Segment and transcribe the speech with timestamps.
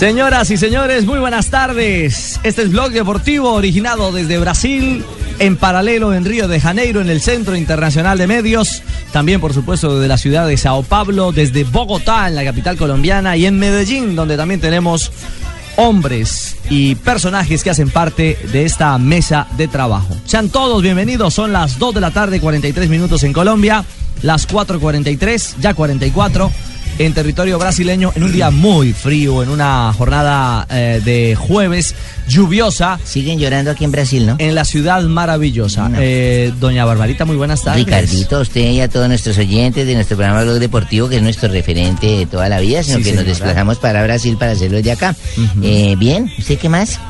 [0.00, 2.40] Señoras y señores, muy buenas tardes.
[2.42, 5.04] Este es Blog Deportivo, originado desde Brasil,
[5.38, 8.82] en paralelo en Río de Janeiro, en el Centro Internacional de Medios.
[9.12, 13.36] También, por supuesto, desde la ciudad de Sao Paulo, desde Bogotá, en la capital colombiana,
[13.36, 15.12] y en Medellín, donde también tenemos
[15.76, 20.16] hombres y personajes que hacen parte de esta mesa de trabajo.
[20.24, 23.84] Sean todos bienvenidos, son las 2 de la tarde, 43 minutos en Colombia,
[24.22, 26.50] las 4.43, ya 44
[27.00, 31.94] en territorio brasileño, en un día muy frío, en una jornada eh, de jueves
[32.28, 33.00] lluviosa.
[33.04, 34.36] Siguen llorando aquí en Brasil, ¿no?
[34.38, 35.88] En la ciudad maravillosa.
[35.88, 35.96] No.
[35.98, 37.86] Eh, doña Barbarita, muy buenas tardes.
[37.86, 41.22] Ricardito, a usted y a todos nuestros oyentes de nuestro programa Blog Deportivo, que es
[41.22, 44.82] nuestro referente de toda la vida, sino Sí, que nos desplazamos para Brasil para hacerlo
[44.82, 45.16] de acá.
[45.62, 47.00] Eh, bien, ¿usted qué más?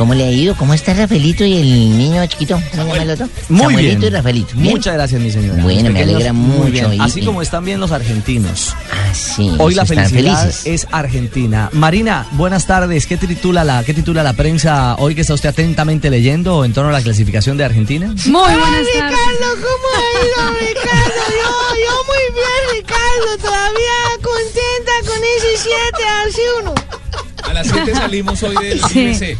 [0.00, 0.56] ¿Cómo le ha ido?
[0.56, 2.58] ¿Cómo está Rafaelito y el niño chiquito?
[2.74, 3.28] ¿Cómo el otro?
[3.50, 4.12] Muy Samuelito bien.
[4.12, 4.54] y Rafaelito.
[4.54, 4.70] ¿Bien?
[4.72, 5.62] Muchas gracias, mi señora.
[5.62, 6.70] Bueno, me alegra mucho.
[6.70, 7.02] Bien.
[7.02, 8.74] Así como están bien los argentinos.
[8.90, 9.52] Ah, Así.
[9.58, 10.62] Hoy la felicidad felices.
[10.64, 11.68] es Argentina.
[11.72, 13.06] Marina, buenas tardes.
[13.06, 16.88] ¿Qué titula la qué titula la prensa hoy que está usted atentamente leyendo en torno
[16.88, 18.06] a la clasificación de Argentina?
[18.06, 19.18] Muy buenas Ay, tardes.
[19.18, 21.20] Ricardo, ¿cómo ha ido, Ricardo?
[21.28, 23.36] Yo, yo muy bien, Ricardo.
[23.36, 25.74] Todavía contenta con ese 7
[26.08, 26.74] al 1
[27.62, 29.36] las 7 salimos hoy del Sí.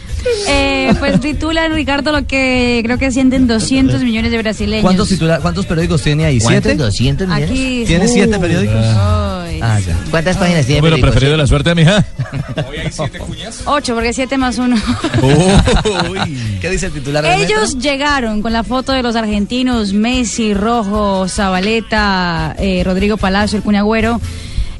[0.48, 4.82] Eh, pues titula Ricardo lo que creo que sienten 200 millones de brasileños.
[4.82, 6.40] ¿Cuántos titula- cuántos periódicos tiene ahí?
[6.40, 6.74] ¿Siete?
[6.74, 7.50] 200 millones.
[7.50, 7.84] Aquí.
[7.86, 8.74] ¿Tiene siete periódicos?
[8.76, 9.60] Ay.
[9.62, 9.96] Ah, ya.
[10.10, 10.80] ¿Cuántas páginas tiene?
[10.80, 11.06] Número periódico?
[11.12, 12.04] preferido de la suerte, mija.
[13.66, 14.76] Ocho, porque siete más uno.
[16.60, 17.24] ¿Qué dice el titular?
[17.24, 23.62] Ellos llegaron con la foto de los argentinos Messi, Rojo, Zabaleta, eh, Rodrigo Palacio, el
[23.62, 24.20] Cuñagüero.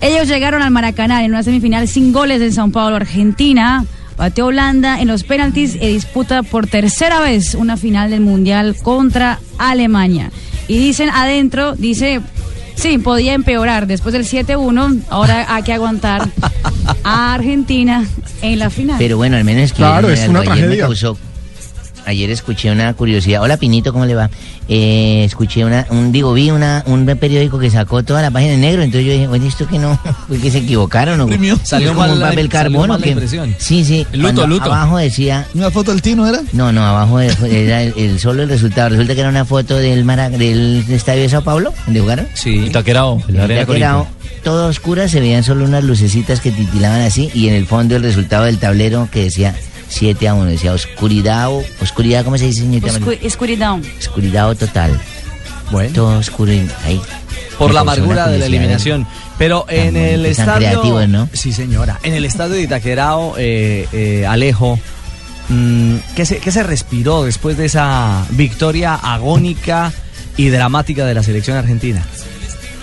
[0.01, 3.85] Ellos llegaron al Maracaná en una semifinal sin goles en Sao Paulo, Argentina.
[4.17, 9.39] Bateó Holanda en los penaltis y disputa por tercera vez una final del Mundial contra
[9.57, 10.31] Alemania.
[10.69, 12.21] Y dicen adentro, dice,
[12.75, 13.87] sí, podía empeorar.
[13.87, 16.29] Después del 7-1, ahora hay que aguantar
[17.03, 18.05] a Argentina
[18.43, 18.97] en la final.
[18.99, 20.85] Pero bueno, al menos que Claro, es una me tragedia.
[20.87, 21.17] causó-
[22.11, 23.41] Ayer escuché una curiosidad.
[23.41, 24.29] Hola Pinito, ¿cómo le va?
[24.69, 28.61] Eh, escuché una, un, digo, vi una, un periódico que sacó toda la página en
[28.61, 29.99] negro, entonces yo dije, oye, esto que no,
[30.29, 33.55] fue que se equivocaron o Salió es como mal un papel salió mal la que
[33.59, 34.65] sí, sí, El luto, luto.
[34.73, 36.41] abajo decía, ¿Una foto del Tino era?
[36.53, 40.05] no, no, abajo era el, el- solo el resultado, resulta que era una foto del
[40.05, 42.27] Mara- del estadio de Sao Paulo, donde jugaron.
[42.35, 42.69] Sí.
[43.47, 44.43] Que era Corinthians.
[44.45, 48.03] todo oscura, se veían solo unas lucecitas que titilaban así y en el fondo el
[48.03, 49.55] resultado del tablero que decía
[49.91, 52.93] 7 a 1, decía oscuridad, o- oscuridad, ¿cómo se dice, señorita?
[52.93, 53.21] Oscu- María?
[53.29, 53.83] Escuridão.
[53.99, 54.99] Oscuridad total,
[55.71, 55.93] Bueno.
[55.95, 57.01] todo oscuro y ahí.
[57.59, 59.07] por la amargura de la eliminación.
[59.37, 60.55] Pero en el estadio.
[60.69, 61.29] creativos, ¿no?
[61.35, 61.99] Sí, señora.
[62.03, 64.79] En el estadio de Itaquerao, eh, eh, Alejo,
[65.51, 69.93] mm, ¿qué, se, ¿qué se respiró después de esa victoria agónica
[70.39, 72.03] y dramática de la selección argentina?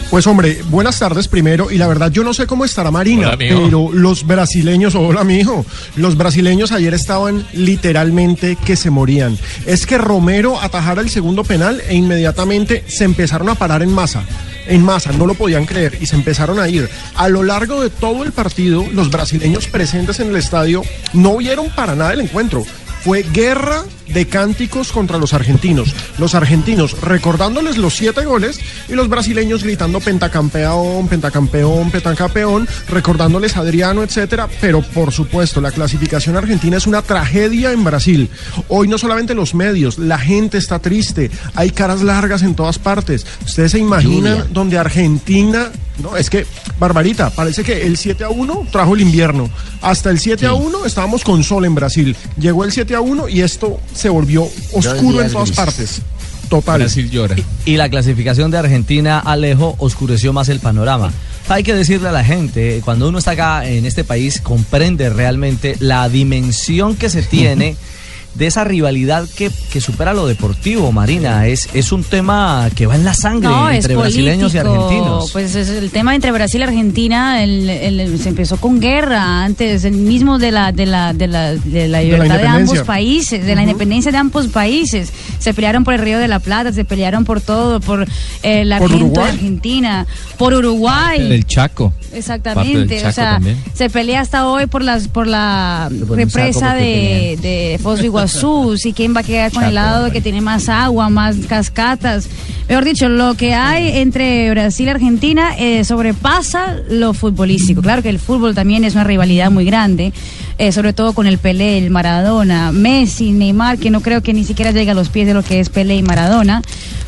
[0.10, 1.70] Pues hombre, buenas tardes primero.
[1.70, 5.66] Y la verdad, yo no sé cómo estará Marina, Hola, pero los brasileños, hola mijo,
[5.98, 9.38] los brasileños ayer estaban literalmente que se morían.
[9.66, 14.24] Es que Romero atajara el segundo penal e inmediatamente se empezaron a parar en masa.
[14.68, 16.90] En masa, no lo podían creer y se empezaron a ir.
[17.16, 21.70] A lo largo de todo el partido, los brasileños presentes en el estadio no vieron
[21.70, 22.64] para nada el encuentro.
[23.04, 25.94] Fue guerra de cánticos contra los argentinos.
[26.18, 33.62] Los argentinos recordándoles los siete goles y los brasileños gritando pentacampeón, pentacampeón, pentacampeón, recordándoles a
[33.62, 34.48] Adriano, etcétera.
[34.62, 38.30] Pero por supuesto, la clasificación argentina es una tragedia en Brasil.
[38.68, 43.26] Hoy no solamente los medios, la gente está triste, hay caras largas en todas partes.
[43.46, 44.50] Ustedes se imaginan Lluvia.
[44.52, 45.72] donde Argentina,
[46.02, 46.46] no, es que
[46.80, 49.50] Barbarita, parece que el 7 a 1 trajo el invierno.
[49.82, 52.16] Hasta el 7 a 1 estábamos con sol en Brasil.
[52.40, 56.02] Llegó el 7 a 1 y esto se volvió oscuro en todas partes.
[56.50, 56.80] Total.
[56.80, 57.36] Brasil llora.
[57.66, 61.12] Y la clasificación de Argentina, Alejo, oscureció más el panorama.
[61.50, 65.76] Hay que decirle a la gente, cuando uno está acá en este país, comprende realmente
[65.80, 67.76] la dimensión que se tiene
[68.38, 71.48] de esa rivalidad que, que supera lo deportivo, Marina.
[71.48, 75.32] Es, es un tema que va en la sangre No, entre brasileños y argentinos.
[75.32, 79.84] Pues es el tema entre Brasil y Argentina el- el- se empezó con guerra antes,
[79.86, 83.56] el mismo de la de la de la, de la libertad de, ambos países, de
[83.56, 85.12] la independencia de ambos países.
[85.40, 88.04] Se pelearon por el Río de la Plata, se pelearon por todo, por
[88.44, 89.28] eh, el Por argento de.
[89.28, 90.06] Argentina,
[90.38, 91.28] por Uruguay.
[91.30, 91.94] Del Chaco.
[92.14, 93.58] Exactamente, Parte del o sea, también.
[93.74, 98.94] se pelea hasta hoy por las por la represa de, de Foz do Iguazú, si
[98.94, 102.28] quién va a quedar con el lado que tiene más agua, más cascatas.
[102.68, 107.82] Mejor dicho, lo que hay entre Brasil y Argentina eh, sobrepasa lo futbolístico.
[107.82, 110.12] Claro que el fútbol también es una rivalidad muy grande,
[110.58, 114.44] eh, sobre todo con el Pelé, el Maradona, Messi, Neymar, que no creo que ni
[114.44, 116.62] siquiera llegue a los pies de lo que es Pelé y Maradona.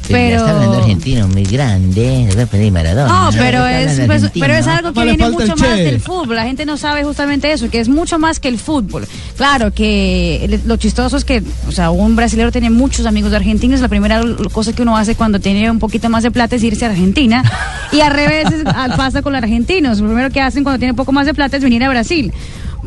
[0.09, 2.25] Pero está hablando argentino, muy grande.
[2.27, 3.07] Le voy a pedir Maradona.
[3.07, 6.35] no, pero es, pues, pero es algo que viene mucho más del fútbol.
[6.35, 9.07] La gente no sabe justamente eso, que es mucho más que el fútbol.
[9.37, 13.81] Claro que lo chistoso es que, o sea, un brasileño tiene muchos amigos argentinos.
[13.81, 14.21] La primera
[14.51, 17.43] cosa que uno hace cuando tiene un poquito más de plata es irse a Argentina.
[17.91, 18.47] Y al revés
[18.97, 19.99] pasa con los argentinos.
[19.99, 22.33] Lo primero que hacen cuando tienen un poco más de plata es venir a Brasil.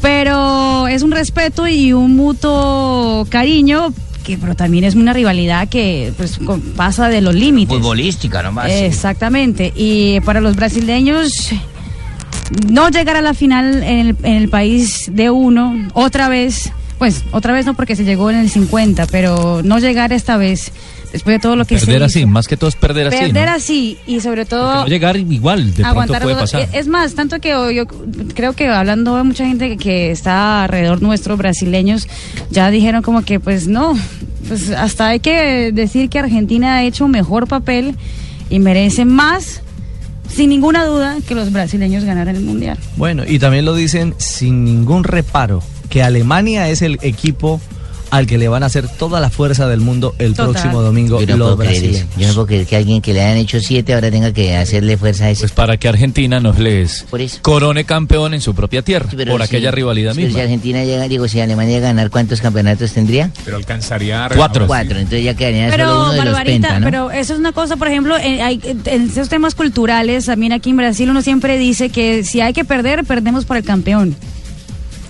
[0.00, 3.92] Pero es un respeto y un mutuo cariño.
[4.22, 7.76] Que, pero también es una rivalidad que pues con- pasa de los límites.
[7.76, 8.70] Futbolística nomás.
[8.70, 9.72] Exactamente.
[9.74, 11.50] Y para los brasileños,
[12.70, 16.70] no llegar a la final en el, en el país de uno, otra vez,
[17.02, 20.70] pues otra vez no porque se llegó en el 50, pero no llegar esta vez,
[21.12, 22.06] después de todo lo que se Perder hizo.
[22.06, 23.16] así, más que todo es perder así.
[23.16, 23.54] Perder ¿no?
[23.56, 26.69] así y sobre todo no llegar igual, de pronto puede todo- pasar.
[26.72, 27.87] Es más, tanto que yo,
[28.37, 32.06] creo que hablando de mucha gente que, que está alrededor nuestro, brasileños,
[32.52, 33.98] ya dijeron como que pues no,
[34.46, 37.96] pues hasta hay que decir que Argentina ha hecho un mejor papel
[38.48, 39.60] y merece más,
[40.32, 42.78] sin ninguna duda, que los brasileños ganaran el Mundial.
[42.96, 47.60] Bueno, y también lo dicen sin ningún reparo, que Alemania es el equipo
[48.10, 50.50] al que le van a hacer toda la fuerza del mundo el Total.
[50.52, 51.82] próximo domingo Yo no, los puedo creer eso.
[51.86, 52.16] brasileños.
[52.18, 54.98] Yo no puedo creer que alguien que le hayan hecho siete ahora tenga que hacerle
[54.98, 55.40] fuerza a eso.
[55.40, 57.06] Pues para que Argentina nos les
[57.40, 60.40] corone campeón en su propia tierra, Sí, por aquella rivalidad pero misma.
[60.40, 63.30] Si Argentina llega, digo, si Alemania llega a ganar, ¿cuántos campeonatos tendría?
[63.46, 64.66] Pero alcanzaría a Cuatro.
[64.66, 66.84] Cuatro, entonces ya quedaría solo Pero, uno de los Barbarita, penta, ¿no?
[66.84, 70.68] pero eso es una cosa, por ejemplo, en, hay- en esos temas culturales, también aquí
[70.68, 74.14] en Brasil uno siempre dice que si hay que perder, perdemos por el campeón.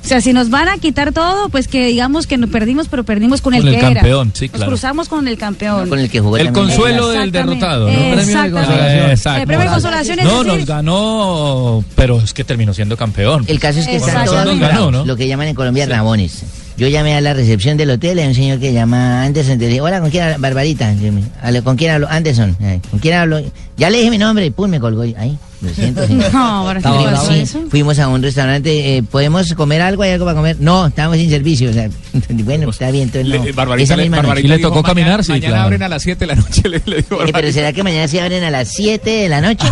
[0.05, 3.05] O sea, si nos van a quitar todo, pues que digamos que no perdimos, pero
[3.05, 4.37] perdimos con, Con el el que campeón, era.
[4.39, 4.71] sí, Nos claro.
[4.73, 5.89] cruzamos con el campeón.
[5.89, 7.65] Con el que jugó El consuelo del Exactamente.
[7.67, 8.21] derrotado, ¿no?
[8.21, 8.75] Exactamente.
[8.75, 9.41] Ah, exacto.
[9.43, 13.45] El premio de consolación es No, decir- nos ganó, pero es que terminó siendo campeón.
[13.47, 14.33] El caso es que están Exacto.
[14.33, 16.43] todos Nos ganó, lo que llaman en Colombia rabones.
[16.77, 19.81] Yo llamé a la recepción del hotel, hay un señor que llama Anderson, te dije,
[19.83, 20.37] hola, ¿con quién hablo?
[20.41, 20.93] Barbarita.
[20.95, 22.09] Yo me- "Ale, ¿Con quién hablo?
[22.11, 22.57] Anderson.
[22.61, 23.41] Eh, ¿Con quién hablo?
[23.77, 25.03] Ya le dije mi nombre y pum, me colgó.
[25.03, 26.33] Ahí, lo siento, señor.
[26.33, 27.41] No, ¿para qué Estaba le pasó bravo.
[27.43, 27.61] eso?
[27.71, 30.03] Fuimos a un restaurante, eh, ¿podemos comer algo?
[30.03, 30.57] ¿Hay algo para comer?
[30.61, 31.71] No, estamos sin servicio.
[31.71, 31.89] O sea,
[32.31, 33.45] bueno, está bien, entonces no.
[33.45, 35.25] Le- Barbarita, Esa le- misma Barbarita ¿Y le tocó "Mañana- caminar?
[35.25, 35.65] Sí, Mañana claro.
[35.65, 36.99] abren a las 7 de la noche, le, le.
[36.99, 37.53] Eh, pero.
[37.53, 39.67] ¿será que mañana se abren a las 7 de la noche?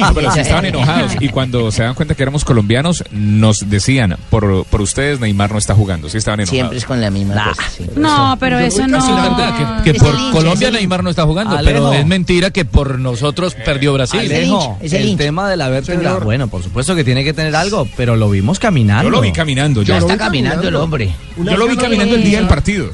[0.00, 1.12] Ah, pero sí estaban enojados.
[1.20, 5.58] Y cuando se dan cuenta que éramos colombianos, nos decían, por, por ustedes Neymar no
[5.58, 6.08] está jugando.
[6.08, 6.56] Sí estaban enojados.
[6.56, 7.62] Siempre es con la misma cosa.
[7.76, 7.84] sí.
[7.96, 9.00] No, pero eso no.
[9.00, 11.90] Sí, la verdad, que, que Es por Colombia es Neymar no está jugando, Alejo.
[11.90, 14.20] pero es mentira que por nosotros perdió Brasil.
[14.20, 16.24] Ale- Alejo, el tema de la vértebra, Señor.
[16.24, 19.04] bueno, por supuesto que tiene que tener algo, pero lo vimos caminando.
[19.04, 19.82] Yo lo vi caminando.
[19.82, 21.14] Ya Ya está caminando el hombre.
[21.36, 22.90] Una Yo lo vi caminando el día del partido.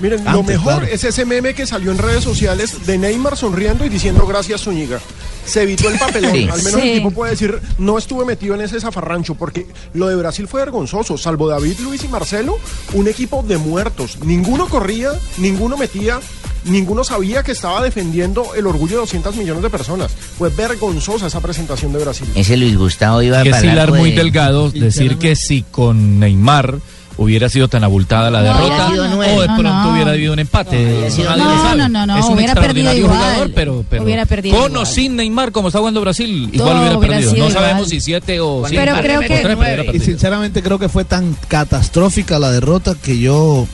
[0.00, 0.86] Miren, lo mejor claro.
[0.94, 5.00] es ese meme que salió en redes sociales de Neymar sonriendo y diciendo gracias Zúñiga.
[5.44, 6.30] Se evitó el papelón.
[6.32, 6.48] Sí.
[6.48, 6.88] Al menos Sí.
[6.90, 10.60] el tipo puede decir, no estuve metido en ese zafarrancho, porque lo de Brasil fue
[10.60, 11.18] vergonzoso.
[11.18, 12.58] Salvo David, Luis y Marcelo,
[12.92, 14.18] un equipo de muertos.
[14.22, 16.20] Ninguno corría, ninguno metía,
[16.64, 20.10] ninguno sabía que estaba defendiendo el orgullo de 200 millones de personas.
[20.38, 22.26] Fue vergonzosa esa presentación de Brasil.
[22.34, 26.18] Ese Luis Gustavo iba que es el hilar muy de- delgado decir que si con
[26.20, 26.78] Neymar
[27.20, 29.92] hubiera sido tan abultada la No, derrota o de pronto no.
[29.92, 31.08] hubiera habido un empate.
[31.18, 33.16] No, no, no, no, es un hubiera perdido igual.
[33.18, 34.86] jugador, pero, pero Hubiera perdido con o igual.
[34.86, 37.30] sin Neymar, como está jugando Brasil, igual Todo hubiera hubiera perdido.
[37.32, 37.52] No igual.
[37.52, 38.80] sabemos si siete o cinco.
[38.84, 43.66] Pero creo que- Y sinceramente creo que fue tan catastrófica la derrota que yo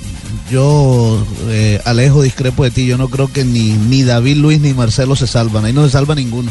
[0.50, 2.86] yo, eh, Alejo, discrepo de ti.
[2.86, 5.64] Yo no creo que ni, ni David Luis ni Marcelo se salvan.
[5.64, 6.50] Ahí no se salva ninguno.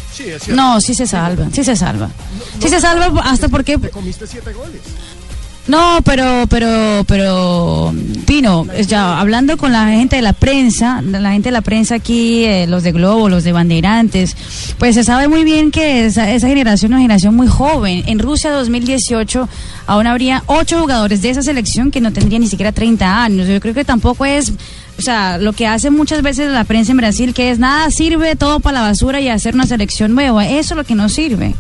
[0.50, 2.10] No, sí se salva, sí se salva.
[2.60, 3.78] Sí se salva hasta porque...
[3.78, 4.82] Te comiste siete goles.
[5.66, 7.94] No, pero, pero, pero,
[8.26, 12.44] Pino, ya hablando con la gente de la prensa, la gente de la prensa aquí,
[12.44, 14.36] eh, los de Globo, los de Bandeirantes,
[14.78, 18.04] pues se sabe muy bien que esa, esa generación es una generación muy joven.
[18.08, 19.48] En Rusia 2018
[19.88, 23.48] aún habría ocho jugadores de esa selección que no tendrían ni siquiera 30 años.
[23.48, 24.52] Yo creo que tampoco es,
[25.00, 28.36] o sea, lo que hace muchas veces la prensa en Brasil, que es nada sirve
[28.36, 30.46] todo para la basura y hacer una selección nueva.
[30.46, 31.56] Eso es lo que no sirve.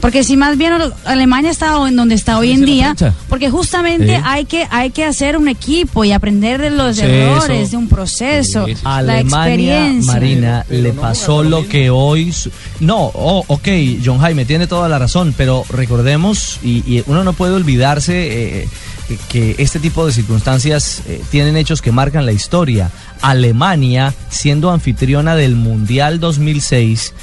[0.00, 0.72] Porque si más bien
[1.04, 2.94] Alemania está en donde está hoy en día,
[3.28, 4.22] porque justamente Sí.
[4.24, 7.70] hay que hay que hacer un equipo y aprender de los Sí, errores, eso.
[7.72, 10.12] de un proceso, la Alemania, experiencia.
[10.12, 12.32] Marina, le pasó lo que hoy...
[12.80, 13.68] No, oh, ok,
[14.04, 18.68] John Jaime tiene toda la razón, pero recordemos, y, y uno no puede olvidarse eh,
[19.08, 19.16] que-
[19.56, 22.90] que este tipo de circunstancias eh, tienen hechos que marcan la historia.
[23.20, 27.14] Alemania, siendo anfitriona del Mundial 2006,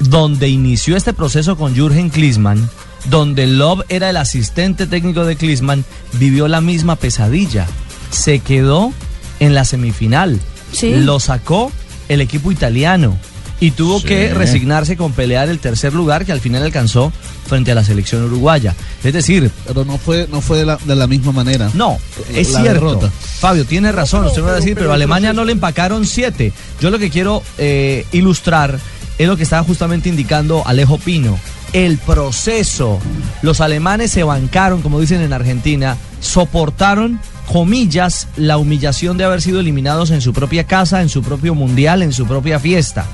[0.00, 2.68] donde inició este proceso con Jürgen Klinsmann,
[3.06, 5.84] donde Love era el asistente técnico de Klinsmann,
[6.14, 7.66] vivió la misma pesadilla.
[8.10, 8.92] Se quedó
[9.40, 10.40] en la semifinal.
[10.72, 10.94] Sí.
[10.96, 11.70] Lo sacó
[12.08, 13.16] el equipo italiano
[13.60, 14.06] y tuvo Sí.
[14.06, 17.12] que resignarse con pelear el tercer lugar que al final alcanzó
[17.46, 18.74] frente a la selección uruguaya.
[19.04, 21.70] Es decir, Pero no fue, no fue de la, de la misma manera.
[21.74, 21.98] no,
[22.34, 22.86] es la cierto.
[22.86, 23.10] derrota.
[23.38, 26.52] Fabio, tiene razón, usted me va a decir, pero, a Alemania no le empacaron siete.
[26.80, 28.78] Yo lo que quiero eh, ilustrar
[29.18, 31.38] es lo que estaba justamente indicando Alejo Pino.
[31.72, 33.00] El proceso.
[33.42, 39.60] Los alemanes se bancaron, como dicen en Argentina, soportaron, comillas, la humillación de haber sido
[39.60, 43.06] eliminados en su propia casa, en su propio mundial, en su propia fiesta.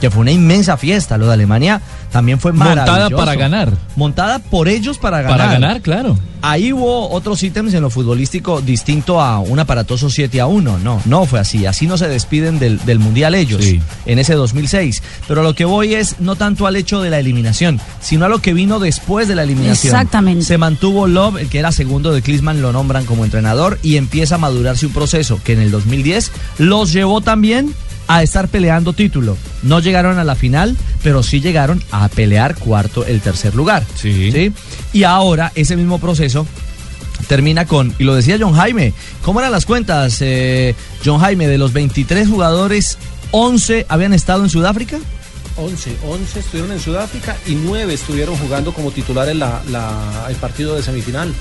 [0.00, 1.18] Que fue una inmensa fiesta.
[1.18, 1.80] Lo de Alemania
[2.12, 3.16] también fue Montada maravilloso.
[3.16, 3.72] para ganar.
[3.96, 5.38] Montada por ellos para ganar.
[5.38, 6.18] Para ganar, claro.
[6.40, 10.78] Ahí hubo otros ítems en lo futbolístico distinto a un aparatoso 7 a 1.
[10.78, 11.66] No, no fue así.
[11.66, 13.80] Así no se despiden del, del Mundial ellos Sí.
[14.06, 15.02] en ese 2006.
[15.26, 18.38] Pero lo que voy es no tanto al hecho de la eliminación, sino a lo
[18.40, 19.92] que vino después de la eliminación.
[19.92, 20.44] Exactamente.
[20.44, 24.36] Se mantuvo Love, el que era segundo de Klinsmann, lo nombran como entrenador y empieza
[24.36, 27.74] a madurarse un proceso que en el 2010 los llevó también
[28.08, 29.36] a estar peleando título.
[29.62, 33.84] No llegaron a la final, pero sí llegaron a pelear cuarto, el tercer lugar.
[33.94, 34.52] Sí.
[34.92, 36.46] Y ahora ese mismo proceso
[37.28, 40.74] termina con, y lo decía John Jaime, ¿cómo eran las cuentas, eh,
[41.04, 41.46] John Jaime?
[41.46, 42.96] De los 23 jugadores,
[43.32, 44.98] 11 habían estado en Sudáfrica.
[45.56, 50.76] 11, 11 estuvieron en Sudáfrica y 9 estuvieron jugando como titulares la, la- el partido
[50.76, 51.34] de semifinal.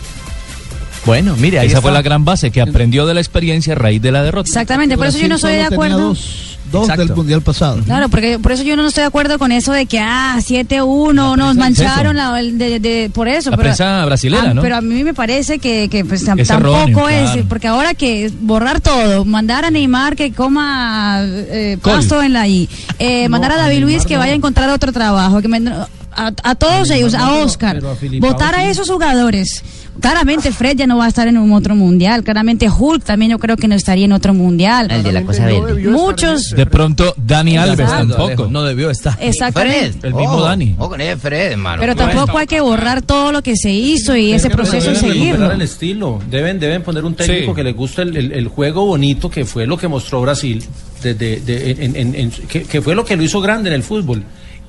[1.08, 1.82] Bueno, mire, ahí Esa está.
[1.82, 4.48] fue la gran base que aprendió de la experiencia a raíz de la derrota.
[4.48, 5.98] Exactamente, por eso yo no estoy de acuerdo.
[6.10, 7.82] Dos, dos del Mundial pasado.
[7.86, 11.14] Claro, porque por eso yo no estoy de acuerdo con eso de que, ah, 7-1,
[11.14, 13.50] nos prensa mancharon dice la, el de, de- por eso.
[13.52, 14.62] La pero, prensa brasilera, ah, ¿no?
[14.62, 17.46] Pero a mí me parece que, que pues, Es tampoco erróneo, es, claro.
[17.48, 22.68] porque ahora que borrar todo, mandar a Neymar que coma eh, pasto en la I,
[23.00, 25.72] eh, mandar a David Luis que vaya a encontrar otro trabajo, que me-
[26.20, 28.70] a, a todos ellos, a Oscar, pero a Filipao votar a sí.
[28.72, 29.64] esos jugadores.
[30.01, 33.39] Claramente Fred ya no va a estar en un otro mundial, claramente Hulk también yo
[33.39, 34.89] creo que no estaría en otro mundial.
[34.92, 35.74] El de la cosa No verde.
[35.75, 36.50] debió estar en Muchos.
[36.51, 38.48] De pronto, Dani Alves Exacto, tampoco.
[38.51, 39.18] No debió estar.
[39.20, 40.08] Exactamente.
[40.08, 40.75] El mismo Dani.
[40.77, 41.80] O con ese Fred, hermano.
[41.82, 45.51] Pero tampoco hay que borrar todo lo que se hizo y ese proceso deben seguirlo.
[45.51, 46.20] el estilo.
[46.30, 47.56] Deben, deben poner un técnico Sí.
[47.56, 50.63] que les guste el, el- el juego bonito que fue lo que mostró Brasil,
[51.01, 53.84] desde, de- en- en- en- que, que fue lo que lo hizo grande en el
[53.84, 54.24] fútbol.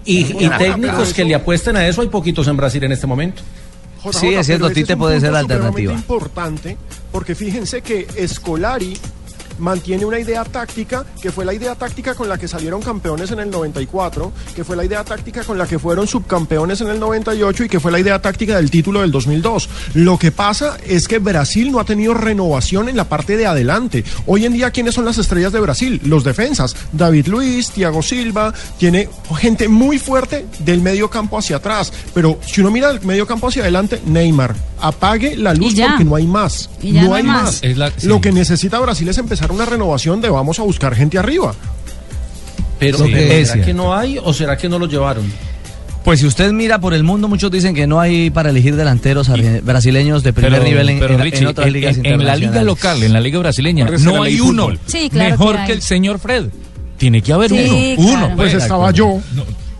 [0.04, 3.42] Y, y técnicos que le apuesten a eso hay poquitos en Brasil en este momento.
[4.04, 5.92] JJ, Sí, es cierto, Tite puede ser alternativa.
[5.92, 6.76] importante,
[7.12, 8.96] porque fíjense que Escolari
[9.58, 13.40] mantiene una idea táctica que fue la idea táctica con la que salieron campeones en
[13.40, 17.64] el 94, que fue la idea táctica con la que fueron subcampeones en el 98
[17.64, 19.68] y que fue la idea táctica del título del 2002.
[19.94, 24.04] Lo que pasa es que Brasil no ha tenido renovación en la parte de adelante.
[24.26, 26.00] Hoy en día, ¿quiénes son las estrellas de Brasil?
[26.04, 26.76] Los defensas.
[26.92, 31.92] David Luis, Thiago Silva, tiene gente muy fuerte del medio campo hacia atrás.
[32.14, 36.14] Pero si uno mira el medio campo hacia adelante, Neymar, apague la luz porque no
[36.16, 36.70] hay más.
[36.82, 37.42] No no hay más.
[37.44, 37.62] más.
[37.62, 38.06] Es la- sí.
[38.06, 41.54] Lo que necesita Brasil es empezar una renovación de vamos a buscar gente arriba.
[42.78, 45.24] Pero, Sí, pero es ¿será que no hay o será que no lo llevaron?
[46.04, 49.28] Pues si usted mira por el mundo, muchos dicen que no hay para elegir delanteros
[49.62, 53.02] brasileños de primer Pero, nivel en, pero, en- otras ligas en- en la liga local,
[53.02, 54.80] en la liga brasileña, no hay uno fútbol.
[54.86, 56.46] Sí, claro mejor que el señor Fred.
[56.96, 58.08] Tiene que haber Sí, uno.
[58.10, 58.26] claro.
[58.28, 58.36] Uno.
[58.36, 59.20] Pues estaba yo.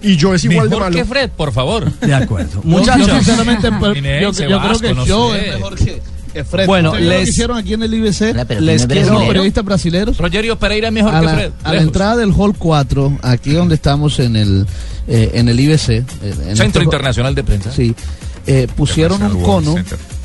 [0.02, 0.96] Y yo es igual de Mejor malo.
[0.96, 1.90] que Fred, por favor.
[2.00, 2.60] De acuerdo.
[2.64, 3.68] Muchachos, yo sinceramente,
[4.22, 5.48] yo, yo creo que no yo sé.
[5.48, 6.66] es mejor que, Fred.
[6.66, 8.30] Bueno, ¿Usted vio lo les- que hicieron aquí en el IBC?
[8.32, 10.16] Hola, pero les quiero- periodistas brasileños.
[10.18, 11.52] Rogerio Pereira es mejor a que la, Fred.
[11.64, 14.66] a la entrada del hall 4, aquí donde estamos en el
[15.08, 17.72] eh, en el IBC, eh, en Centro este- Internacional de Prensa.
[17.72, 17.94] Sí,
[18.46, 19.74] eh, pusieron un cono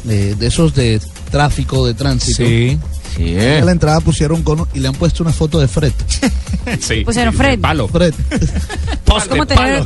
[0.08, 1.02] eh, de esos de
[1.32, 2.78] tráfico, de tránsito, Sí.
[3.16, 3.38] Sí.
[3.38, 5.94] A la entrada pusieron un cono y le han puesto una foto de Fred.
[6.80, 7.04] Sí.
[7.04, 7.60] Pusieron Fred.
[7.60, 7.90] Palo.
[7.90, 8.14] Fred.
[9.04, 9.54] Poste, poste.
[9.54, 9.84] palo.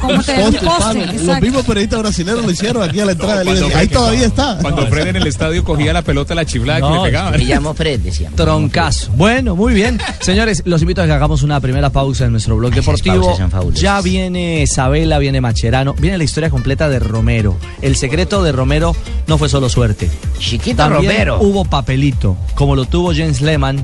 [1.24, 3.40] Los mismos periodistas brasileños lo hicieron aquí a la entrada.
[3.44, 3.50] del.
[3.64, 4.60] Ahí Fred- todavía está.
[4.62, 7.32] Cuando Fred en el estadio cogía la pelota, la chiflada que No, le pegaba.
[7.32, 8.30] Me llamo Fred, decía.
[8.36, 9.12] Troncazo.
[9.14, 10.00] Bueno, muy bien.
[10.22, 13.36] Señores, los invito a que hagamos una primera pausa en nuestro blog deportivo.
[13.74, 17.58] Ya viene Isabela, viene Macherano, viene la historia completa de Romero.
[17.82, 20.10] El secreto de Romero no fue solo suerte.
[20.40, 21.40] Chiquito También Romero.
[21.42, 23.84] hubo papelito, como lo tuvo Jens Lehmann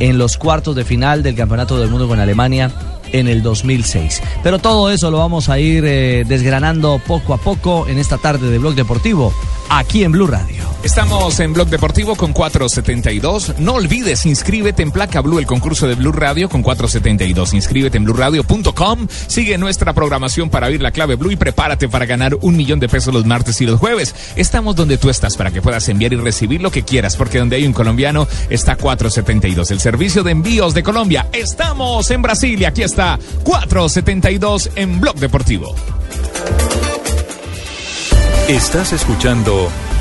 [0.00, 2.70] en los cuartos de final del Campeonato del Mundo con Alemania
[3.12, 4.22] en el 2006.
[4.42, 8.50] Pero todo eso lo vamos a ir eh, desgranando poco a poco en esta tarde
[8.50, 9.32] de Blog Deportivo,
[9.70, 10.75] aquí en Blue Radio.
[10.82, 13.54] Estamos en Blog Deportivo con 472.
[13.58, 17.54] No olvides, inscríbete en Placa Blue, el concurso de Blue Radio con 472.
[17.54, 19.08] Inscríbete en blueradio.com.
[19.26, 22.88] Sigue nuestra programación para oír la clave Blue y prepárate para ganar un millón de
[22.88, 24.14] pesos los martes y los jueves.
[24.36, 27.56] Estamos donde tú estás para que puedas enviar y recibir lo que quieras, porque donde
[27.56, 29.70] hay un colombiano está 472.
[29.72, 31.26] El servicio de envíos de Colombia.
[31.32, 35.74] Estamos en Brasil y aquí está 472 en Blog Deportivo.
[38.48, 39.68] Estás escuchando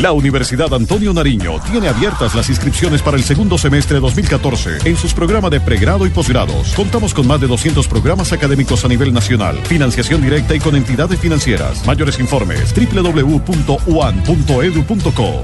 [0.00, 5.12] La Universidad Antonio Nariño tiene abiertas las inscripciones para el segundo semestre 2014 en sus
[5.12, 6.72] programas de pregrado y posgrados.
[6.74, 11.18] Contamos con más de 200 programas académicos a nivel nacional, financiación directa y con entidades
[11.18, 11.84] financieras.
[11.84, 13.44] Mayores informes www.uan.edu.co.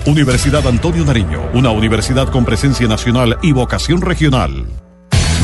[0.09, 4.69] Universidad Antonio Nariño, una universidad con presencia nacional y vocación regional.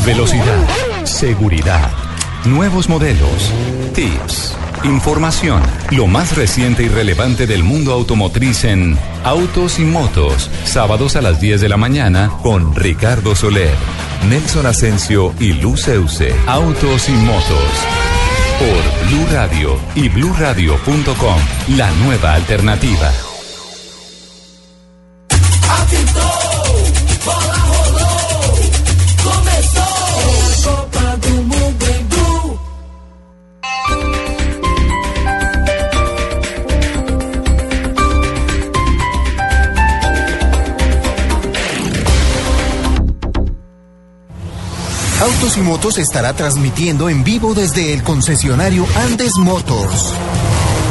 [0.06, 0.68] Velocidad,
[1.02, 1.90] seguridad,
[2.44, 3.52] nuevos modelos,
[3.92, 11.16] tips, información, lo más reciente y relevante del mundo automotriz en Autos y Motos, sábados
[11.16, 13.74] a las 10 de la mañana con Ricardo Soler,
[14.28, 16.34] Nelson Asensio y Luz Euse.
[16.46, 18.00] Autos y Motos
[18.60, 21.38] por Blue Radio y bluradio.com,
[21.76, 23.29] la nueva alternativa.
[45.40, 50.12] Autos y Motos estará transmitiendo en vivo desde el concesionario Andes Motors.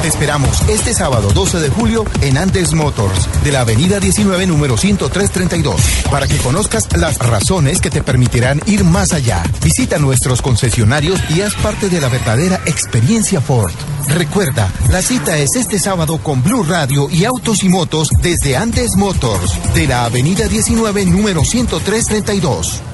[0.01, 4.75] Te esperamos este sábado 12 de julio en Andes Motors, de la avenida 19, número
[4.75, 9.43] 10332, para que conozcas las razones que te permitirán ir más allá.
[9.63, 13.73] Visita nuestros concesionarios y haz parte de la verdadera experiencia Ford.
[14.07, 18.95] Recuerda, la cita es este sábado con Blue Radio y Autos y Motos desde Andes
[18.95, 22.88] Motors, de la avenida 19, número 10332.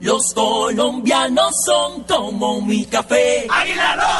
[0.00, 3.46] Los colombianos son como mi café.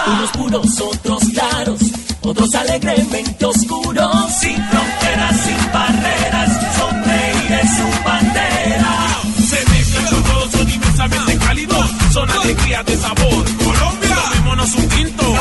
[0.07, 1.81] Unos puros, otros claros,
[2.23, 4.33] otros alegremente oscuros.
[4.41, 9.07] Sin fronteras, sin barreras, sonreír es su bandera.
[9.49, 13.45] Se mezclan con todos, son inmensamente cálidos, son alegría de sabor.
[13.65, 15.36] Colombia, tomémonos un tinto.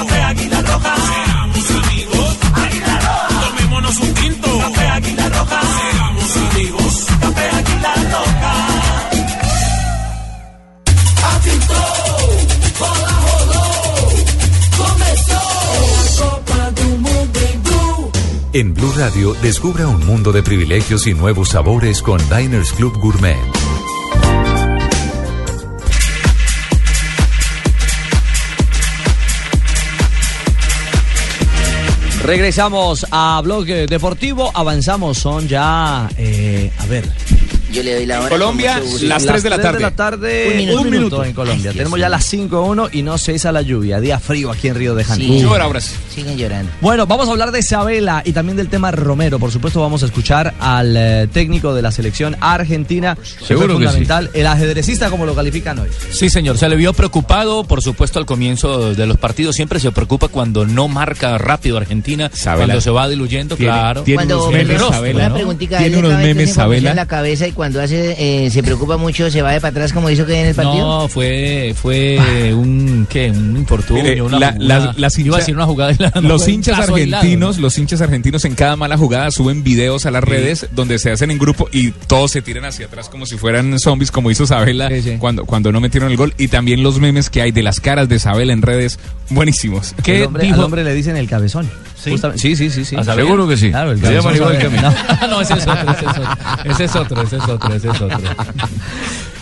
[18.58, 23.36] En Blue Radio descubra un mundo de privilegios y nuevos sabores con Diners Club Gourmet.
[32.24, 37.12] Regresamos a Blog Deportivo, avanzamos, son ya, eh, a ver,
[37.76, 38.30] Yo le doy la hora.
[38.30, 39.78] Colombia, las 3 de la tres tarde.
[39.78, 40.82] de la tarde, Un minuto.
[40.82, 41.72] un minuto en Colombia.
[41.72, 44.96] Ay, Tenemos ya las 5-1 y no cesa la lluvia, día frío aquí en Río
[44.96, 45.34] de Janeiro.
[45.34, 45.42] Sí.
[45.42, 45.94] Llora ahora sí.
[46.14, 46.72] Siguen llorando.
[46.80, 49.40] Bueno, vamos a hablar de Isabela y también del tema Romero.
[49.40, 53.18] Por supuesto, vamos a escuchar al eh, técnico de la selección argentina.
[53.46, 54.04] Seguro que sí.
[54.34, 55.90] el ajedrecista, como lo califican hoy.
[56.12, 59.56] Sí, señor, se le vio preocupado, por supuesto, al comienzo de los partidos.
[59.58, 62.66] Siempre se preocupa cuando no marca rápido Argentina, Sabela.
[62.68, 64.04] cuando se va diluyendo, Tiene- claro.
[64.04, 67.48] tiene Cuando unos me memes, rostro, Sabela, una preguntita, Tiene unos memes, en la cabeza
[67.48, 70.40] y cuando hace eh, se preocupa mucho, se va de para atrás como hizo que
[70.40, 71.02] en el partido?
[71.02, 72.20] No, fue, fue
[72.54, 73.32] un, ¿qué?
[73.32, 75.92] Un infortunio, Mire, una, la- una- las- las iba a decir una jugada.
[75.94, 80.12] y la- los hinchas argentinos, los hinchas argentinos en cada mala jugada suben videos a
[80.12, 83.38] las redes donde se hacen en grupo y todos se tiran hacia atrás como si
[83.38, 86.34] fueran zombies, como hizo Sabela cuando, cuando no metieron el gol.
[86.38, 89.00] Y también los memes que hay de las caras de Sabela en redes,
[89.30, 89.94] buenísimos.
[90.06, 91.70] El hombre- al hombre le dicen el cabezón.
[92.12, 92.96] Justamente- Sí, sí, sí, sí.
[93.04, 93.70] Seguro que sí.
[93.70, 94.78] Claro, el Se llama igual que a mí.
[94.78, 95.28] Sabela.
[95.30, 96.72] no, ese es otro, ese es otro.
[96.72, 98.20] Ese es otro, ese es otro, ese es otro.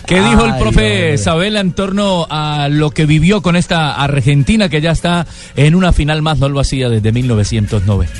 [0.06, 1.18] ¿Qué dijo el Ay, profe hombre.
[1.18, 5.92] Sabela en torno a lo que vivió con esta Argentina que ya está en una
[5.94, 8.12] final más, no lo hacía desde 1990?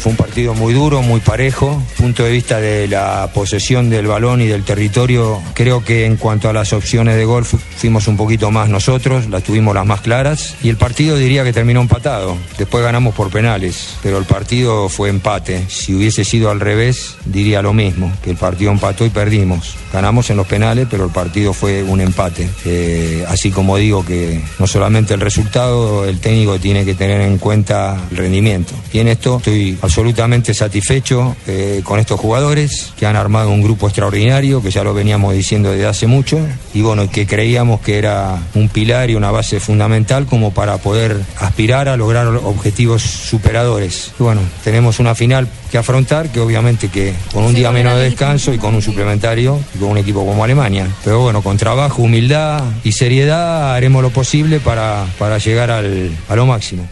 [0.00, 1.82] Fue un partido muy duro, muy parejo.
[1.96, 6.48] Punto de vista de la posesión del balón y del territorio, creo que en cuanto
[6.48, 10.00] a las opciones de gol fu- fuimos un poquito más nosotros, las tuvimos las más
[10.02, 10.56] claras.
[10.62, 12.36] Y el partido diría que terminó empatado.
[12.58, 15.64] Después ganamos por penales, pero el partido fue empate.
[15.68, 19.74] Si hubiese sido al revés, diría lo mismo, que el partido empató y perdimos.
[19.92, 22.48] Ganamos en los penales, pero el partido fue un empate.
[22.64, 27.38] Eh, así como digo que no solamente el resultado, el técnico tiene que tener en
[27.38, 28.74] cuenta el rendimiento.
[28.92, 33.86] Y en esto estoy absolutamente satisfecho eh, con estos jugadores que han armado un grupo
[33.86, 36.38] extraordinario, que ya lo veníamos diciendo desde hace mucho,
[36.72, 41.20] y bueno, que creíamos que era un pilar y una base fundamental como para poder
[41.38, 44.12] aspirar a lograr objetivos superadores.
[44.18, 48.04] Y bueno, tenemos una final que afrontar, que obviamente que con un día menos de
[48.04, 50.86] descanso y con un suplementario y con un equipo como Alemania.
[51.02, 56.36] Pero bueno, con trabajo, humildad y seriedad haremos lo posible para, para llegar al, a
[56.36, 56.88] lo máximo.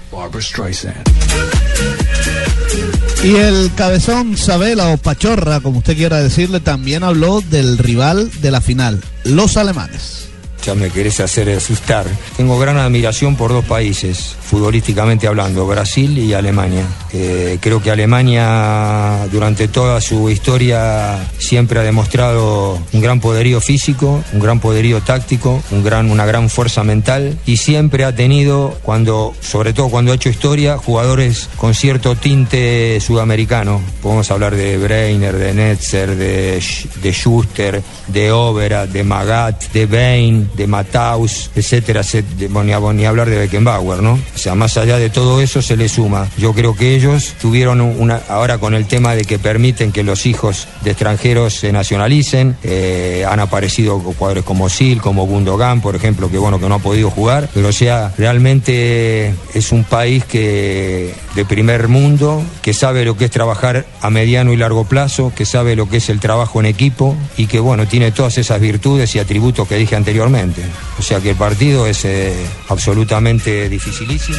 [3.25, 8.51] Y el cabezón Sabela o Pachorra, como usted quiera decirle, también habló del rival de
[8.51, 10.29] la final, los alemanes.
[10.67, 12.05] Ya me querés hacer asustar.
[12.37, 16.85] Tengo gran admiración por dos países, futbolísticamente hablando, Brasil y Alemania.
[17.15, 24.23] Eh, creo que Alemania durante toda su historia siempre ha demostrado un gran poderío físico,
[24.31, 29.35] un gran poderío táctico, un gran, una gran fuerza mental y siempre ha tenido, cuando,
[29.41, 33.81] sobre todo cuando ha hecho historia, jugadores con cierto tinte sudamericano.
[34.03, 36.63] Podemos hablar de Breiner, de Netzer, de,
[37.03, 42.49] de Schuster, de Overa, de Magat, de Bain, de Mataus, etcétera, etcétera.
[42.51, 44.19] Bueno, ni, ni hablar de Beckenbauer, ¿no?
[44.43, 46.29] Sea, más allá de todo eso se le suma.
[46.37, 50.27] Yo creo que ellos tuvieron una, ahora con el tema de que permiten que los
[50.27, 56.29] hijos de extranjeros se nacionalicen, eh, han aparecido jugadores como Sil, como Gundogan, por ejemplo,
[56.29, 61.15] que bueno, que no ha podido jugar, pero o sea, realmente es un país que
[61.37, 65.47] de primer mundo, que sabe lo que es trabajar a mediano y largo plazo, que
[65.47, 69.15] sabe lo que es el trabajo en equipo y que bueno, tiene todas esas virtudes
[69.15, 70.63] y atributos que dije anteriormente.
[70.99, 72.35] O sea que el partido es eh,
[72.69, 74.32] absolutamente dificilísimo.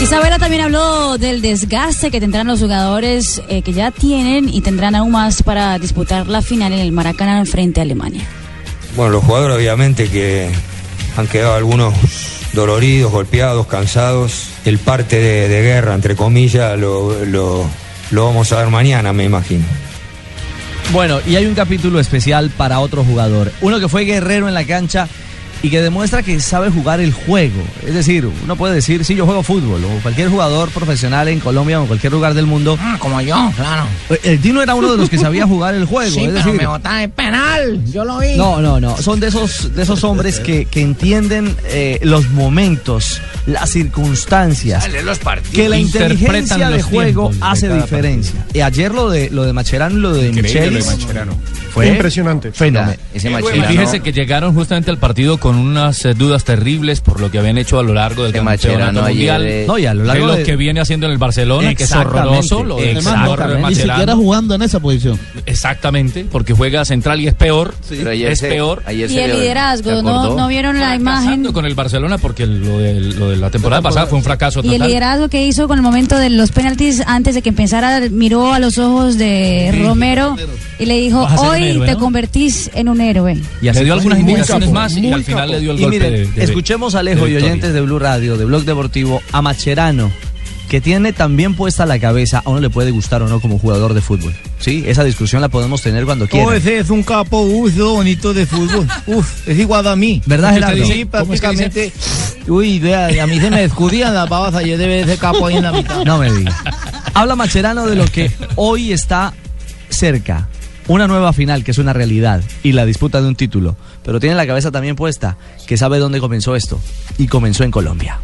[0.00, 4.94] Isabela también habló del desgaste que tendrán los jugadores eh, que ya tienen y tendrán
[4.94, 8.22] aún más para disputar la final en el Maracaná frente a Alemania.
[8.96, 10.50] Bueno, los jugadores obviamente que
[11.16, 11.94] han quedado algunos
[12.54, 14.48] doloridos, golpeados, cansados.
[14.64, 17.66] El parte de, de guerra, entre comillas, lo, lo-
[18.10, 19.64] lo vamos a ver mañana, me imagino.
[20.92, 23.52] Bueno, y hay un capítulo especial para otro jugador.
[23.60, 25.06] Uno que fue guerrero en la cancha
[25.62, 27.62] y que demuestra que sabe jugar el juego.
[27.86, 31.78] Es decir, uno puede decir, sí, yo juego fútbol, o cualquier jugador profesional en Colombia
[31.78, 32.78] o en cualquier lugar del mundo.
[32.80, 33.86] Ah, como yo, claro.
[34.22, 36.10] El Tino era uno de los que sabía jugar el juego.
[36.10, 37.84] Sí, es pero decir, me botaron el penal.
[37.92, 38.36] Yo lo vi.
[38.36, 38.96] No, no, no.
[38.96, 44.82] Son de esos, de esos hombres que, que entienden eh, los momentos, las circunstancias.
[44.82, 45.54] Sale los partidos.
[45.54, 48.46] Que la Interpretan inteligencia de juego de hace diferencia.
[48.52, 51.88] Y ayer lo de lo de Macherano y lo de Increíble lo de Michelis fue
[51.88, 52.52] Impresionante.
[52.52, 52.94] Fenómeno.
[53.14, 57.38] Y fíjese que llegaron justamente al partido con unas eh, dudas terribles por lo que
[57.38, 59.44] habían hecho a lo largo del campeonato mundial.
[59.46, 61.74] eh, No, y a lo largo de lo de- que viene haciendo en el Barcelona,
[61.74, 62.28] que es Exactamente.
[62.28, 65.18] horroroso, lo señor ni siquiera jugando en esa posición.
[65.46, 67.74] Exactamente, porque juega central y es peor.
[67.88, 68.82] Pero ayer es se- peor.
[68.86, 71.52] ayer Y el liderazgo, ¿no, no vieron la imagen?
[71.52, 74.68] Con el Barcelona porque lo de, lo de la temporada pasada fue un fracaso Y
[74.68, 74.88] el total.
[74.88, 78.58] liderazgo que hizo con el momento de los penaltis antes de que empezara, miró a
[78.58, 79.82] los ojos de Sí.
[79.82, 80.36] Romero
[80.78, 83.38] y le dijo, hoy héroe, te ¿no?" convertís en un héroe.
[83.62, 85.52] Y así le dio algunas indicaciones capo, más y al final capo.
[85.52, 87.98] le dio el Y golpe miren, de, de- escuchemos a Alejo y oyentes de Blue
[87.98, 90.10] Radio, de Blog Deportivo, a Macherano,
[90.68, 93.92] que tiene también puesta la cabeza, a uno le puede gustar o no como jugador
[93.94, 94.32] de fútbol.
[94.60, 96.46] Sí, esa discusión la podemos tener cuando quiera.
[96.46, 98.86] Oh, ese es un capo uso bonito de fútbol.
[99.06, 100.22] Uf, es igual a mí.
[100.26, 100.94] ¿Verdad, ¿Cómo es que Gerardo?
[100.94, 101.92] Sí, ¿Cómo es que prácticamente.
[102.46, 105.62] Uy, vea, a mí se me escudían las babas ayer de ese capo ahí en
[105.64, 106.04] la mitad.
[106.04, 106.56] No me diga.
[107.14, 109.34] Habla Macherano de lo que hoy está
[109.88, 110.48] cerca.
[110.88, 113.76] Una nueva final que es una realidad y la disputa de un título.
[114.04, 116.80] Pero tiene la cabeza también puesta que sabe dónde comenzó esto.
[117.18, 118.18] Y comenzó en Colombia.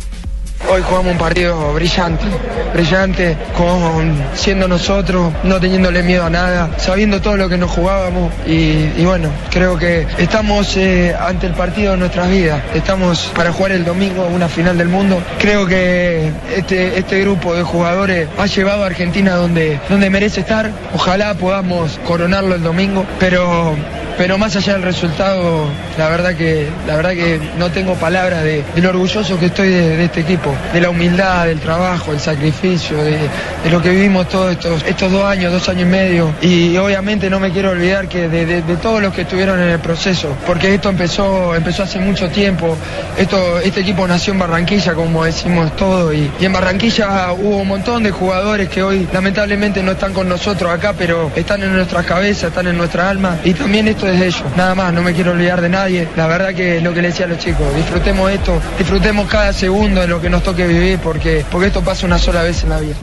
[0.68, 2.24] Hoy jugamos un partido brillante,
[2.74, 8.32] brillante, con siendo nosotros, no teniéndole miedo a nada, sabiendo todo lo que nos jugábamos
[8.46, 13.72] y, bueno, creo que estamos eh, ante el partido de nuestras vidas, estamos para jugar
[13.72, 15.22] el domingo una final del mundo.
[15.38, 20.72] Creo que este, este grupo de jugadores ha llevado a Argentina donde, donde merece estar,
[20.94, 23.76] ojalá podamos coronarlo el domingo, pero
[24.16, 25.66] pero más allá del resultado,
[25.98, 30.04] la verdad que, la verdad que no tengo palabras de, lo orgulloso que estoy de,
[30.04, 33.18] este equipo, de la humildad, del trabajo, el sacrificio, de,
[33.70, 36.32] lo que vivimos todos estos, estos dos años, dos años y medio.
[36.40, 40.34] Y obviamente no me quiero olvidar que de, todos los que estuvieron en el proceso,
[40.46, 42.76] porque esto empezó, empezó hace mucho tiempo.
[43.18, 47.68] Esto, este equipo nació en Barranquilla, como decimos todos, y, y en Barranquilla hubo un
[47.68, 52.06] montón de jugadores que hoy lamentablemente no están con nosotros acá, pero están en nuestras
[52.06, 54.44] cabezas, están en nuestra alma, y también esto es de ellos.
[54.56, 56.08] Nada más, no me quiero olvidar de nadie.
[56.16, 60.00] La verdad que lo que le decía a los chicos, disfrutemos esto, disfrutemos cada segundo
[60.00, 62.80] de lo que nos toque vivir, porque, porque esto pasa una sola vez en la
[62.80, 62.94] vida.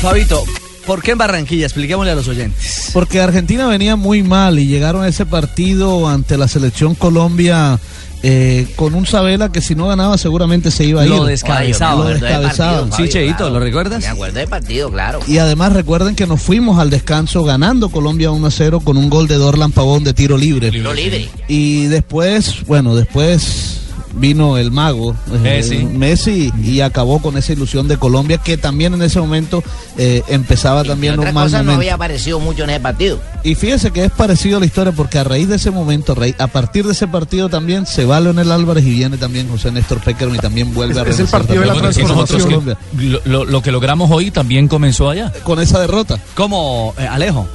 [0.00, 0.44] Fabito,
[0.86, 1.66] ¿por qué en Barranquilla?
[1.66, 2.90] Expliquémosle a los oyentes.
[2.92, 7.78] Porque Argentina venía muy mal y llegaron a ese partido ante la selección Colombia
[8.26, 11.10] eh, con un Sabela que si no ganaba seguramente se iba a ir.
[11.10, 12.04] Lo descabezaba.
[12.04, 12.90] Lo descabezaban.
[12.90, 14.00] Sí, Cheito, ¿lo recuerdas?
[14.00, 15.20] Me acuerdo del partido, claro.
[15.26, 19.10] Y además recuerden que nos fuimos al descanso ganando Colombia 1 a 0 con un
[19.10, 20.70] gol de Dorlan Pavón de tiro libre.
[20.70, 21.28] Tiro libre.
[21.48, 23.73] Y después, bueno, después
[24.16, 26.52] vino el mago eh, Messi.
[26.62, 29.62] Y acabó con esa ilusión de Colombia que también en ese momento
[29.98, 33.20] eh, empezaba también Otra un mal cosa no había aparecido mucho en ese partido.
[33.42, 36.46] Y fíjese que es parecido a la historia porque a raíz de ese momento, a,
[36.46, 40.36] partir de ese partido también se va Leonel Álvarez y viene también José Néstor Peckerman
[40.36, 42.78] y también vuelve a Es- el partido de la también Y nosotros que- Colombia.
[42.98, 45.32] lo, lo- lo que logramos hoy también comenzó allá.
[45.42, 46.18] Con esa derrota.
[46.34, 47.46] ¿Cómo, eh, Alejo?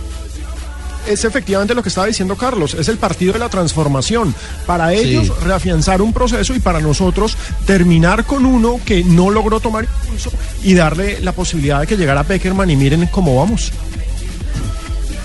[1.09, 4.35] Es efectivamente lo que estaba diciendo Carlos, es el partido de la transformación.
[4.67, 5.31] Para ellos Sí.
[5.43, 10.31] reafianzar un proceso y para nosotros terminar con uno que no logró tomar impulso
[10.63, 13.71] y darle la posibilidad de que llegara Peckerman y miren cómo vamos.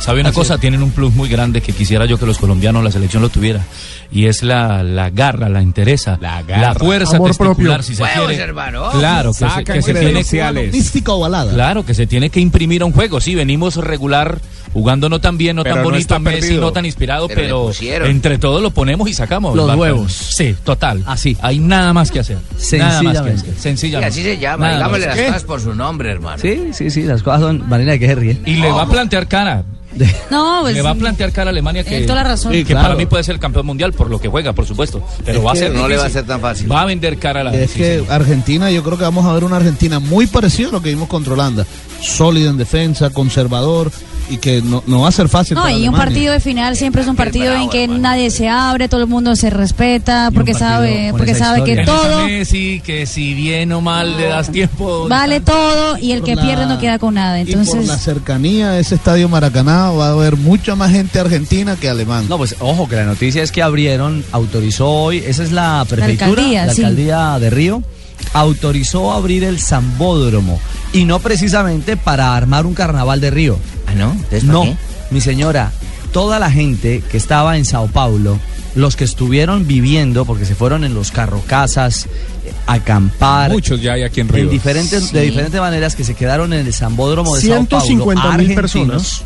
[0.01, 0.59] ¿Sabe una Así cosa?
[0.59, 3.61] Tienen un plus muy grande que quisiera yo que los colombianos, la selección lo tuviera.
[4.13, 6.75] Y es la, la garra, la interesa, la, garra.
[6.75, 7.83] fuerza Amor testicular, propio.
[7.83, 8.43] si se Huevos, quiere.
[8.43, 8.91] hermano.
[8.91, 10.13] Claro, que se, Sacan que se tiene.
[10.71, 11.13] Mística.
[11.55, 13.19] Claro, que se tiene que imprimir a un juego.
[13.23, 14.41] Sí, venimos regular,
[14.75, 16.61] jugando no tan bien, no Pero tan no bonito, Messi perdido.
[16.61, 17.71] no tan inspirado, Pero
[18.05, 19.57] entre todos lo ponemos y sacamos.
[19.57, 20.13] Los huevos.
[20.13, 21.03] Sí, total.
[21.07, 21.37] Así.
[21.41, 22.37] Hay nada más que hacer.
[22.73, 23.41] Nada más que Sencillamente.
[23.41, 23.55] hacer.
[23.57, 24.09] Y Sencillamente.
[24.13, 26.39] así se llama, Nada digámosle las cosas por su nombre, hermano.
[26.43, 27.69] Sí, sí, sí, las cosas son.
[27.69, 28.41] Marina, que se ríe.
[28.45, 29.65] Y le va a plantear cara.
[30.31, 30.75] No, pues.
[30.75, 32.53] le va a plantear cara a Alemania que, toda la razón.
[32.53, 35.01] que para mí puede ser el campeón mundial por lo que juega, por supuesto.
[35.25, 36.71] Pero Es va a ser no le va a ser tan fácil.
[36.71, 38.05] Va a vender cara a la Es sí, que.
[38.09, 41.09] Argentina, yo creo que vamos a ver una Argentina muy parecida a lo que vimos
[41.09, 41.65] contra Holanda.
[42.01, 43.91] Sólida en defensa, conservador
[44.31, 45.55] y que no, no va a ser fácil.
[45.57, 48.01] No, para y un partido de final siempre es un partido bravo, en que hermano.
[48.01, 52.81] nadie se abre, todo el mundo se respeta, porque sabe, porque sabe que todo Messi,
[52.85, 55.09] que si bien o mal le das tiempo.
[55.09, 57.41] vale todo y el por que la- pierde no queda con nada.
[57.41, 61.19] Y por la Entonces, cercanía a ese estadio Maracaná va a haber mucha más gente
[61.21, 62.27] argentina que alemán.
[62.29, 66.27] No, pues ojo, que la noticia es que abrieron, autorizó hoy, esa es la prefectura,
[66.31, 66.83] alcaldía, la sí.
[66.83, 67.83] alcaldía de Río,
[68.33, 70.61] autorizó abrir el Zambódromo
[70.93, 73.59] y no precisamente para armar un carnaval de Río.
[73.87, 74.13] Ah, ¿no?
[74.13, 74.77] Entonces, ¿para No, qué?
[75.11, 75.73] mi señora,
[76.13, 78.39] toda la gente que estaba en Sao Paulo,
[78.75, 83.93] los que estuvieron viviendo, porque se fueron en los carrocasas, eh, a acampar, Muchos ya
[83.93, 84.45] hay aquí en Río.
[84.45, 87.85] en diferentes, de diferentes maneras que se quedaron en el Zambódromo de Sao Paulo.
[87.87, 89.23] 150 mil personas.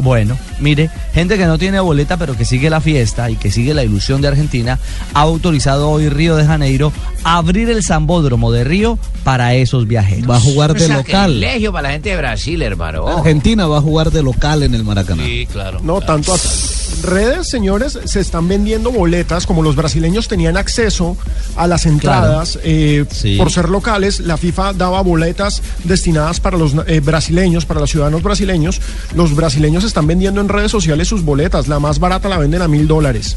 [0.00, 3.74] Bueno, mire, gente que no tiene boleta pero que sigue la fiesta y que sigue
[3.74, 4.78] la ilusión de Argentina,
[5.12, 6.92] ha autorizado hoy Río de Janeiro
[7.24, 10.30] a abrir el Zambódromo de Río para esos viajeros.
[10.30, 11.24] Va a jugar O de sea, local.
[11.32, 13.08] privilegio para la gente de Brasil, hermano.
[13.08, 15.24] Argentina va a jugar de local en el Maracaná.
[15.24, 15.80] Sí, claro.
[15.82, 16.77] No, tanto así.
[17.02, 21.16] Redes, señores, se están vendiendo boletas, como los brasileños tenían acceso
[21.56, 23.36] a las entradas eh, Sí.
[23.36, 28.22] por ser locales, la FIFA daba boletas destinadas para los eh, brasileños, para los ciudadanos
[28.22, 28.80] brasileños.
[29.14, 32.68] Los brasileños están vendiendo en redes sociales sus boletas, la más barata la venden a
[32.68, 33.36] mil dólares.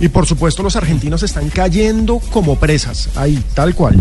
[0.00, 3.96] Y por supuesto los argentinos están cayendo como presas, ahí, tal cual.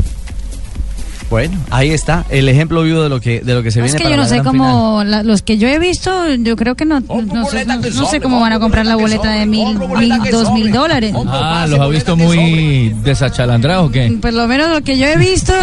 [1.30, 3.98] Bueno, ahí está el ejemplo vivo de lo que de lo que se es viene
[3.98, 6.76] que para yo no la sé cómo, la- los que yo he visto, yo creo
[6.76, 9.78] que no, no, sé, no- no sé cómo van a comprar la boleta de mil,
[9.80, 11.14] mil dos mil dólares.
[11.28, 14.16] Ah, los ha visto muy desachalandrados o qué?
[14.22, 15.54] Por lo menos lo que yo he visto.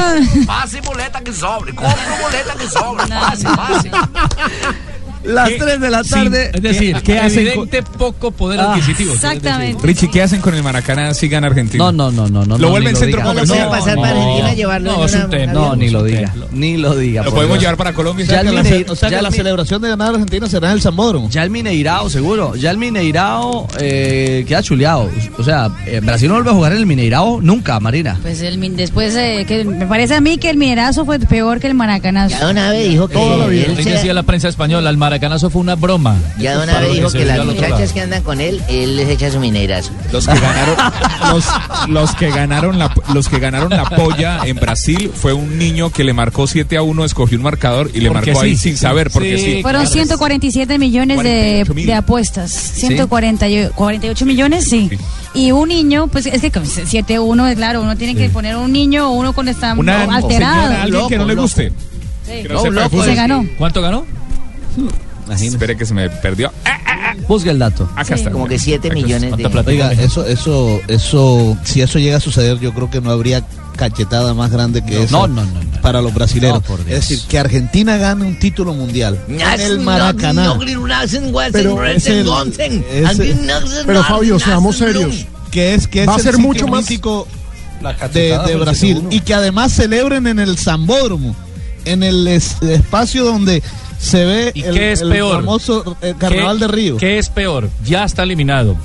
[0.47, 3.07] Pase boleta que sobre, compro boleta que sobre.
[3.07, 3.91] Pase, pase.
[5.25, 6.51] Las 3 de la tarde.
[6.55, 9.13] es decir, ¿qué hacen Evidente poco poder Ah, adquisitivo.
[9.15, 9.87] Exactamente.
[9.87, 11.85] Richie, ¿qué hacen con el Maracaná si gana Argentina?
[11.85, 12.45] No, no, no, no.
[12.45, 13.69] no ¿Lo no, vuelven centro comercial?
[13.69, 15.53] puede pasar para Argentina y llevarlo no, es una- un tema.
[15.53, 16.33] No, ni lo diga.
[16.53, 17.23] Ni lo diga.
[17.23, 18.25] ¿Lo podemos llevar para Colombia?
[18.27, 20.69] Ya el O sea, Mine- o sea que ya la celebración de ganar Argentina será
[20.69, 21.29] en el Zambódromo.
[21.31, 22.55] Ya el Mineirao, seguro.
[22.57, 25.11] Ya el Mineirao eh, queda chuleado.
[25.39, 28.19] O sea, eh, Brasil no vuelve a jugar en el Mineirao nunca, Marina.
[28.23, 31.67] Pues el, después, eh, que me parece a mí que el minerazo fue peor que
[31.67, 32.37] el maracanazo.
[32.39, 33.17] Ya una vez dijo que
[33.65, 36.17] él Así se- decía la prensa española, el maracanazo fue una broma.
[36.39, 38.97] ya de una Para vez lo dijo que las muchachas que andan con él, él
[38.97, 39.91] les echa su minerazo.
[40.13, 40.77] Los que ganaron,
[41.33, 41.45] los,
[41.89, 46.05] los que ganaron la, los que ganaron la polla en Brasil fue un niño que
[46.05, 48.69] le marcó 7 a 1, escogió un marcador y le Porque marcó ahí sí.
[48.71, 49.63] sin saber, porque sí.
[49.63, 51.23] Fueron 147 millones de,
[51.65, 51.87] 48 mil.
[51.87, 52.51] de apuestas.
[52.53, 54.91] 148 millones, sí.
[55.35, 59.09] Y un niño, pues es que con 7-1, claro, uno tiene que poner un niño
[59.11, 60.63] o uno con está Una alterado.
[60.69, 61.73] señora, alguien que no le guste.
[62.27, 62.43] Sí.
[62.43, 63.45] Que no sepa de Se ganó.
[63.59, 64.05] ¿Cuánto ganó?
[65.55, 66.53] Espere que se me perdió.
[66.65, 67.89] Ah, Busca el dato.
[67.97, 68.31] Acá está.
[68.31, 69.47] Como que 7 millones de...
[69.67, 73.45] Oiga, eso, eso, eso, si eso llega a suceder, yo creo que no habría
[73.77, 75.81] cachetada más grande que eso no, no, no, no.
[75.81, 76.63] para los brasileños.
[76.69, 80.55] No, es decir, que Argentina gane un título mundial en el Maracaná.
[81.53, 82.29] Pero es el-
[82.93, 83.19] es-
[83.87, 85.27] Pero Fabio, seamos serios.
[85.51, 86.87] que es que es Va a el ser mucho más-
[88.13, 89.09] de, de Brasil 7-1.
[89.11, 91.35] y que además celebren en el Zambódromo,
[91.87, 93.63] en el es- espacio donde
[94.01, 95.37] se ve ¿Y el, qué es el peor?
[95.37, 96.97] famoso eh, Carnaval ¿Qué- de Río.
[96.97, 97.69] ¿Qué es peor?
[97.85, 98.77] Ya está eliminado.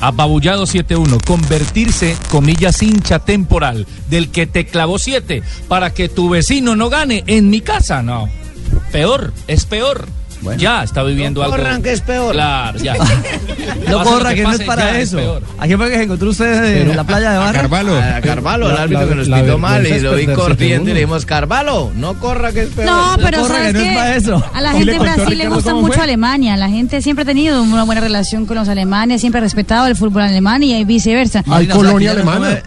[0.00, 1.22] Apabullado 7-1.
[1.26, 7.24] Convertirse, comillas, hincha temporal del que te clavó 7 para que tu vecino no gane
[7.26, 8.02] en mi casa.
[8.02, 8.28] No.
[8.92, 10.06] Peor, es peor.
[10.56, 11.56] Ya está viviendo algo.
[11.56, 12.32] corran, que es peor.
[12.32, 12.94] Claro, ya.
[13.90, 15.16] No Pase lo corra, que que no es para eso.
[15.16, 15.42] peor.
[15.58, 17.60] ¿A quién fue que se encontró usted en la playa de Barra?
[17.62, 17.96] Carvalho.
[17.98, 20.26] A Carvalho, al La- árbitro la- que nos la pitó mal y es lo vi
[20.26, 22.86] corriendo y le dijimos, Carvalho, no corra que es peor.
[22.88, 23.94] No, pero corra, ¿sabes que no es qué?
[23.94, 24.44] para eso.
[24.54, 26.02] A la ¿Y gente de Brasil le gusta mucho fue?
[26.04, 26.56] Alemania.
[26.56, 29.96] La gente siempre ha tenido una buena relación con los alemanes, siempre ha respetado el
[29.96, 31.42] fútbol alemán y viceversa.
[31.50, 32.62] Hay colonia no alemana.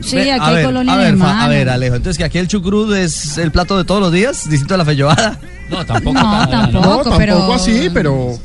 [0.00, 1.44] Sí, aquí a hay ver, colonia a ver, fa- alemana.
[1.44, 4.48] A ver, Alejo, entonces que aquí el chucrut es el plato de todos los días,
[4.48, 5.38] distinto a la feijoada.
[5.70, 6.14] No, tampoco.
[6.18, 6.86] No, tan- tampoco.
[6.86, 8.38] No, tampoco pero- así, pero.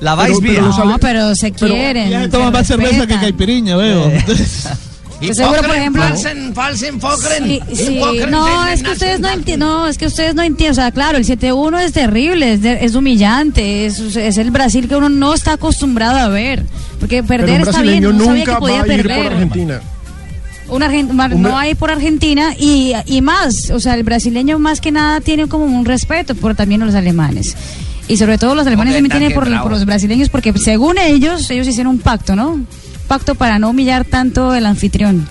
[0.00, 0.64] La vais Pero- bien.
[0.76, 2.10] pero No, pero se quieren.
[2.10, 4.10] Ya se toma más cerveza que caipiriña, veo.
[5.24, 6.02] Pues seguro, por ejemplo.
[6.02, 7.44] Falsen, falsen, Fokren.
[7.44, 8.00] Sí, sí.
[8.28, 11.16] No, es que ustedes no entienden, no, es que ustedes no entienden, o sea, claro,
[11.16, 15.32] el 7-1 es terrible, es, de- es humillante, es, es el Brasil que uno no
[15.32, 16.64] está acostumbrado a ver,
[16.98, 19.22] porque Pero perder un está bien, uno sabía nunca que podía va a ir perder.
[19.22, 19.80] por Argentina.
[20.72, 25.20] Un no hay por Argentina y, y más, o sea, el brasileño más que nada
[25.20, 27.54] tiene como un respeto por también los alemanes.
[28.08, 31.68] Y sobre todo los alemanes también tienen por, por los brasileños porque según ellos, ellos
[31.68, 32.60] hicieron un pacto, ¿no?
[33.06, 35.28] Pacto para no humillar tanto al anfitrión.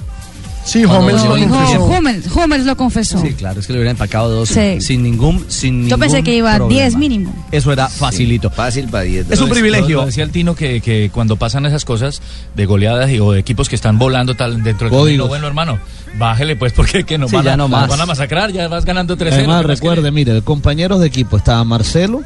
[0.64, 1.86] Sí, Hummels lo confesó.
[1.86, 3.22] Hummels, Hummels lo confesó.
[3.22, 4.80] Sí, claro, es que le hubieran empacado dos Sí.
[4.80, 6.82] sin ningún sin Yo pensé ningún que iba a problema.
[6.82, 7.34] 10 mínimo.
[7.52, 8.50] Eso era facilito.
[8.52, 9.30] Fácil para 10.
[9.32, 9.96] Es un Lo- privilegio.
[9.96, 12.22] Lo, lo decía el Tino que, que cuando pasan esas cosas
[12.56, 15.06] de goleadas y, o de equipos que están volando tal dentro del Códigos.
[15.08, 15.80] camino, bueno hermano,
[16.20, 17.90] bájele pues porque que nos Sí, van, ya a, no nos más.
[17.90, 19.22] van a masacrar, ya vas ganando 3-0.
[19.34, 22.22] Además, ¿qué más recuerde, mire, compañeros de equipo estaba Marcelo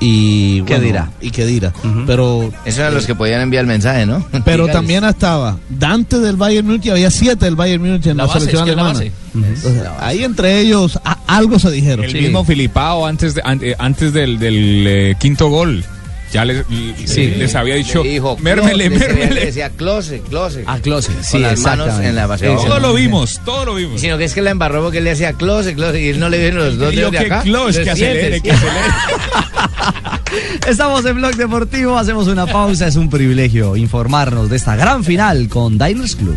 [0.00, 1.10] y ¿Qué dirá?
[1.20, 1.72] y qué dirá.
[2.06, 4.24] Pero Esos eran los que podían enviar el mensaje, ¿no?
[4.44, 4.72] pero Dígales.
[4.72, 8.40] también estaba Dante del Bayern Múnich, había siete del Bayern Múnich en La la, base,
[8.40, 9.12] selección es que alemana.
[9.34, 12.04] Entonces, ahí entre ellos a- algo se dijeron.
[12.06, 15.84] El mismo Filipao antes, de- an- eh, antes del, del, eh, quinto gol.
[16.32, 16.64] Ya les,
[17.06, 17.26] Sí.
[17.36, 19.46] les había dicho, Le dijo, mérmele, mérmele.
[19.46, 20.62] decía close, close.
[20.66, 22.46] A close, sí, Con las manos en la base.
[22.46, 24.00] Todo lo vimos, todo lo vimos.
[24.00, 26.38] Sino que es que la embarró porque le hacía close, close, y él no le
[26.38, 27.42] vieron los dos dedos de que acá.
[27.42, 28.86] close, que acelere, que acelere.
[30.68, 35.48] Estamos en Blog Deportivo, hacemos una pausa, es un privilegio informarnos de esta gran final
[35.48, 36.36] con Diners Club.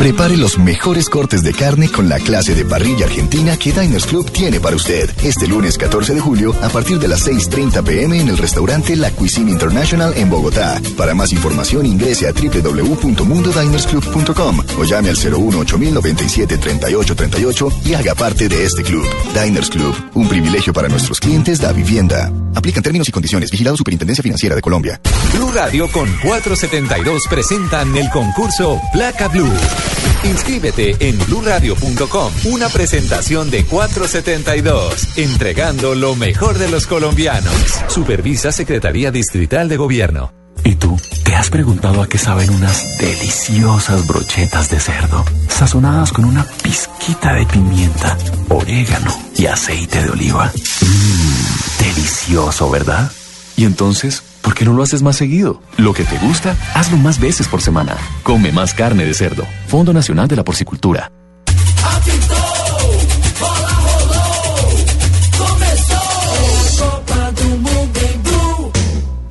[0.00, 4.30] Prepare los mejores cortes de carne con la clase de parrilla argentina que Diners Club
[4.30, 5.10] tiene para usted.
[5.22, 9.10] Este lunes 14 de julio a partir de las 6.30 pm en el restaurante La
[9.10, 10.80] Cuisine International en Bogotá.
[10.96, 18.64] Para más información ingrese a www.mundodinersclub.com o llame al 018 3838 y haga parte de
[18.64, 19.04] este club.
[19.34, 22.32] Diners Club, un privilegio para nuestros clientes da vivienda.
[22.54, 23.50] Aplican términos y condiciones.
[23.50, 24.98] Vigilado Superintendencia Financiera de Colombia.
[25.34, 29.52] Blue Radio con 472 presentan el concurso Placa Blue.
[30.24, 32.32] Inscríbete en bluradio.com.
[32.44, 37.54] Una presentación de 472, entregando lo mejor de los colombianos.
[37.88, 40.32] Supervisa Secretaría Distrital de Gobierno.
[40.62, 46.26] ¿Y tú qué has preguntado a qué saben unas deliciosas brochetas de cerdo, sazonadas con
[46.26, 48.18] una pizquita de pimienta,
[48.50, 50.52] orégano y aceite de oliva?
[50.82, 53.10] Mmm, delicioso, ¿verdad?
[53.56, 55.60] Y entonces, ¿por qué no lo haces más seguido?
[55.76, 57.96] Lo que te gusta, hazlo más veces por semana.
[58.22, 59.46] Come más carne de cerdo.
[59.66, 61.10] Fondo Nacional de la Porcicultura.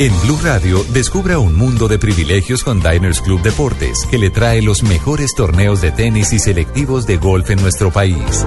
[0.02, 4.62] En Blue Radio, descubra un mundo de privilegios con Diners Club Deportes, que le trae
[4.62, 8.46] los mejores torneos de tenis y selectivos de golf en nuestro país.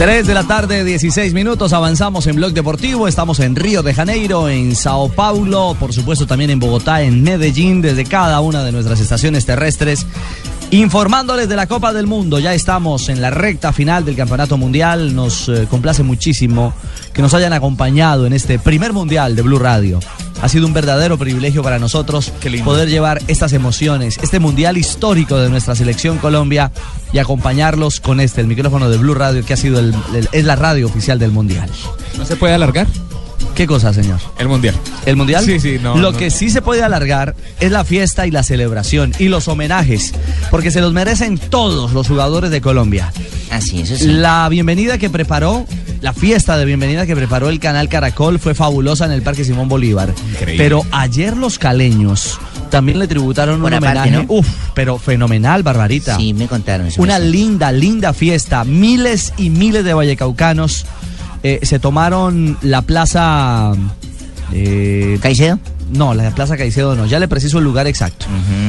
[0.00, 4.48] Tres de la tarde, 16 minutos, avanzamos en Blog Deportivo, estamos en Río de Janeiro,
[4.48, 8.98] en Sao Paulo, por supuesto también en Bogotá, en Medellín, desde cada una de nuestras
[8.98, 10.06] estaciones terrestres,
[10.70, 12.38] informándoles de la Copa del Mundo.
[12.38, 16.72] Ya estamos en la recta final del Campeonato Mundial, nos eh, complace muchísimo
[17.12, 20.00] que nos hayan acompañado en este primer Mundial de Blue Radio.
[20.42, 22.32] Ha sido un verdadero privilegio para nosotros
[22.64, 26.72] poder llevar estas emociones, este mundial histórico de nuestra selección Colombia
[27.12, 30.44] y acompañarlos con este, el micrófono de Blue Radio, que ha sido el- el- es
[30.44, 31.68] la radio oficial del mundial.
[32.16, 32.86] ¿No se puede alargar?
[33.54, 34.18] ¿Qué cosa, señor?
[34.38, 34.74] El mundial.
[35.06, 35.44] ¿El mundial?
[35.44, 35.96] Sí, sí, no.
[35.96, 36.18] Lo no.
[36.18, 40.12] que sí se puede alargar es la fiesta y la celebración y los homenajes,
[40.50, 43.12] porque se los merecen todos los jugadores de Colombia.
[43.50, 44.06] Así, eso sí.
[44.06, 45.66] La bienvenida que preparó,
[46.00, 49.68] la fiesta de bienvenida que preparó el canal Caracol fue fabulosa en el Parque Simón
[49.68, 50.14] Bolívar.
[50.32, 50.62] Increíble.
[50.62, 52.38] Pero ayer los caleños
[52.70, 54.10] también le tributaron Por un homenaje.
[54.10, 54.24] ¿no?
[54.28, 56.16] Uf, pero fenomenal, Barbarita.
[56.16, 57.02] Sí, me contaron eso.
[57.02, 58.64] Una linda, linda fiesta.
[58.64, 60.86] Miles y miles de vallecaucanos
[61.42, 63.72] eh, se tomaron la plaza.
[64.52, 65.58] Eh, ¿Caicedo?
[65.92, 67.06] No, la plaza Caicedo no.
[67.06, 68.26] Ya le preciso el lugar exacto.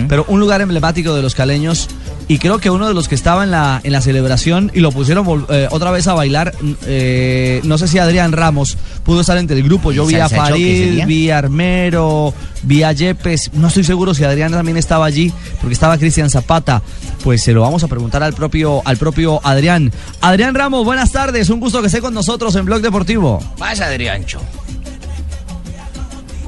[0.07, 1.87] Pero un lugar emblemático de los caleños.
[2.27, 4.91] Y creo que uno de los que estaba en la, en la celebración y lo
[4.91, 6.53] pusieron eh, otra vez a bailar,
[6.85, 9.91] eh, no sé si Adrián Ramos pudo estar entre el grupo.
[9.91, 11.05] Yo vi a sería.
[11.05, 13.51] vi a Armero, vi a Yepes.
[13.53, 16.81] No estoy seguro si Adrián también estaba allí, porque estaba Cristian Zapata.
[17.23, 19.91] Pues se lo vamos a preguntar al propio, al propio Adrián.
[20.21, 21.49] Adrián Ramos, buenas tardes.
[21.49, 23.43] Un gusto que esté con nosotros en Blog Deportivo.
[23.57, 24.39] Pasa, Adriancho.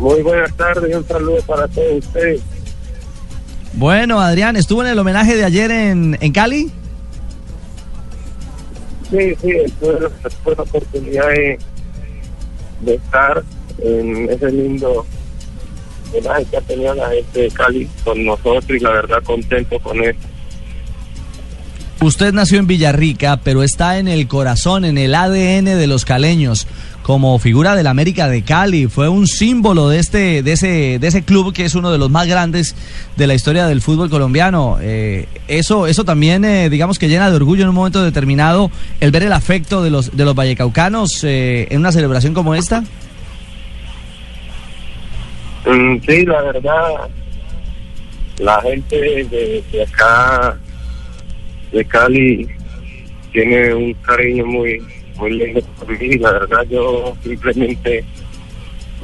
[0.04, 2.42] Muy buenas tardes y un saludo para todos ustedes.
[3.72, 6.70] Bueno, Adrián, ¿estuvo en el homenaje de ayer en, en Cali?
[9.10, 10.10] Sí, sí, tuve,
[10.44, 11.58] tuve la oportunidad de,
[12.82, 13.44] de estar
[13.78, 15.06] en ese lindo
[16.12, 20.04] homenaje que ha tenido la gente de Cali con nosotros y la verdad contento con
[20.04, 20.20] eso.
[22.04, 26.68] Usted nació en Villarrica, pero está en el corazón, en el ADN de los caleños,
[27.02, 28.88] como figura del América de Cali.
[28.88, 32.10] Fue un símbolo de este, de ese, de ese club que es uno de los
[32.10, 32.76] más grandes
[33.16, 34.80] de la historia del fútbol colombiano.
[34.82, 39.12] Eh, eso, eso también, eh, digamos que llena de orgullo en un momento determinado el
[39.12, 42.82] ver el afecto de los, de los vallecaucanos eh, en una celebración como esta.
[45.66, 46.84] Mm, sí, la verdad,
[48.40, 50.60] la gente de, de acá,
[51.74, 52.48] de Cali,
[53.32, 54.82] tiene un cariño muy,
[55.18, 56.18] muy lindo por mí.
[56.18, 58.04] La verdad, yo simplemente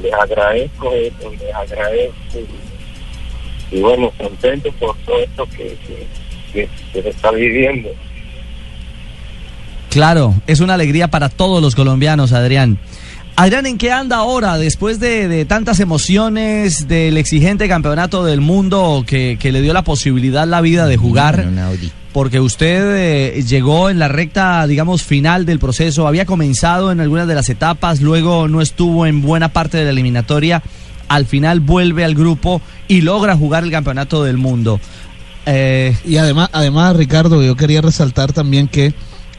[0.02, 2.38] les agradezco eso, les agradezco.
[3.72, 6.06] Y, y bueno, contento por todo esto que, que,
[6.52, 7.88] que- que se está viviendo.
[9.90, 12.78] Claro, es una alegría para todos los colombianos, Adrián.
[13.36, 19.04] Adrián, ¿en qué anda ahora después de, de tantas emociones del exigente campeonato del mundo
[19.06, 21.46] que, que le dio la posibilidad la vida de jugar?
[22.12, 27.28] Porque usted eh, llegó en la recta, digamos, final del proceso, había comenzado en algunas
[27.28, 30.62] de las etapas, luego no estuvo en buena parte de la eliminatoria,
[31.06, 34.80] al final vuelve al grupo y logra jugar el campeonato del mundo.
[35.46, 38.92] Eh, Y además, además, Ricardo, yo quería resaltar también que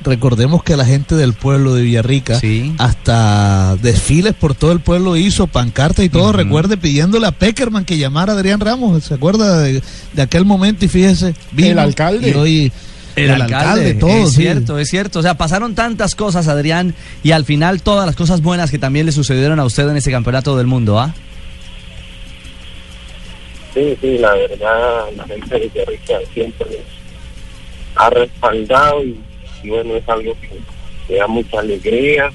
[0.04, 2.39] recordemos que la gente del pueblo de Villarrica
[2.78, 7.97] hasta desfiles por todo el pueblo hizo, pancartas y todo, recuerde pidiéndole a Peckerman que
[7.97, 9.82] llamara a Adrián Ramos, ¿se acuerda de,
[10.14, 10.86] de aquel momento?
[10.86, 12.30] Y fíjese, vino, El alcalde.
[12.30, 12.72] Y hoy
[13.16, 14.41] El, alcalde, todo, es sí.
[14.41, 15.20] cierto, es cierto.
[15.20, 19.06] O sea, pasaron tantas cosas, Adrián, y al final todas las cosas buenas que también
[19.06, 21.14] le sucedieron a usted en ese campeonato del mundo, ¿ah?
[23.74, 26.68] Sí, sí, la verdad, la gente de Villarrica siempre
[27.95, 29.18] ha respaldado y,
[29.64, 30.49] y bueno, es algo que,
[31.07, 32.32] que da mucha alegría.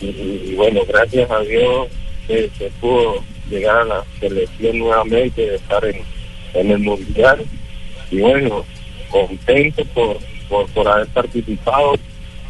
[0.00, 1.88] Y, bueno, gracias a Dios
[2.26, 6.02] se, se pudo llegar a la selección nuevamente, de estar en,
[6.54, 7.44] en el Mundial.
[8.10, 8.64] Y bueno,
[9.10, 10.18] contento por,
[10.48, 11.94] por, por haber participado,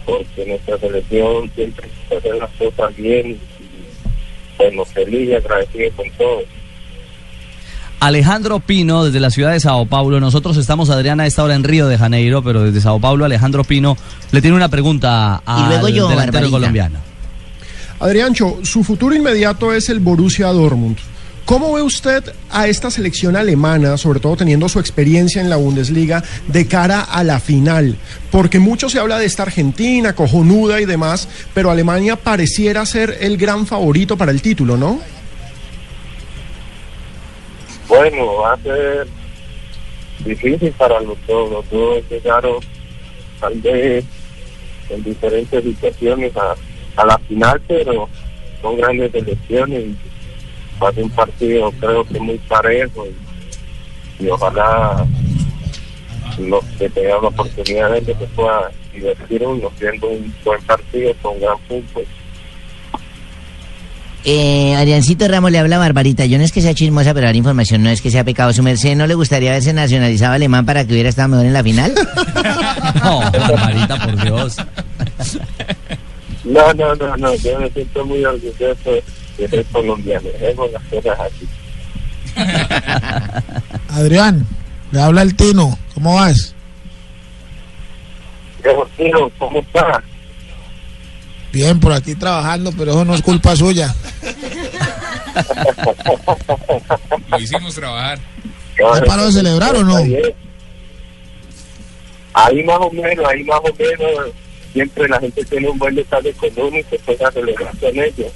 [0.07, 3.33] porque nuestra selección siempre hace las cosas bien.
[3.33, 3.39] Y
[4.59, 6.45] bueno, feliz y agradecido con todos.
[8.03, 10.19] Alejandro Pino, desde la ciudad de Sao Paulo.
[10.19, 13.63] Nosotros estamos, Adriana, a esta hora en Río de Janeiro, pero desde Sao Paulo, Alejandro
[13.63, 13.97] Pino
[14.33, 16.51] le tiene una pregunta al luego yo, delantero Barbarita.
[16.51, 16.99] colombiano.
[18.01, 20.97] Adriancho, su futuro inmediato es el Borussia Dortmund.
[21.45, 26.25] ¿Cómo ve usted a esta selección alemana, sobre todo teniendo su experiencia en la Bundesliga,
[26.49, 27.97] de cara a la final?
[28.33, 33.37] Porque mucho se habla de esta Argentina, cojonuda y demás, pero Alemania pareciera ser el
[33.37, 34.99] gran favorito para el título, ¿no?
[37.95, 39.07] Bueno, va a ser
[40.25, 41.51] difícil para los dos.
[41.51, 42.57] Los dos llegaron
[43.39, 44.03] tal vez
[44.89, 46.55] en diferentes situaciones a,
[46.97, 48.09] a la final, pero
[48.63, 49.89] son grandes elecciones.
[50.83, 53.05] Va a ser un partido creo que muy parejo
[54.19, 55.07] y, y ojalá
[56.39, 61.13] los que tengan la oportunidad de que se pueda divertir uno siendo un buen partido
[61.21, 62.07] con gran fútbol.
[64.25, 66.25] Eh, Adriancito Ramos le habla a Barbarita.
[66.27, 68.53] Yo no es que sea chismosa, pero dar información no es que sea pecado.
[68.53, 71.63] ¿Su merced no le gustaría haberse nacionalizado alemán para que hubiera estado mejor en la
[71.63, 71.93] final?
[73.03, 74.57] No, Barbarita, por Dios.
[76.45, 78.91] No, no, no, no, yo me siento muy orgulloso
[79.39, 80.29] de ser colombiano.
[80.41, 81.49] Dejo las cosas así.
[83.89, 84.47] Adrián,
[84.93, 85.77] le habla el Tino.
[85.95, 86.55] ¿Cómo vas?
[88.97, 90.03] Tío, ¿cómo estás?
[91.53, 93.95] Bien, por aquí trabajando, pero eso no es culpa suya.
[97.31, 98.19] Lo hicimos trabajar.
[98.79, 99.97] ¿Ya paró de celebrar o no?
[102.35, 104.33] Ahí más o menos, ahí más o menos,
[104.73, 108.33] siempre la gente tiene un buen detalle económico, pues a celebrar con ellos.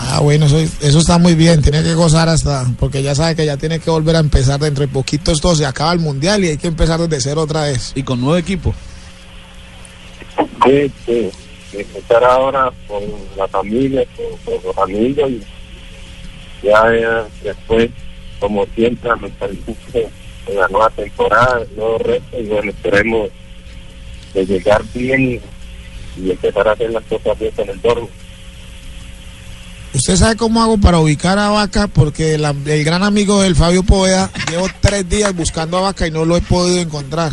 [0.00, 1.62] Ah, bueno, eso, eso está muy bien.
[1.62, 4.84] Tiene que gozar hasta, porque ya sabe que ya tiene que volver a empezar dentro
[4.84, 7.92] de poquitos todo se acaba el mundial y hay que empezar desde cero otra vez.
[7.94, 8.74] Y con nuevo equipo.
[10.64, 11.30] Sí, sí.
[11.72, 13.02] Empezar ahora con
[13.36, 14.04] la familia,
[14.44, 15.42] con, los amigos y
[16.62, 16.84] ya
[17.42, 17.90] después,
[18.38, 20.08] como siempre, a mentalizarse
[20.46, 23.30] en la nueva temporada, el nuevo reto y bueno, esperemos
[24.34, 25.40] de llegar bien
[26.16, 28.21] y, empezar a hacer las cosas bien con el Dortmund.
[29.94, 31.86] ¿Usted sabe cómo hago para ubicar a Vaca?
[31.86, 36.10] Porque la- el gran amigo del Fabio Poveda, llevo tres días buscando a Vaca y
[36.10, 37.32] no lo he podido encontrar.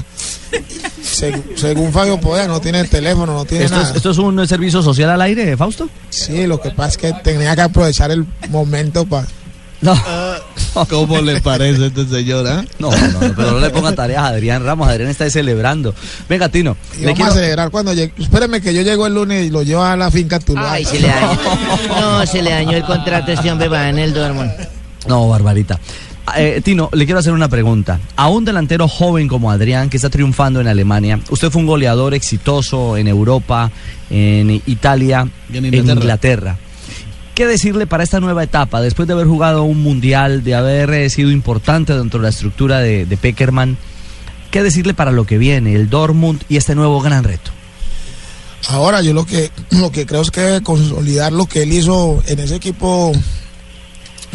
[1.01, 3.89] Seg- según Fabio Poveda, no tiene teléfono, no tiene ¿Esto nada.
[3.91, 5.89] es, ¿Esto es un servicio social al aire, Fausto?
[6.09, 9.27] Sí, lo que pasa es que tenía que aprovechar el momento para...
[9.81, 9.95] No.
[10.89, 12.63] ¿Cómo le parece este señor, ah?
[12.79, 14.87] No, no, no, pero no le ponga tareas a Adrián Ramos.
[14.87, 15.93] Adrián está celebrando.
[16.27, 16.77] Venga, Tino.
[16.95, 18.13] Y le vamos quiero- a celebrar cuando llegue.
[18.19, 20.73] Espéreme que yo llego el lunes y lo llevo a la finca Tuluá.
[20.73, 21.39] Ay, se le dañó.
[21.99, 24.51] No, se le dañó el contrato a este hombre para en el Dortmund.
[25.07, 25.79] No, Barbarita.
[26.37, 27.99] Eh, Tino, le quiero hacer una pregunta.
[28.15, 32.13] A un delantero joven como Adrián, que está triunfando en Alemania, usted fue un goleador
[32.13, 33.71] exitoso en Europa,
[34.11, 36.57] en Italia, Y en en Inglaterra.
[37.39, 41.09] ¿Qué decirle para esta nueva etapa, después de haber jugado un mundial, de haber eh,
[41.09, 43.77] sido importante dentro de la estructura de, de Peckerman?
[44.51, 47.51] ¿Qué decirle para lo que viene, el Dortmund y este nuevo gran reto?
[48.67, 52.39] Ahora yo lo que, lo que creo es que consolidar lo que él hizo en
[52.39, 53.13] ese equipo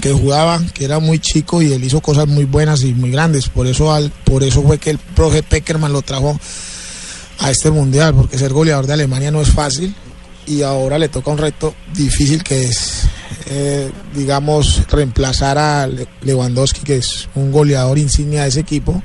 [0.01, 3.51] que jugaba, que era muy chico y él hizo cosas muy buenas y muy grandes.
[3.51, 6.41] Por eso, al, por eso fue que el profe Peckerman lo trajo
[7.41, 9.95] a este mundial, porque ser goleador de Alemania no es fácil
[10.47, 13.03] y ahora le toca un reto difícil que es,
[13.47, 19.03] eh, digamos, reemplazar a Le- Lewandowski, que es un goleador insignia de ese equipo.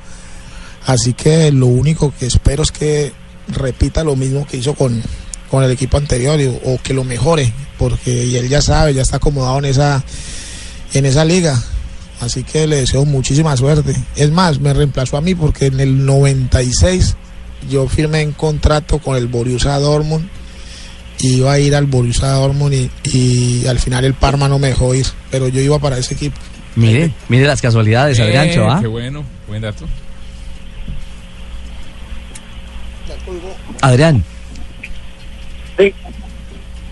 [0.85, 3.13] Así que lo único que espero es que
[3.47, 5.01] repita lo mismo que hizo con,
[5.49, 9.59] con el equipo anterior o que lo mejore, porque él ya sabe, ya está acomodado
[9.59, 10.03] en esa,
[10.93, 11.61] en esa liga.
[12.21, 13.95] Así que le deseo muchísima suerte.
[14.17, 17.15] Es más, me reemplazó a mí porque en el 96
[17.69, 20.27] yo firmé un contrato con el Borussia Dortmund.
[21.21, 24.95] Iba a ir al Borussia Dortmund y, y al final el Parma no me dejó
[24.95, 26.37] ir, pero yo iba para ese equipo.
[26.75, 28.79] Mire, mire las casualidades, Eh, Adriancho, ¿ah?
[28.79, 29.85] Qué bueno, buen dato.
[33.81, 34.23] Adrián.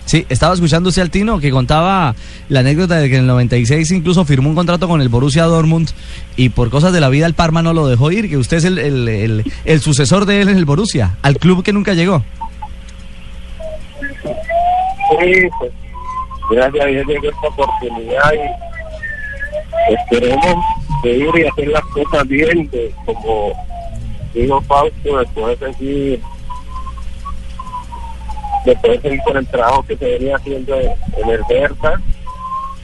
[0.06, 2.14] Sí, estaba escuchando usted al Tino que contaba
[2.48, 5.90] la anécdota de que en el 96 incluso firmó un contrato con el Borussia Dortmund
[6.34, 8.64] y por cosas de la vida el Parma no lo dejó ir, que usted es
[8.64, 12.24] el, el- el- el sucesor de él en el Borussia, al club que nunca llegó.
[14.22, 15.72] Sí, pues,
[16.50, 18.32] gracias a Dios llegó esta oportunidad
[19.88, 20.64] y esperemos
[21.02, 23.52] seguir y hacer las cosas bien, de- como
[24.34, 26.20] dijo Fausto, de seguir,
[28.64, 30.90] después de seguir con el trabajo que se venía haciendo en,
[31.30, 32.00] el Berta.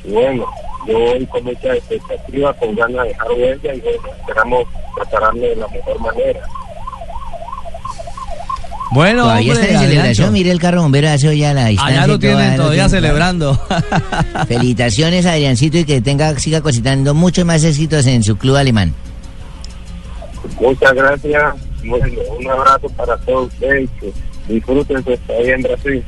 [0.04, 0.46] Bueno,
[0.86, 4.64] yo voy con mucha expectativa, con ganas de dejar huella y bueno, esperamos
[4.94, 6.40] prepararme de la mejor manera.
[8.94, 12.02] Bueno, Todavía hombre, está en celebración, mire el carro bombero hace ya a la distancia.
[12.02, 13.60] Allá lo tienen todavía tienen, celebrando.
[14.46, 18.94] Felicitaciones, Adriancito, y que tenga, siga cositando muchos más éxitos en su club alemán.
[20.60, 21.54] Muchas gracias.
[21.84, 22.06] Bueno,
[22.38, 23.90] un abrazo para todos ustedes.
[24.00, 24.12] Que
[24.46, 26.04] disfruten su estadía en Brasil.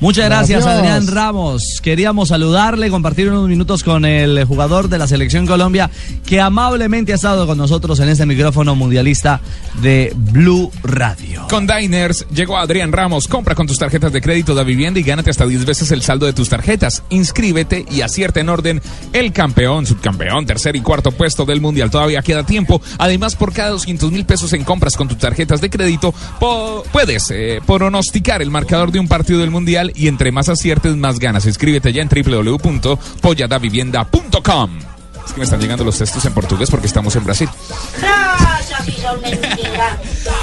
[0.00, 0.78] Muchas gracias, Gracias.
[0.80, 1.80] Adrián Ramos.
[1.82, 5.90] Queríamos saludarle, compartir unos minutos con el jugador de la Selección Colombia
[6.26, 9.40] que amablemente ha estado con nosotros en este micrófono mundialista
[9.80, 11.46] de Blue Radio.
[11.48, 13.28] Con Diners llegó Adrián Ramos.
[13.28, 16.26] Compra con tus tarjetas de crédito de vivienda y gánate hasta 10 veces el saldo
[16.26, 17.02] de tus tarjetas.
[17.10, 18.82] Inscríbete y acierta en orden
[19.12, 21.90] el campeón, subcampeón, tercer y cuarto puesto del mundial.
[21.90, 22.82] Todavía queda tiempo.
[22.98, 27.30] Además, por cada 200 mil pesos en compras con tus tarjetas de crédito, po- puedes
[27.30, 31.44] eh, pronosticar el marcador de un partido del mundial y entre más aciertes, más ganas.
[31.46, 34.78] Inscríbete ya en www.polladavivienda.com.
[35.26, 37.48] Es que me están llegando los textos en portugués porque estamos en Brasil.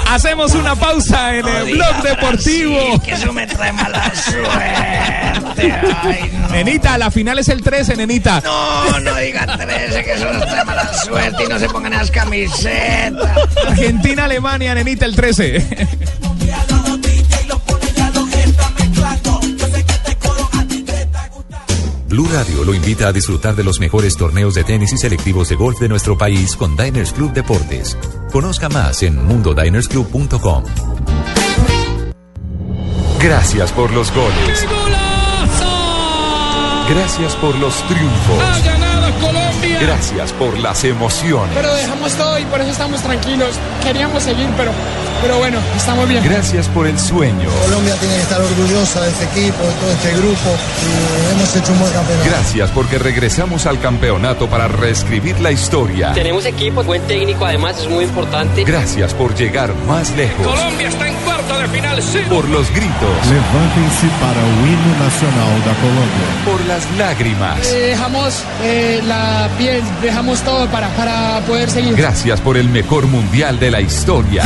[0.08, 3.00] Hacemos una pausa en el blog deportivo.
[3.02, 5.72] que eso me trae mala suerte.
[6.02, 6.48] Ay, no.
[6.48, 8.40] Nenita, la final es el 13, nenita.
[8.44, 12.10] No, no diga 13, que eso nos trae mala suerte y no se pongan las
[12.10, 13.30] camisetas.
[13.66, 15.88] Argentina, Alemania, nenita, el 13.
[22.12, 25.56] Blue Radio lo invita a disfrutar de los mejores torneos de tenis y selectivos de
[25.56, 27.96] golf de nuestro país con Diners Club Deportes.
[28.30, 30.64] Conozca más en mundodinersclub.com.
[33.18, 34.66] Gracias por los goles.
[36.90, 38.91] Gracias por los triunfos.
[39.22, 39.78] Colombia!
[39.80, 41.54] Gracias por las emociones.
[41.54, 43.54] Pero dejamos todo y por eso estamos tranquilos.
[43.82, 44.72] Queríamos seguir, pero,
[45.22, 46.22] pero bueno, estamos bien.
[46.24, 47.48] Gracias por el sueño.
[47.64, 50.50] Colombia tiene que estar orgullosa de este equipo, de todo este grupo
[50.82, 52.28] y hemos hecho un buen campeonato.
[52.28, 56.12] Gracias porque regresamos al campeonato para reescribir la historia.
[56.12, 58.64] Tenemos equipo, buen técnico, además es muy importante.
[58.64, 60.46] Gracias por llegar más lejos.
[60.46, 62.02] Colombia está en cuarto de final.
[62.28, 63.26] Por los gritos.
[63.26, 66.44] Levantem-se para o hino nacional da Colômbia.
[66.44, 67.66] Por las lágrimas.
[67.66, 71.94] Eh, dejamos eh, la piel, dejamos todo para, para poder seguir.
[71.94, 74.44] Gracias por el mejor mundial de la historia.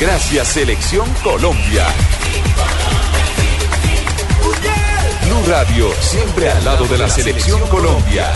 [0.00, 1.86] Gracias Selección Colombia.
[5.26, 8.32] Blue Radio, siempre al lado de la Selección Colombia.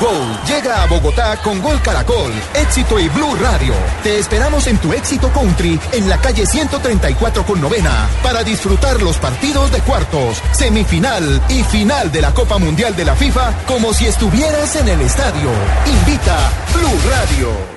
[0.00, 3.72] Gol llega a Bogotá con Gol Caracol, Éxito y Blue Radio.
[4.02, 9.18] Te esperamos en tu Éxito Country en la calle 134 con novena para disfrutar los
[9.18, 14.06] partidos de cuartos, semifinal y final de la Copa Mundial de la FIFA como si
[14.06, 15.50] estuvieras en el estadio.
[15.86, 16.36] Invita
[16.74, 17.75] Blue Radio.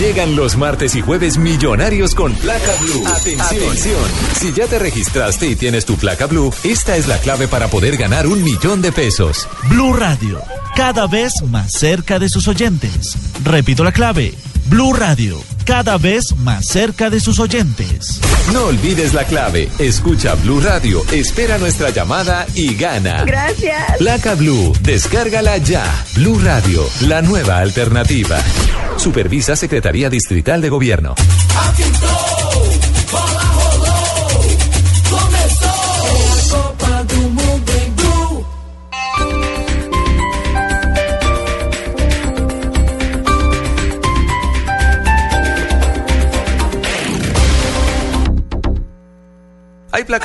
[0.00, 3.06] Llegan los martes y jueves millonarios con placa blue.
[3.06, 4.00] Atención.
[4.32, 7.98] Si ya te registraste y tienes tu placa blue, esta es la clave para poder
[7.98, 9.46] ganar un millón de pesos.
[9.68, 10.40] Blue Radio,
[10.74, 13.14] cada vez más cerca de sus oyentes.
[13.44, 14.34] Repito la clave.
[14.70, 18.20] Blue Radio, cada vez más cerca de sus oyentes.
[18.52, 19.68] No olvides la clave.
[19.80, 23.24] Escucha Blue Radio, espera nuestra llamada y gana.
[23.24, 23.98] Gracias.
[23.98, 25.84] Placa Blue, descárgala ya.
[26.14, 28.38] Blue Radio, la nueva alternativa.
[28.96, 31.16] Supervisa Secretaría Distrital de Gobierno.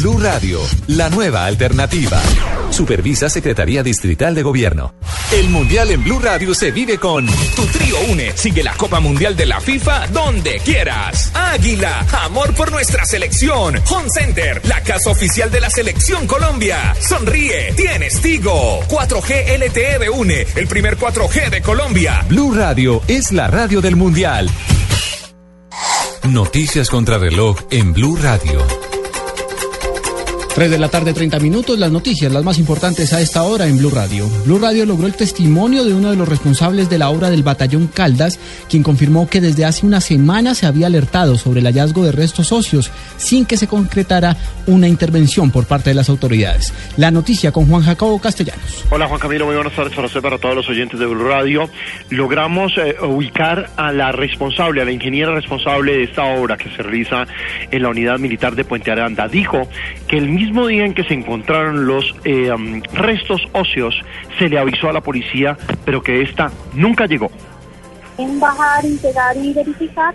[0.00, 2.20] Blue Radio, la nueva alternativa.
[2.70, 4.94] Supervisa Secretaría Distrital de Gobierno.
[5.32, 8.32] El Mundial en Blue Radio se vive con Tu Trío Une.
[8.36, 11.30] Sigue la Copa Mundial de la FIFA donde quieras.
[11.34, 13.76] Águila, amor por nuestra selección.
[13.90, 16.94] Home Center, la casa oficial de la selección Colombia.
[17.00, 18.82] Sonríe, tienes Tigo.
[18.88, 22.24] 4G LTE de Une, el primer 4G de Colombia.
[22.28, 24.50] Blue Radio es la radio del Mundial.
[26.24, 28.85] Noticias contra reloj en Blue Radio.
[30.56, 33.76] 3 de la tarde, 30 minutos, las noticias, las más importantes a esta hora en
[33.76, 34.26] Blue Radio.
[34.46, 37.88] Blue Radio logró el testimonio de uno de los responsables de la obra del Batallón
[37.88, 42.12] Caldas, quien confirmó que desde hace una semana se había alertado sobre el hallazgo de
[42.12, 44.34] restos óseos sin que se concretara
[44.66, 46.72] una intervención por parte de las autoridades.
[46.96, 48.86] La noticia con Juan Jacobo Castellanos.
[48.88, 51.68] Hola Juan Camilo, muy buenas tardes para usted, para todos los oyentes de Blue Radio.
[52.08, 56.82] Logramos eh, ubicar a la responsable, a la ingeniera responsable de esta obra que se
[56.82, 57.26] realiza
[57.70, 59.28] en la unidad militar de Puente Aranda.
[59.28, 59.68] Dijo
[60.08, 62.50] que el mismo día en que se encontraron los eh,
[62.94, 64.02] restos óseos
[64.38, 67.30] se le avisó a la policía, pero que esta nunca llegó.
[68.18, 70.14] en bajar, llegar y verificar.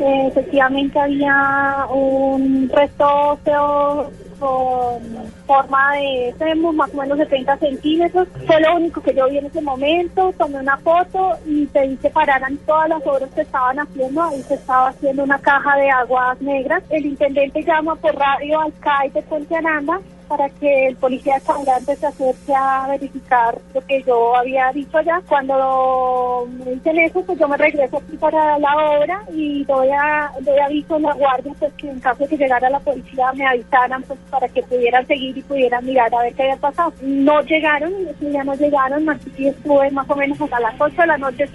[0.00, 5.02] Eh, efectivamente había un resto óseo con
[5.46, 8.28] forma de fémur, más o menos de 30 centímetros.
[8.46, 10.32] Fue lo único que yo vi en ese momento.
[10.36, 14.22] Tomé una foto y pedí que pararan todas las obras que estaban haciendo.
[14.22, 16.82] Ahí se estaba haciendo una caja de aguas negras.
[16.90, 21.40] El intendente llama por radio al CAI de Puente Aranda para que el policía de
[21.40, 25.20] Caudante se acerque a verificar lo que yo había dicho allá.
[25.26, 30.30] Cuando me dicen eso, pues yo me regreso aquí para la obra y doy, a,
[30.40, 33.46] doy aviso a la guardia, pues que en caso de que llegara la policía me
[33.46, 36.92] avisaran, pues para que pudieran seguir y pudieran mirar a ver qué había pasado.
[37.02, 41.18] No llegaron, día no llegaron, así estuve más o menos hasta las 8 de la
[41.18, 41.48] noche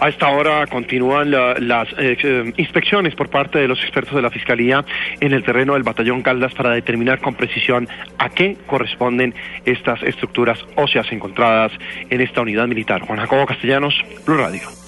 [0.00, 4.22] A esta hora continúan la- las eh, eh, inspecciones por parte de los expertos de
[4.22, 4.84] la Fiscalía
[5.20, 7.88] en el terreno del batallón Caldas para determinar con precisión
[8.18, 9.34] a qué corresponden
[9.64, 11.72] estas estructuras óseas encontradas
[12.10, 13.00] en esta unidad militar.
[13.00, 13.94] Juan Jacobo Castellanos,
[14.24, 14.87] Blue Radio.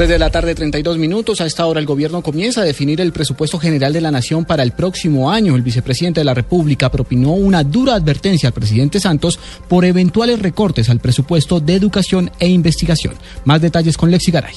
[0.00, 1.42] 3 de la tarde, 32 minutos.
[1.42, 4.62] A esta hora el gobierno comienza a definir el presupuesto general de la nación para
[4.62, 5.54] el próximo año.
[5.54, 9.38] El vicepresidente de la República propinó una dura advertencia al presidente Santos
[9.68, 13.12] por eventuales recortes al presupuesto de educación e investigación.
[13.44, 14.54] Más detalles con Lexi Garay.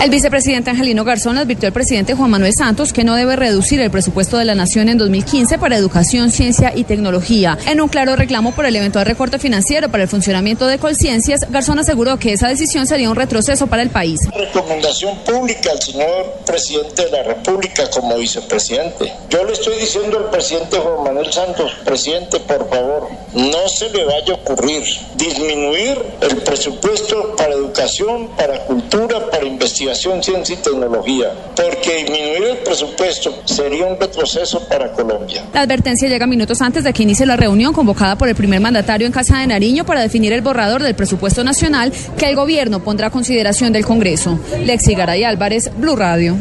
[0.00, 3.90] El vicepresidente Angelino Garzón advirtió al presidente Juan Manuel Santos que no debe reducir el
[3.90, 7.56] presupuesto de la nación en 2015 para educación, ciencia y tecnología.
[7.66, 11.78] En un claro reclamo por el eventual recorte financiero para el funcionamiento de Colciencias, Garzón
[11.78, 14.18] aseguró que esa decisión sería un retroceso para el país.
[14.34, 19.12] recomendación pública al señor presidente de la República como vicepresidente.
[19.30, 24.04] Yo le estoy diciendo al presidente Juan Manuel Santos, presidente, por favor, no se le
[24.04, 24.82] vaya a ocurrir
[25.16, 32.58] disminuir el presupuesto para educación, para cultura, para investigación, ciencia y tecnología, porque disminuir el
[32.58, 35.44] presupuesto sería un retroceso para Colombia.
[35.52, 39.06] La advertencia llega minutos antes de que inicie la reunión convocada por el primer mandatario
[39.06, 43.08] en Casa de Nariño para definir el borrador del presupuesto nacional que el gobierno pondrá
[43.08, 44.38] a consideración del Congreso.
[44.64, 46.36] Lexi Garay Álvarez, Blue Radio.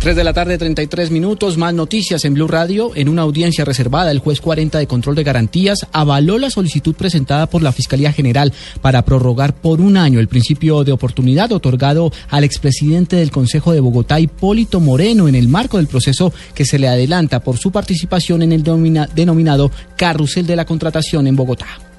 [0.00, 1.58] 3 de la tarde, 33 minutos.
[1.58, 2.92] Más noticias en Blue Radio.
[2.94, 7.46] En una audiencia reservada, el juez 40 de control de garantías avaló la solicitud presentada
[7.46, 12.44] por la Fiscalía General para prorrogar por un año el principio de oportunidad otorgado al
[12.44, 16.88] expresidente del Consejo de Bogotá, Hipólito Moreno, en el marco del proceso que se le
[16.88, 21.89] adelanta por su participación en el denominado Carrusel de la Contratación en Bogotá.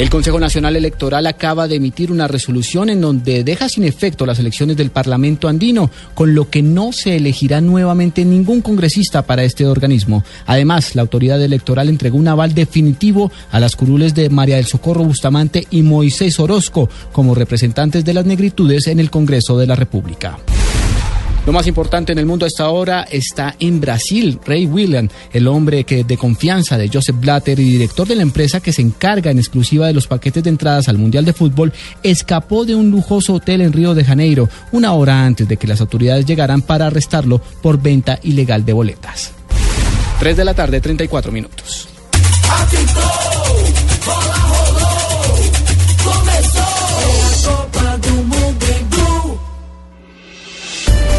[0.00, 4.38] El Consejo Nacional Electoral acaba de emitir una resolución en donde deja sin efecto las
[4.38, 9.66] elecciones del Parlamento andino, con lo que no se elegirá nuevamente ningún congresista para este
[9.66, 10.24] organismo.
[10.46, 15.04] Además, la autoridad electoral entregó un aval definitivo a las curules de María del Socorro
[15.04, 20.38] Bustamante y Moisés Orozco como representantes de las negritudes en el Congreso de la República.
[21.46, 24.38] Lo más importante en el mundo a esta hora está en Brasil.
[24.44, 28.60] Ray William, el hombre que de confianza de Joseph Blatter y director de la empresa
[28.60, 31.72] que se encarga en exclusiva de los paquetes de entradas al Mundial de Fútbol,
[32.02, 35.80] escapó de un lujoso hotel en Río de Janeiro una hora antes de que las
[35.80, 39.32] autoridades llegaran para arrestarlo por venta ilegal de boletas.
[40.20, 41.88] 3 de la tarde, 34 minutos.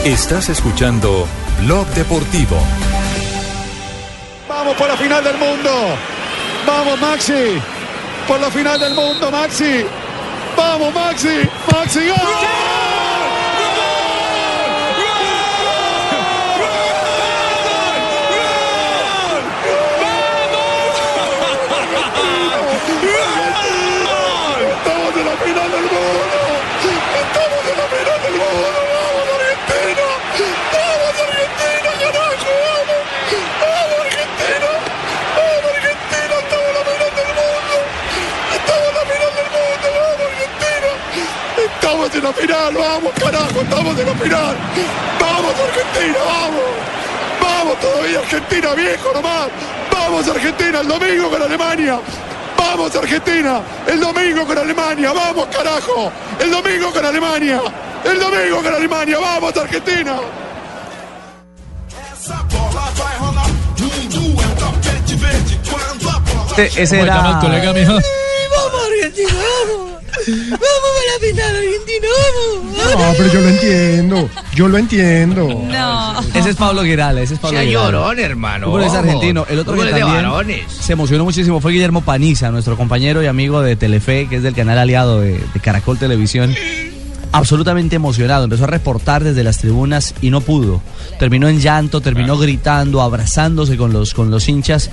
[0.06, 1.28] Estás escuchando
[1.60, 2.58] Blog Deportivo.
[4.50, 5.70] Vamos por la final del mundo.
[6.66, 7.62] Vamos, Maxi.
[8.28, 9.86] Por la final del mundo, Maxi.
[10.58, 11.48] Vamos, Maxi.
[11.72, 12.18] Maxi, gol.
[25.24, 26.00] La final del mundo.
[27.22, 28.91] Estamos en la final del mundo.
[30.74, 31.90] Vamos, Argentina.
[32.02, 32.54] Carajo.
[33.62, 34.02] Vamos.
[34.02, 34.70] Argentina.
[35.38, 36.36] Vamos, Argentina.
[36.42, 37.78] Estamos la final del mundo.
[38.58, 39.88] Estamos la final del mundo.
[39.98, 40.90] Vamos, Argentina.
[41.74, 42.74] Estamos en la final.
[42.74, 43.58] Vamos, carajo.
[43.62, 44.56] Estamos en la final.
[45.20, 46.20] Vamos, Argentina.
[46.26, 47.02] Vamos.
[47.42, 49.50] Vamos todavía, Argentina, viejo nomás.
[49.92, 52.00] Vamos, Argentina, el domingo con Alemania.
[52.58, 55.12] Vamos, Argentina, el domingo con Alemania.
[55.12, 56.12] Vamos, carajo.
[56.40, 57.62] El domingo con Alemania.
[58.06, 59.18] El domingo con Alemania.
[59.20, 60.16] Vamos, Argentina.
[66.58, 67.92] Este- ese ¿Cómo era- llama el colega, mijo?
[67.94, 69.92] Vamos, Argentina, vamos.
[70.28, 72.78] Vamos a la final, Argentina, vamos.
[73.08, 74.30] No, pero yo lo entiendo.
[74.54, 75.48] Yo lo entiendo.
[75.48, 76.20] No.
[76.36, 77.74] Ese es Pablo Girales, ese es Pablo Girales.
[77.74, 78.68] llorón, hermano.
[78.68, 79.46] Fútbol es argentino.
[79.50, 80.62] El otro que Fútbol es de también varones.
[80.72, 84.54] se emocionó muchísimo fue Guillermo Paniza, nuestro compañero y amigo de Telefe, que es del
[84.54, 86.54] canal aliado de, de Caracol Televisión.
[87.34, 90.82] Absolutamente emocionado, empezó a reportar desde las tribunas y no pudo.
[91.18, 94.90] Terminó en llanto, terminó gritando, abrazándose con los, con los hinchas.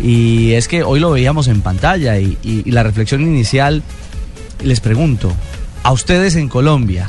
[0.00, 3.82] Y es que hoy lo veíamos en pantalla y, y- y la reflexión inicial,
[4.62, 5.32] les pregunto,
[5.82, 7.08] a ustedes en Colombia,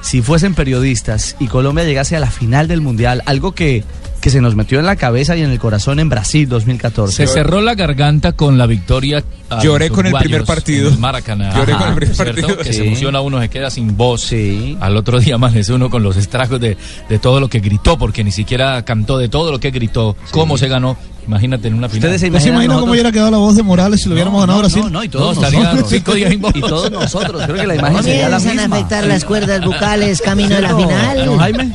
[0.00, 3.84] si fuesen periodistas y Colombia llegase a la final del Mundial, algo que,
[4.22, 7.26] que se nos metió en la cabeza y en el corazón en Brasil 2014.
[7.26, 9.22] Se cerró la garganta con la victoria.
[9.50, 10.88] a Lloré con el primer partido.
[10.88, 11.52] el Maracaná.
[11.54, 12.34] Lloré con el primer ¿cierto?
[12.40, 12.58] partido.
[12.58, 12.86] Que se Sí.
[12.86, 14.32] emociona uno, se queda sin voz.
[14.80, 16.76] Al otro día amanece uno con los estragos de,
[17.08, 20.56] de todo lo que gritó, porque ni siquiera cantó de todo lo que gritó, cómo
[20.56, 20.96] se ganó.
[21.26, 22.00] Imagínate en una final.
[22.10, 24.40] Ustedes se ¿Usted se imagina cómo hubiera quedado la voz de Morales si lo hubiéramos
[24.40, 24.82] ganado a Brasil?
[24.82, 25.90] No, no, y todos No, estaría nosotros.
[25.90, 26.32] cinco días.
[26.54, 27.42] Y todos nosotros.
[27.44, 28.76] Creo que la imagen sería la Comienzan a misma.
[28.76, 31.24] afectar las cuerdas bucales camino a la final.
[31.24, 31.72] Don Jaime.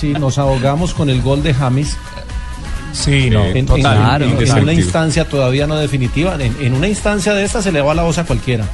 [0.00, 1.96] Sí, nos ahogamos con el gol de James.
[2.92, 6.34] Sí, no, en, total, en- en- una instancia todavía no definitiva.
[6.38, 8.64] En, en una instancia de esta se le va la voz a cualquiera.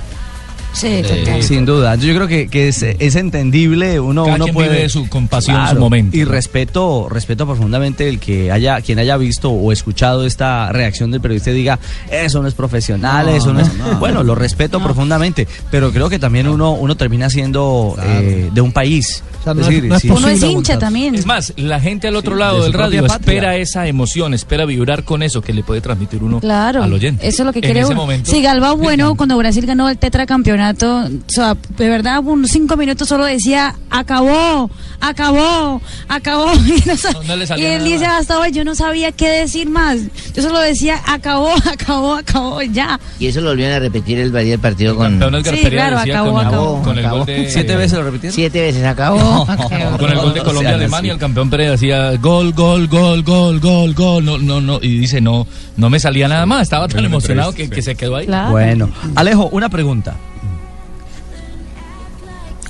[0.77, 4.55] Sí, Eh, sin duda, yo creo que, que es, es entendible, uno, Cada uno quien
[4.55, 8.99] puede vive su- con pasión su momento, y respeto, respeto profundamente el que haya, quien
[8.99, 11.79] haya visto o escuchado esta reacción del periodista y diga
[12.11, 13.95] eso no es profesional, No, eso no, no, es, no.
[13.99, 18.72] bueno, lo respeto profundamente, pero creo que también uno, uno termina siendo eh, de un
[18.72, 21.15] país, sea, no es es- decir, no es si- Uno es hincha también.
[21.15, 23.17] Es más, la gente al otro Sí, lado de del radio patria.
[23.35, 27.27] espera esa emoción, espera vibrar con eso que le puede transmitir uno Claro, al oyente.
[27.27, 27.95] eso es lo que quiere uno.
[27.97, 32.77] momento, Sí, Galba bueno cuando Brasil ganó el tetracampeonato, o sea, de verdad, unos cinco
[32.77, 34.71] minutos solo decía, acabó,
[35.01, 36.53] acabó, acabó.
[36.67, 39.13] Y, no sa- No, no le y salía él dice, hasta hoy yo no sabía
[39.13, 39.99] qué decir más.
[40.35, 42.99] Yo solo decía, acabó, acabó, acabó, ya.
[43.19, 45.15] Y eso lo volvieron a repetir el día del partido con.
[45.45, 46.83] Sí, claro, decía acabó, con, el- acabó.
[46.83, 47.19] con el Acabó.
[47.19, 48.35] gol de ¿Siete veces lo repitieron?
[48.35, 49.36] Siete veces acabó.
[49.99, 53.95] Con el gol de Colombia Alemania, el campeón Pereira decía gol, gol, gol, gol, gol,
[53.95, 54.24] gol.
[54.24, 54.78] No, no, no.
[54.82, 56.62] Y dice, no, no me salía nada más.
[56.62, 58.26] Estaba tan emocionado que, que se quedó ahí.
[58.26, 58.51] Claro.
[58.51, 60.16] Bueno, Alejo, una pregunta.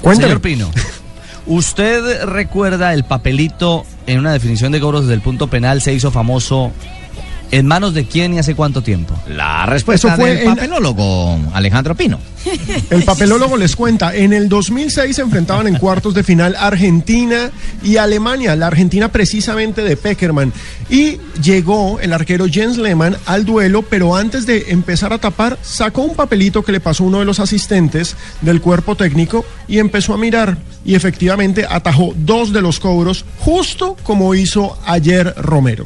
[0.00, 0.28] Cuéntame.
[0.28, 0.70] Señor Pino,
[1.46, 6.10] ¿usted recuerda el papelito en una definición de cobros desde el punto penal se hizo
[6.10, 6.72] famoso?
[7.52, 9.14] ¿En manos de quién y hace cuánto tiempo?
[9.28, 12.18] La respuesta Eso fue del en- papelólogo Alejandro Pino.
[12.90, 17.50] El papelólogo les cuenta, en el 2006 se enfrentaban en cuartos de final Argentina
[17.82, 20.52] y Alemania, la Argentina precisamente de Peckerman.
[20.90, 26.02] Y llegó el arquero Jens Lehmann al duelo, pero antes de empezar a tapar, sacó
[26.02, 30.18] un papelito que le pasó uno de los asistentes del cuerpo técnico y empezó a
[30.18, 30.56] mirar.
[30.84, 35.84] Y efectivamente atajó dos de los cobros, justo como hizo ayer Romero.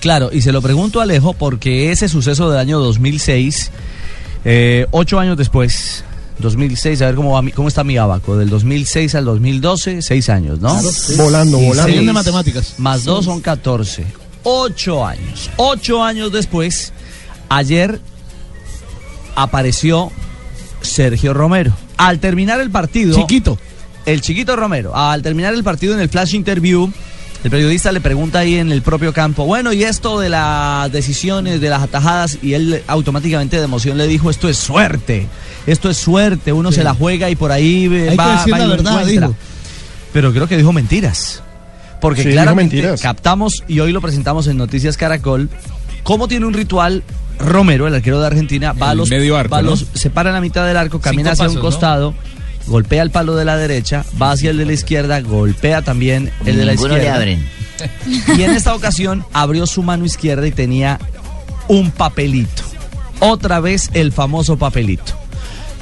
[0.00, 3.70] Claro, y se lo pregunto a Alejo porque ese suceso del año 2006,
[4.44, 6.04] eh, ocho años después,
[6.38, 10.28] 2006, a ver cómo, va mi- cómo está mi abaco, del 2006 al 2012, seis
[10.30, 10.70] años, ¿no?
[10.72, 11.14] Claro, sí.
[11.16, 11.92] Volando, Y volando.
[11.92, 12.74] seis de matemáticas.
[12.78, 14.06] Más dos son 14.
[14.42, 15.50] Ocho años.
[15.56, 16.94] Ocho años después,
[17.50, 18.00] ayer
[19.34, 20.10] apareció
[20.80, 21.72] Sergio Romero.
[21.96, 23.14] Al terminar el partido...
[23.14, 23.58] Chiquito.
[24.06, 26.90] El chiquito Romero, al terminar el partido en el flash interview,
[27.42, 31.60] el periodista le pregunta ahí en el propio campo, bueno, y esto de las decisiones,
[31.60, 35.26] de las atajadas, y él automáticamente de emoción le dijo, esto es suerte,
[35.66, 38.56] esto es suerte, uno se la juega y por ahí Hay que va, decir va
[38.58, 39.26] y la lo verdad, encuentra".
[39.28, 39.36] dijo.
[40.12, 41.42] Pero creo que dijo mentiras.
[42.00, 43.00] Porque Sí, claramente mentiras.
[43.02, 45.48] captamos y hoy lo presentamos en Noticias Caracol,
[46.02, 47.02] cómo tiene un ritual
[47.38, 50.34] Romero, el arquero de Argentina, va a los, medio arco, va los- se para en
[50.34, 51.60] la mitad del arco, camina Cinco hacia un ¿no?
[52.70, 56.56] Golpea el palo de la derecha, va hacia el de la izquierda, golpea también el
[56.56, 57.16] de la Ninguno le izquierda.
[57.16, 57.48] abren.
[58.38, 60.98] Y en esta ocasión abrió su mano izquierda y tenía
[61.68, 62.62] un papelito.
[63.20, 65.14] Otra vez el famoso papelito.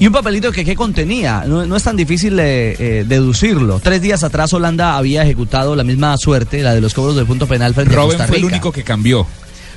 [0.01, 1.43] Y un papelito que ¿qué contenía?
[1.47, 3.81] No, no es tan difícil de, eh, deducirlo.
[3.81, 7.49] Tres días atrás Holanda había ejecutado la misma suerte, la de los cobros del punto
[7.49, 9.27] penal frente a Robin Costa fue el único que cambió.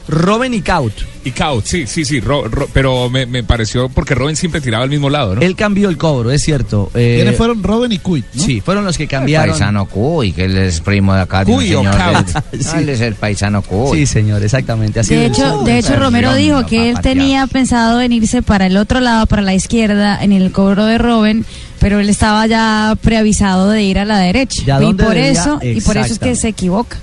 [0.07, 0.91] Robin y Kaut.
[1.23, 4.83] Y Kaut, sí, sí, sí, Ro- Ro- pero me, me pareció porque Robin siempre tiraba
[4.83, 5.41] al mismo lado, ¿no?
[5.41, 6.89] Él cambió el cobro, es cierto.
[6.95, 7.61] Eh, ¿Quiénes fueron?
[7.63, 8.43] Robin y ¿no?
[8.43, 9.49] Sí, fueron los que El cambiaron.
[9.51, 11.45] paisano Cuy, que él es primo de acá.
[11.45, 12.27] Cuy o Kaut.
[12.51, 12.69] del- Sí.
[12.73, 13.99] Ah, Él es el paisano Cuy.
[13.99, 14.99] Sí, señor, exactamente.
[15.01, 15.31] Así De es.
[15.37, 19.27] hecho, de hecho Romero dijo que él tenía pensado en irse para el otro lado,
[19.27, 21.45] para la izquierda, en el cobro de Robin,
[21.79, 24.63] pero él estaba ya preavisado de ir a la derecha.
[24.81, 26.97] ¿Y Y por eso, y por eso es que se equivoca.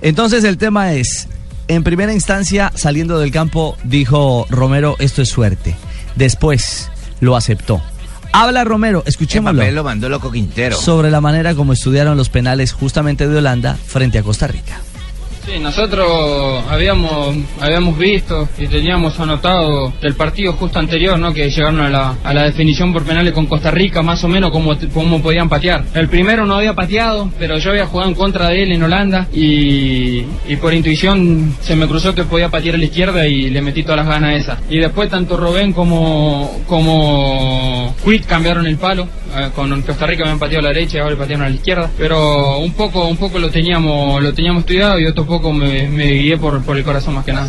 [0.00, 1.28] Entonces el tema es,
[1.68, 5.76] en primera instancia, saliendo del campo, dijo Romero, esto es suerte.
[6.16, 6.90] Después
[7.20, 7.82] lo aceptó.
[8.32, 10.76] Habla Romero, escuchémoslo, lo mandó loco Quintero.
[10.76, 14.80] sobre la manera como estudiaron los penales justamente de Holanda frente a Costa Rica.
[15.44, 21.34] Sí, nosotros habíamos habíamos visto y teníamos anotado del partido justo anterior, ¿no?
[21.34, 24.52] Que llegaron a la, a la definición por penales con Costa Rica, más o menos
[24.52, 25.82] cómo, cómo podían patear.
[25.94, 29.26] El primero no había pateado, pero yo había jugado en contra de él en Holanda
[29.32, 33.62] y, y por intuición se me cruzó que podía patear a la izquierda y le
[33.62, 34.58] metí todas las ganas esas.
[34.70, 39.08] Y después tanto Robén como como Quick cambiaron el palo.
[39.34, 41.48] Eh, Con Costa Rica me han pateado a la derecha y ahora le patearon a
[41.48, 41.90] la izquierda.
[41.98, 46.12] Pero un poco un poco lo teníamos lo teníamos estudiado y otro poco me, me
[46.12, 47.48] guié por, por el corazón más que nada.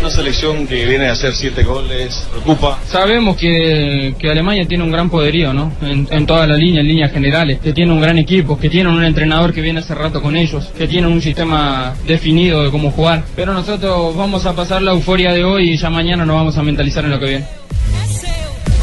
[0.00, 2.78] Una selección que viene a hacer siete goles, preocupa.
[2.86, 5.70] Sabemos que, que Alemania tiene un gran poderío, ¿no?
[5.82, 8.88] En, en toda la línea, en líneas generales, que tiene un gran equipo, que tiene
[8.88, 12.90] un entrenador que viene hace rato con ellos, que tiene un sistema definido de cómo
[12.90, 13.22] jugar.
[13.36, 16.62] Pero nosotros vamos a pasar la euforia de hoy y ya mañana nos vamos a
[16.62, 17.59] mentalizar en lo que viene.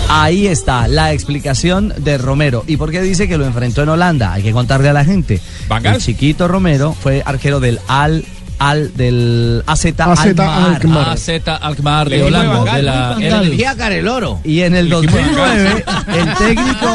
[0.10, 2.64] Ahí está la explicación de Romero.
[2.66, 4.32] ¿Y por qué dice que lo enfrentó en Holanda?
[4.32, 5.41] Hay que contarle a la gente.
[5.84, 8.24] El chiquito Romero fue arquero del Al
[8.60, 10.74] al del AZ AZ Alkmaar.
[10.76, 11.10] Alkmaar.
[11.10, 11.30] AZ
[11.62, 12.76] Alkmaar de Holanda.
[12.76, 14.39] De la, era el- el oro.
[14.43, 15.86] Y en el El equipo de 2009
[16.18, 16.88] el técnico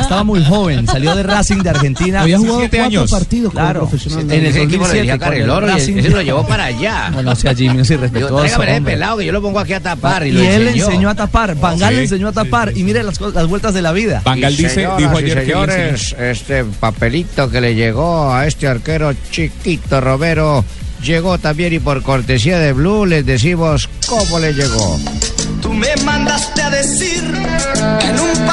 [0.00, 2.22] estaba muy joven, salió de Racing de Argentina.
[2.22, 3.10] Había jugado 17 cuatro años.
[3.10, 4.24] partidos como claro, profesional.
[4.24, 5.96] En el Ese equipo le 2007 decía con Carrel Oro y Racing.
[5.98, 7.10] ese lo llevó para allá.
[7.10, 8.60] No, no sea Jimmy, Digo, irrespetuoso.
[8.84, 10.86] pelado que yo lo pongo aquí a tapar y, Y lo él le enseñó.
[10.86, 11.96] enseñó a tapar, Van Gaal Sí.
[11.96, 14.22] le enseñó a tapar y mire las, las vueltas de la vida.
[14.36, 20.64] Y señoras y señores, este papelito que le llegó a este arquero chiquito Romero
[21.04, 24.98] llegó también y por cortesía de Blue les decimos cómo le llegó.
[25.60, 28.43] Tú me mandaste a decir en un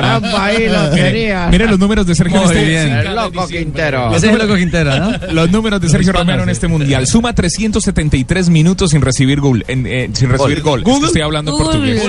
[0.00, 1.48] Caramba, ahí lo quería.
[1.50, 2.88] Mire los números de Sergio Muy este- bien.
[2.92, 4.14] El loco Quintero.
[4.14, 5.12] Ese es el loco Quintero, ¿no?
[5.32, 7.06] Los números de Sergio Romero en este mundial.
[7.06, 9.64] Suma 373 minutos sin recibir gol.
[9.68, 10.82] en- eh, sin recibir gol.
[10.86, 12.02] Es que Estoy hablando en portugués.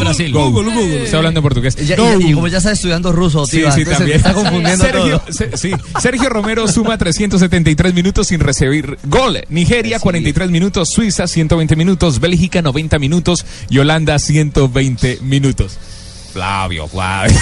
[0.00, 0.32] Brasil.
[0.32, 1.04] Google, Google.
[1.04, 1.76] Estoy hablando en portugués.
[1.76, 4.20] Ya- y, y como ya está estudiando ruso, Sí, tío, sí, entonces también.
[4.20, 5.32] se está confundiendo Sergio, todo.
[5.32, 5.72] se- sí.
[6.00, 9.38] Sergio Romero suma 373 minutos sin recibir gol.
[9.48, 15.78] Nigeria 43 minutos, Suiza 120 minutos, Bélgica 90 minutos y Holanda 120 minutos.
[16.38, 17.36] Flavio, Flavio.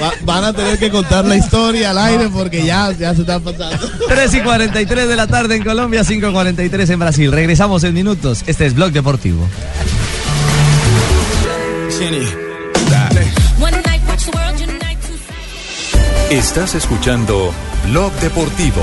[0.00, 3.42] Va- van a tener que contar la historia al aire porque ya, ya se están
[3.42, 3.78] pasando.
[4.08, 7.32] 3 y 43 de la tarde en Colombia, 5 y 43 en Brasil.
[7.32, 8.44] Regresamos en minutos.
[8.46, 9.48] Este es Blog Deportivo.
[16.30, 17.52] Estás escuchando
[17.88, 18.82] Blog Deportivo.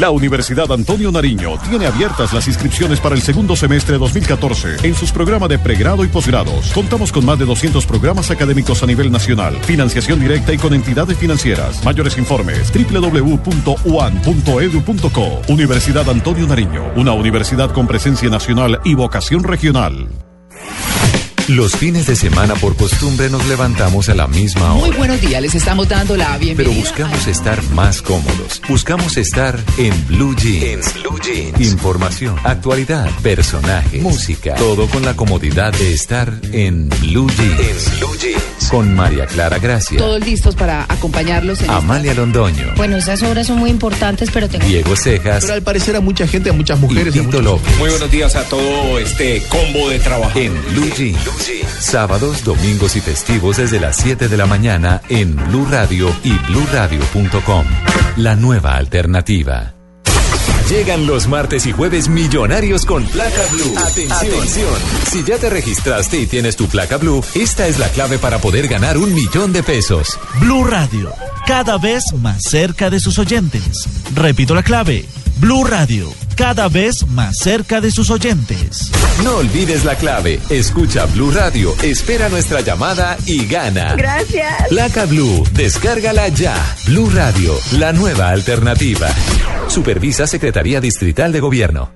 [0.00, 5.12] La Universidad Antonio Nariño tiene abiertas las inscripciones para el segundo semestre 2014 en sus
[5.12, 6.72] programas de pregrado y posgrados.
[6.72, 11.18] Contamos con más de 200 programas académicos a nivel nacional, financiación directa y con entidades
[11.18, 11.84] financieras.
[11.84, 13.42] Mayores informes www.uan.edu.co.
[15.52, 20.08] Universidad Antonio Nariño, una universidad con presencia nacional y vocación regional.
[21.50, 24.98] Los fines de semana por costumbre nos levantamos a la misma Muy hora.
[24.98, 26.78] buenos días, les estamos dando la Pero bienvenida.
[26.78, 28.62] buscamos estar más cómodos.
[28.68, 30.94] Buscamos estar en Blue Jeans.
[31.58, 34.54] Información, actualidad, personajes, música.
[34.54, 38.49] Todo con la comodidad de estar en Blue Jeans.
[38.70, 43.58] Con María Clara Gracia, Todos listos para acompañarlos en Amalia Londoño, Bueno, esas obras son
[43.58, 44.64] muy importantes, pero tengo...
[44.64, 47.14] Diego Cejas Pero al parecer a mucha gente, a muchas mujeres.
[47.16, 47.76] y Tito López.
[47.78, 50.38] Muy buenos días a todo este combo de trabajo.
[50.38, 51.18] En Blue Jeans.
[51.80, 57.64] Sábados, domingos y festivos desde las 7 de la mañana en Blue Radio y bluradio.com.
[58.16, 59.74] La nueva alternativa.
[60.70, 63.74] Llegan los martes y jueves millonarios con placa blue.
[63.76, 64.72] Atención.
[65.04, 68.68] Si ya te registraste y tienes tu placa blue, esta es la clave para poder
[68.68, 70.16] ganar un millón de pesos.
[70.38, 71.10] Blue Radio,
[71.44, 73.88] cada vez más cerca de sus oyentes.
[74.14, 75.08] Repito la clave.
[75.40, 78.92] Blue Radio, cada vez más cerca de sus oyentes.
[79.24, 80.38] No olvides la clave.
[80.50, 83.94] Escucha Blue Radio, espera nuestra llamada y gana.
[83.96, 84.68] Gracias.
[84.68, 86.54] Placa Blue, descárgala ya.
[86.84, 89.08] Blue Radio, la nueva alternativa.
[89.68, 91.90] Supervisa Secretaría Distrital de Gobierno.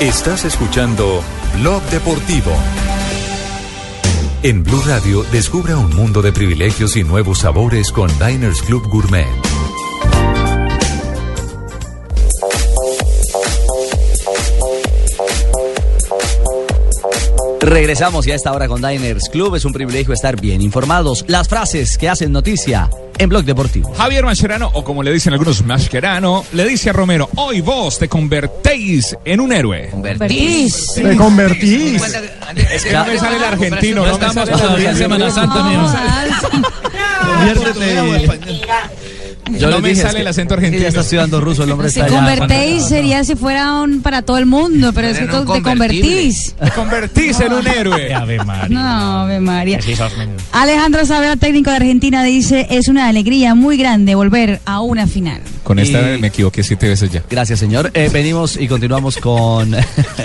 [0.00, 1.24] Estás escuchando
[1.60, 2.52] Blog Deportivo.
[4.44, 9.47] En Blue Radio, descubra un mundo de privilegios y nuevos sabores con Diners Club Gourmet.
[17.60, 19.56] Regresamos y a esta hora con Diners Club.
[19.56, 21.24] Es un privilegio estar bien informados.
[21.28, 22.88] Las frases que hacen noticia
[23.18, 23.92] en Blog Deportivo.
[23.94, 28.08] Javier Mascherano, o como le dicen algunos Mascherano, le dice a Romero, hoy vos te
[28.08, 29.88] convertéis en un héroe.
[29.90, 30.94] Convertís.
[30.94, 32.02] Te convertís.
[32.72, 34.96] Es que no me sale el argentino, no, estamos todavía en.
[34.96, 35.88] Semana Santa, mijo.
[39.58, 40.88] Yo no me dije, sale es que- el acento que ya argentino.
[40.88, 42.16] está estudiando ruso, el hombre Si está allá.
[42.16, 46.54] convertéis sería si fuera un para todo el mundo, pero es que no te convertís.
[46.60, 48.12] Te convertís en un héroe.
[48.14, 48.68] Ave María.
[48.68, 49.78] No, Ave María.
[50.52, 55.40] Alejandro Savera, técnico de Argentina, dice, es una alegría muy grande volver a una final.
[55.62, 57.22] Con esta Y- me equivoqué siete veces ya.
[57.28, 57.90] Gracias, señor.
[57.94, 59.74] Eh, venimos y continuamos con,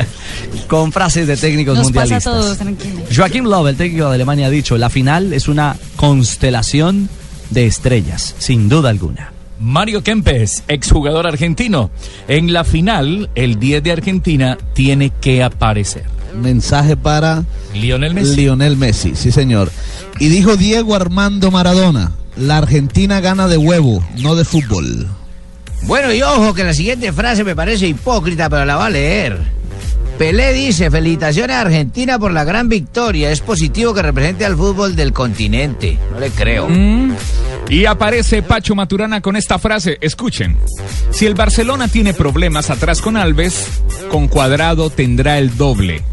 [0.67, 2.24] con frases de técnicos Nos pasa a mundialistas.
[2.34, 3.01] todos, tranquilo.
[3.13, 7.09] Joaquim Löw, el técnico de Alemania, ha dicho, la final es una constelación
[7.50, 9.32] de estrellas, sin duda alguna.
[9.60, 11.89] Mario Kempes, exjugador argentino.
[12.28, 16.04] En la final, el 10 de Argentina tiene que aparecer.
[16.36, 18.36] Mensaje para Lionel Messi.
[18.36, 19.72] Lionel Messi, sí señor.
[20.20, 25.08] Y dijo Diego Armando Maradona, la Argentina gana de huevo, no de fútbol.
[25.84, 29.39] Bueno, y ojo que la siguiente frase me parece hipócrita, pero la va a leer.
[30.18, 33.32] Pelé dice, felicitaciones a Argentina por la gran victoria.
[33.32, 35.97] Es positivo que represente al fútbol del continente.
[36.11, 36.70] No le creo.
[36.70, 37.16] Mm.
[37.70, 40.57] Y aparece Pacho Maturana con esta frase, escuchen,
[41.11, 43.68] si el Barcelona tiene problemas atrás con Alves,
[44.11, 46.03] con Cuadrado tendrá el doble.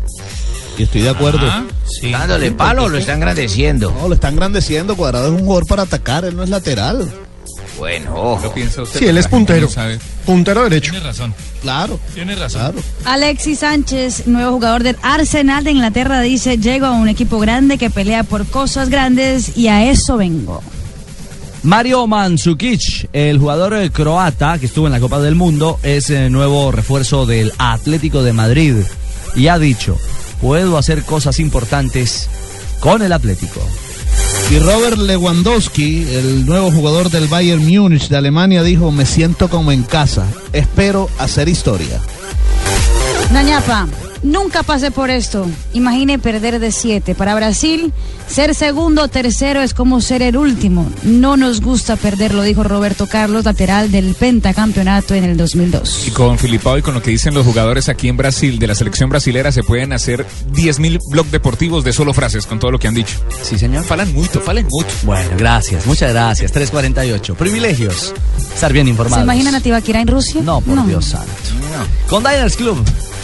[0.78, 1.40] Y estoy de acuerdo.
[1.42, 2.10] Ah, sí.
[2.10, 3.92] Dándole palo, lo está engrandeciendo.
[4.00, 4.96] No, lo está engrandeciendo.
[4.96, 7.10] Cuadrado es un jugador para atacar, él no es lateral.
[7.80, 8.42] Bueno, ojo.
[8.42, 9.00] ¿Lo piensa usted?
[9.00, 9.66] Sí, él es puntero.
[9.66, 9.98] sabe.
[10.26, 10.90] Puntero derecho.
[10.90, 11.34] Tiene razón.
[11.62, 11.98] Claro.
[12.12, 12.60] Tiene razón.
[12.60, 12.82] Claro.
[13.06, 17.88] Alexis Sánchez, nuevo jugador del Arsenal de Inglaterra, dice, llego a un equipo grande que
[17.88, 20.62] pelea por cosas grandes y a eso vengo.
[21.62, 26.30] Mario Mandzukic, el jugador eh, croata que estuvo en la Copa del Mundo, es el
[26.30, 28.74] nuevo refuerzo del Atlético de Madrid
[29.34, 29.96] y ha dicho,
[30.42, 32.28] puedo hacer cosas importantes
[32.80, 33.62] con el Atlético.
[34.50, 39.70] Y Robert Lewandowski, el nuevo jugador del Bayern Múnich de Alemania, dijo, me siento como
[39.70, 40.26] en casa.
[40.52, 42.00] Espero hacer historia.
[44.22, 45.46] Nunca pasé por esto.
[45.72, 47.14] Imagine perder de siete.
[47.14, 47.92] Para Brasil,
[48.28, 50.90] ser segundo o tercero es como ser el último.
[51.02, 56.08] No nos gusta perder, lo dijo Roberto Carlos, lateral del pentacampeonato en el 2002.
[56.08, 58.74] Y con Filipao y con lo que dicen los jugadores aquí en Brasil, de la
[58.74, 62.88] selección brasilera, se pueden hacer 10.000 blog deportivos de solo frases con todo lo que
[62.88, 63.18] han dicho.
[63.42, 63.84] Sí, señor.
[63.84, 64.88] Falan mucho, falan mucho.
[65.02, 66.52] Bueno, gracias, muchas gracias.
[66.52, 67.34] 348.
[67.34, 68.14] Privilegios.
[68.54, 69.24] Estar bien ¿Se informados.
[69.24, 70.40] imaginan a Tibaquira en Rusia?
[70.42, 71.30] No, por Dios santo.
[72.08, 72.76] Con Diners Club.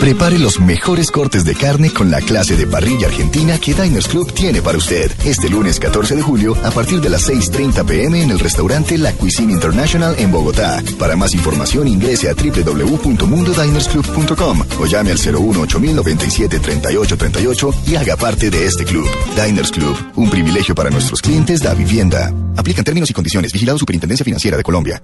[0.00, 4.32] Prepare los mejores cortes de carne con la clase de parrilla argentina que Diners Club
[4.32, 5.10] tiene para usted.
[5.24, 9.10] Este lunes 14 de julio a partir de las 6.30 pm en el restaurante La
[9.12, 10.80] Cuisine International en Bogotá.
[10.98, 18.16] Para más información ingrese a www.mundodinersclub.com o llame al 018 97 38 38 y haga
[18.16, 19.08] parte de este club.
[19.34, 22.30] Diners Club, un privilegio para nuestros clientes da vivienda.
[22.56, 23.52] Aplican términos y condiciones.
[23.52, 25.02] Vigilado Superintendencia Financiera de Colombia.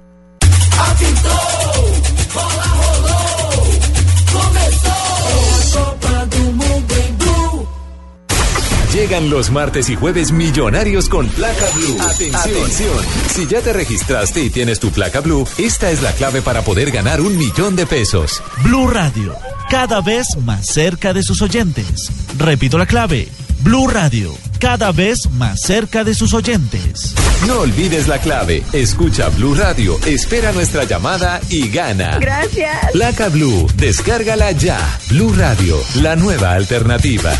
[9.02, 12.00] Llegan los martes y jueves millonarios con placa blue.
[12.02, 13.04] Atención.
[13.34, 16.92] Si ya te registraste y tienes tu placa blue, esta es la clave para poder
[16.92, 18.40] ganar un millón de pesos.
[18.62, 19.34] Blue Radio,
[19.68, 22.12] cada vez más cerca de sus oyentes.
[22.38, 23.28] Repito la clave.
[23.64, 27.12] Blue Radio, cada vez más cerca de sus oyentes.
[27.46, 28.62] No olvides la clave.
[28.72, 32.18] Escucha Blue Radio, espera nuestra llamada y gana.
[32.18, 32.92] Gracias.
[32.92, 34.78] Placa Blue, descárgala ya.
[35.08, 37.32] Blue Radio, la nueva alternativa.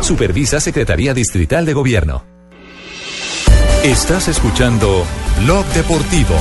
[0.00, 2.24] Supervisa Secretaría Distrital de Gobierno.
[3.84, 5.04] Estás escuchando
[5.40, 6.36] Blog Deportivo.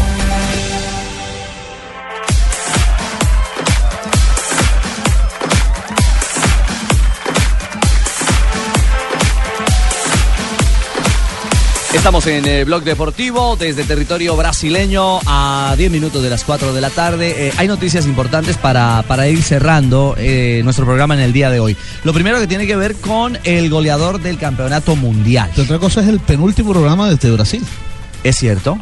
[11.94, 16.80] Estamos en el blog deportivo desde territorio brasileño a 10 minutos de las 4 de
[16.80, 17.48] la tarde.
[17.50, 21.60] Eh, hay noticias importantes para, para ir cerrando eh, nuestro programa en el día de
[21.60, 21.76] hoy.
[22.06, 25.52] Lo primero que tiene que ver con el goleador del campeonato mundial.
[25.58, 27.62] otra cosa es el penúltimo programa desde Brasil.
[28.24, 28.80] Es cierto.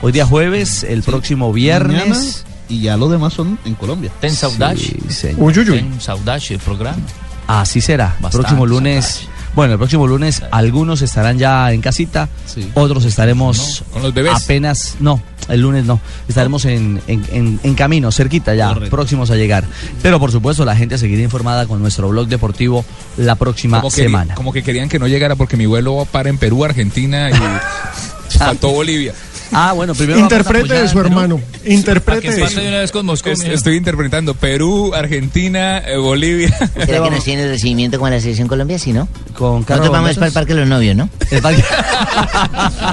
[0.00, 2.08] Hoy día jueves, el próximo viernes.
[2.08, 2.20] Mañana,
[2.68, 4.12] y ya los demás son en Colombia.
[4.20, 4.78] Ten saudade.
[4.78, 5.28] Sí.
[5.36, 7.02] Ten saudade el programa.
[7.46, 8.16] Así será.
[8.20, 9.28] Bastante próximo lunes.
[9.54, 12.28] Bueno, el próximo lunes algunos estarán ya en casita,
[12.74, 14.32] otros estaremos con los bebés.
[14.34, 19.36] apenas, no, el lunes no, estaremos en, en- en- en camino, cerquita ya, próximos a
[19.36, 19.64] llegar.
[20.02, 22.84] Pero por supuesto la gente seguirá informada con nuestro blog deportivo
[23.16, 24.34] la próxima Como que, semana.
[24.34, 27.34] como que querían que no llegara porque mi vuelo para en Perú, Argentina y
[28.38, 29.14] faltó Bolivia.
[29.54, 31.40] Ah, bueno, primero Interprete de su hermano.
[31.64, 33.28] Interprete de su- una vez con Moscú.
[33.30, 36.54] Es- estoy interpretando Perú, Argentina, eh, Bolivia.
[36.84, 38.78] ¿Será que nos tiene el recibimiento con la selección Colombia?
[38.78, 39.08] Sí, ¿no?
[39.36, 41.08] Con Nosotros vamos para el Parque de los Novios, ¿no?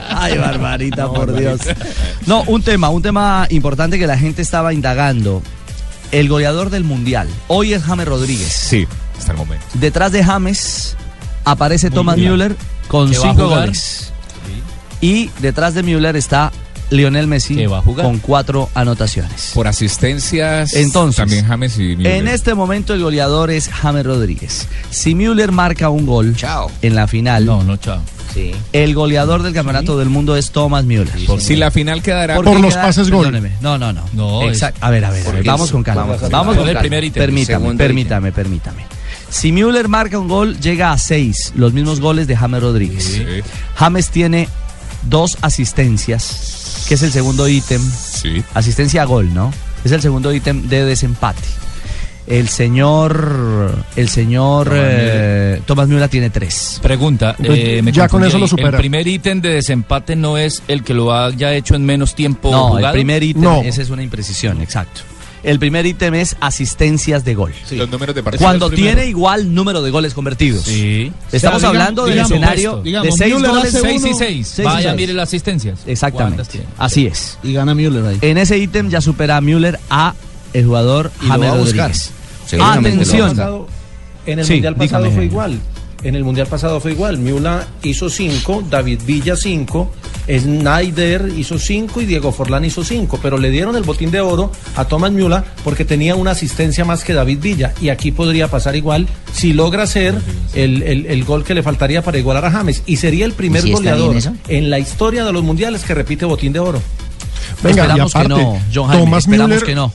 [0.09, 1.61] Ay, Barbarita, por Dios.
[2.25, 5.41] No, un tema, un tema importante que la gente estaba indagando.
[6.11, 7.29] El goleador del Mundial.
[7.47, 8.51] Hoy es James Rodríguez.
[8.51, 8.85] Sí,
[9.17, 9.65] hasta el momento.
[9.75, 10.97] Detrás de James
[11.45, 12.31] aparece Thomas bien.
[12.31, 12.55] Müller
[12.89, 13.61] con Que cinco jugar.
[13.67, 14.10] goles.
[15.01, 16.51] Y detrás de Müller está
[16.91, 18.05] Lionel Messi Que va a jugar.
[18.05, 19.51] con cuatro anotaciones.
[19.53, 22.13] Por asistencias, Entonces, también James y Müller.
[22.17, 24.67] En este momento el goleador es James Rodríguez.
[24.89, 26.35] Si Müller marca un gol
[26.81, 28.01] en la final, No, no, chao.
[28.33, 28.51] Sí.
[28.71, 31.09] el goleador del campeonato del mundo es Thomas Müller.
[31.39, 33.31] Si la final quedará Por los queda- pases gol.
[33.61, 34.03] No, no, no.
[34.13, 34.79] No, Exacto.
[34.85, 36.03] A ver, a ver, a ver, Porque vamos con calma.
[36.03, 36.81] vamos Vamos, con con el calma.
[36.81, 37.21] primer ítem.
[37.23, 38.85] Permítame, permítame, permítame.
[39.29, 43.03] Si Müller marca un gol, llega a seis, los mismos goles de James Rodríguez.
[43.03, 43.25] Sí.
[43.75, 44.47] James tiene
[45.03, 47.81] dos asistencias, que es el segundo ítem.
[47.81, 48.43] Sí.
[48.53, 49.51] Asistencia a gol, ¿no?
[49.83, 51.41] Es el segundo ítem de desempate.
[52.27, 54.69] El señor, el señor
[55.65, 56.79] Thomas eh, tiene tres.
[56.81, 58.69] Pregunta, eh, me Ya con eso lo supera.
[58.69, 62.51] El primer ítem de desempate no es el que lo haya hecho en menos tiempo
[62.51, 62.87] No, jugado.
[62.87, 63.61] el primer ítem, No.
[63.63, 65.01] esa es una imprecisión, exacto.
[65.43, 67.51] El primer ítem es asistencias de gol.
[67.71, 68.43] Los números de partidos.
[68.43, 70.65] Cuando tiene igual número de goles convertidos.
[70.65, 71.11] Sí.
[71.31, 73.65] Estamos O sea, hablando del digamos, escenario digamos, de seis Müller goles.
[73.65, 74.47] hace Seis y uno, seis.
[74.47, 75.01] seis y Vaya, seis.
[75.01, 75.79] mire las asistencias.
[75.87, 76.43] Exactamente.
[76.77, 77.39] Así es.
[77.43, 78.17] Y gana Müller ahí.
[78.21, 80.13] En ese ítem ya supera a Müller a
[80.53, 83.29] el jugador Y James lo va a Atención.
[83.29, 83.51] buscar.
[84.27, 85.15] en el Sí, mundial pasado dígame.
[85.15, 85.59] fue igual.
[86.03, 87.17] En el mundial pasado fue igual.
[87.19, 89.91] Miula hizo 5, David Villa 5,
[90.39, 93.19] Snyder hizo 5 y Diego Forlán hizo 5.
[93.21, 97.03] Pero le dieron el botín de oro a Thomas Miula porque tenía una asistencia más
[97.03, 97.73] que David Villa.
[97.81, 100.15] Y aquí podría pasar igual si logra hacer
[100.55, 102.83] el, el- el gol que le faltaría para igualar a James.
[102.85, 105.93] Y sería el primer ¿Y si está goleador en la historia de los mundiales que
[105.93, 106.81] repite botín de oro.
[107.63, 109.93] Venga, y Esperamos que no, John Jaime, Thomas esperamos Müller, que no.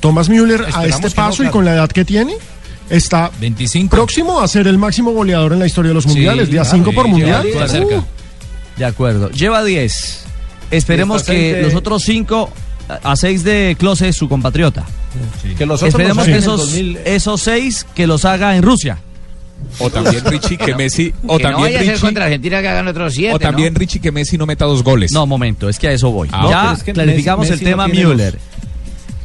[0.00, 2.34] Thomas Müller a este no, paso y con la edad que tiene,
[2.90, 3.94] está 25.
[3.96, 6.50] próximo a ser el máximo goleador en la historia de los Sí, mundiales.
[6.50, 7.46] Día claro, 5 por sí, mundial.
[7.46, 8.02] Uh,
[8.78, 9.30] De acuerdo.
[9.30, 10.24] Lleva 10.
[10.70, 12.50] Esperemos que de- los otros 5
[13.02, 14.84] a 6 de Klose es su compatriota.
[15.58, 18.98] Que los Esperemos los que esos, 2000, esos 6 que los haga en Rusia.
[19.78, 21.12] O también Richie que Messi.
[21.26, 22.00] O que no también vaya a ser Richie.
[22.06, 23.78] contra Argentina que hagan otros siete, O también ¿no?
[23.78, 25.12] Richie que Messi no meta dos goles.
[25.12, 26.28] No, momento, es que a eso voy.
[26.32, 28.38] Ah, ya es que clarificamos Messi- el Messi no tema tiene Müller.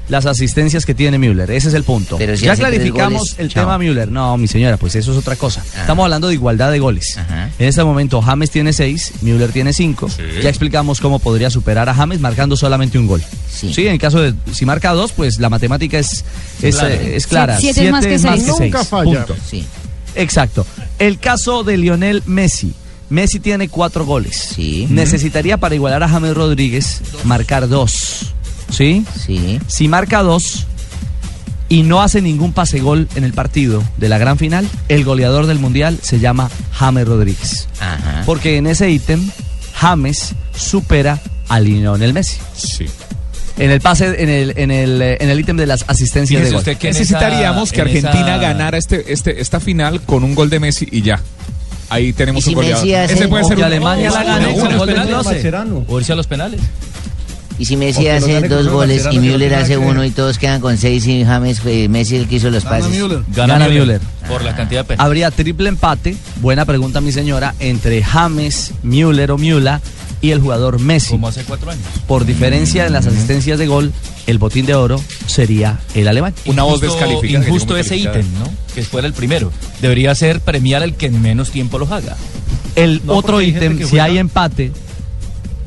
[0.07, 2.17] Las asistencias que tiene Müller, ese es el punto.
[2.17, 3.63] Pero si ya clarificamos goles, el chao.
[3.63, 4.11] tema Müller.
[4.11, 5.63] No, mi señora, pues eso es otra cosa.
[5.75, 5.81] Ah.
[5.81, 7.17] Estamos hablando de igualdad de goles.
[7.17, 7.49] Ajá.
[7.57, 10.07] En este momento James tiene 6, Müller tiene 5.
[10.43, 13.23] Ya explicamos cómo podría superar a James marcando solamente un gol.
[13.51, 13.73] Sí.
[13.87, 16.23] en el caso de si marca dos, pues la matemática es,
[16.61, 16.93] es, Clara.
[16.93, 17.57] eh, es clara.
[17.59, 18.45] Siete es más que seis.
[18.47, 18.87] Nunca seis.
[18.89, 19.25] falla.
[19.25, 19.35] Punto.
[19.49, 19.65] Sí.
[20.15, 20.65] Exacto.
[20.99, 22.73] El caso de Lionel Messi.
[23.09, 24.35] Messi tiene cuatro goles.
[24.55, 24.87] Sí.
[24.89, 28.33] Necesitaría para igualar a James Rodríguez marcar dos.
[28.69, 29.05] ¿Sí?
[29.25, 29.59] Sí.
[29.67, 30.65] Si marca dos
[31.69, 35.45] y no hace ningún pase gol en el partido de la gran final, el goleador
[35.47, 37.67] del mundial se llama James Rodríguez.
[37.79, 38.23] Ajá.
[38.25, 39.29] Porque en ese ítem,
[39.73, 42.37] James supera a Lionel Messi.
[42.55, 42.85] Sí.
[43.57, 46.57] En el pase, en el, en el, en el ítem de las asistencias de gol.
[46.59, 50.35] usted que Necesitaríamos esa- que en Argentina esa- ganara este, este, esta final con un
[50.35, 51.21] gol de Messi y ya.
[51.89, 52.81] Ahí tenemos ¿Y si un goleador.
[52.83, 54.47] Messi hace- Ese puede o ser que un- Alemania la gane.
[55.87, 56.59] O irse a los penales.
[57.57, 61.07] Y si Messi hace dos goles y Müller hace uno y todos quedan con seis
[61.07, 62.91] y James fue Messi el que hizo los Gana pases.
[62.99, 63.23] Müller.
[63.33, 64.01] Gana Müller.
[64.27, 65.05] Por la cantidad de penales.
[65.05, 69.79] Habría triple empate, buena pregunta mi señora, entre James, Müller o Müller
[70.21, 71.11] y el jugador Messi.
[71.11, 71.83] Como hace cuatro años.
[72.07, 73.93] Por diferencia en las asistencias de gol,
[74.27, 76.33] el botín de oro sería el alemán.
[76.45, 78.49] Una voz descalificada, Injusto ese ítem, ¿no?
[78.73, 79.51] Que fuera el primero.
[79.81, 82.17] Debería ser premiar al que en menos tiempo los haga.
[82.75, 84.71] El No, otro ítem, si hay empate,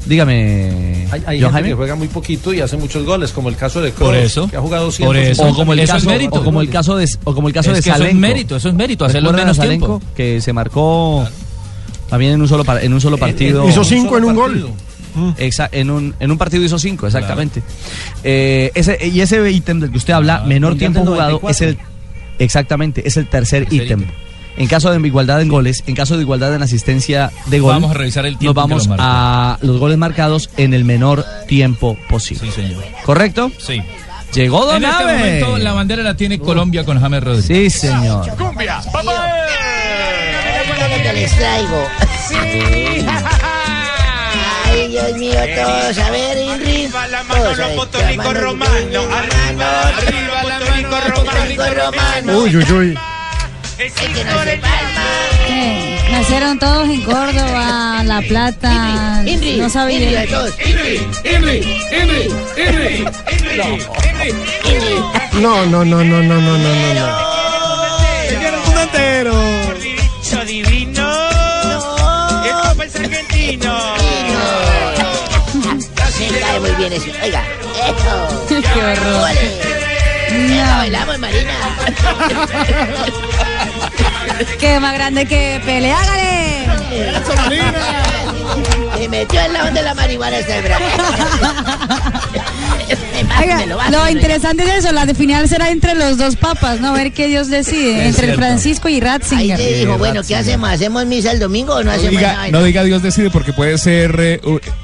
[0.08, 1.68] dígame, Hay, hay John gente Jaime.
[1.68, 4.48] que juega muy poquito y hace muchos goles, como el caso de Por Kroos, eso.
[4.48, 5.46] que ha jugado Por eso.
[5.48, 6.34] o como el Eso es caso, mérito.
[6.40, 8.56] o como el caso de, o como el caso Es de que eso es mérito,
[8.56, 9.86] eso es mérito, hacerlo en ¿Recuerdan a menos tiempo.
[10.00, 10.14] Salenko?
[10.16, 11.28] Que se marcó
[12.08, 13.68] También en un solo, par- en un solo partido.
[13.68, 14.70] Hizo cinco en un gol.
[15.38, 17.60] Exa- en, un, en un partido hizo cinco, exactamente.
[18.22, 21.50] Eh, ese, y ese ítem del que usted habla, menor tiempo jugado, 94.
[21.50, 21.78] es el.
[22.38, 24.04] Exactamente, es el tercer ítem.
[24.58, 27.92] En caso de igualdad en goles, en caso de igualdad en asistencia de gol, Vamos
[27.92, 31.24] a revisar el nos tiempo que vamos lo a los goles marcados en el menor
[31.46, 32.46] tiempo posible.
[32.46, 32.84] Sí, señor.
[33.04, 33.52] ¿Correcto?
[33.58, 33.80] Sí.
[34.34, 35.12] Llegó Don En este Abe.
[35.16, 37.72] momento la bandera la tiene Colombia con James Rodríguez.
[37.72, 38.24] Sí, señor.
[41.02, 41.84] Que les traigo.
[44.64, 45.98] Ay, Dios mío, todos.
[45.98, 46.88] A ver, Inri.
[46.88, 50.42] Todos, a ver, Apostólico romano, arriba, arriba
[51.06, 52.38] el apostólico romano.
[52.38, 52.98] Uy, uy, uy.
[53.78, 55.04] Es que no se palma.
[55.46, 59.22] Eh, Nacieron todos en Córdoba, La Plata.
[59.24, 60.22] Inri, no Inri, sabía.
[60.22, 60.54] a todos.
[65.34, 66.94] No, no, no, no, no, no, no, no.
[66.94, 68.58] no.
[68.66, 69.34] mundo entero.
[69.80, 71.28] Dicho divino.
[72.44, 73.94] Esto es argentino.
[76.18, 77.06] Me cae muy bien eso.
[77.22, 77.44] Oiga,
[77.86, 78.46] eso.
[78.74, 79.30] Qué horror.
[80.78, 81.54] Bailamos, Marina.
[84.58, 85.92] Qué más grande que Pele.
[85.92, 86.66] ¡Hágale!
[88.96, 90.78] Se metió en la onda de la marihuana esta hembra.
[93.40, 94.16] Oiga, lo hacer.
[94.16, 96.88] interesante es eso, la de final será entre los dos papas, ¿no?
[96.88, 98.40] A ver qué Dios decide, Es entre cierto.
[98.40, 99.56] Francisco y Ahí Ratzinger.
[99.58, 100.70] se dijo, bueno, ¿qué hacemos?
[100.70, 102.48] ¿Hacemos misa el domingo o no No hacemos diga, nada?
[102.50, 104.40] no diga Dios decide porque puede ser eh,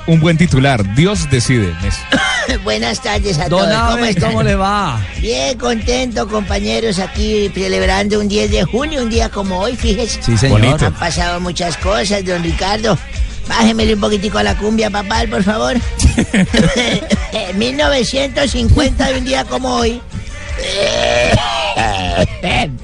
[0.06, 0.94] un buen titular.
[0.94, 1.74] Dios decide.
[2.64, 3.92] Buenas tardes a Don todos.
[3.92, 4.30] ¿Cómo están?
[4.30, 5.00] ¿cómo le va?
[5.20, 10.22] Bien contento, compañeros, aquí celebrando un 10 de junio, un día como hoy, fíjese.
[10.22, 10.60] Sí, señor.
[10.60, 10.86] Bonito.
[10.86, 12.98] Han pasado muchas cosas, don Ricardo.
[13.48, 15.76] Bájemele un poquitico a la cumbia, papá, por favor.
[17.54, 20.00] 1950 de un día como hoy.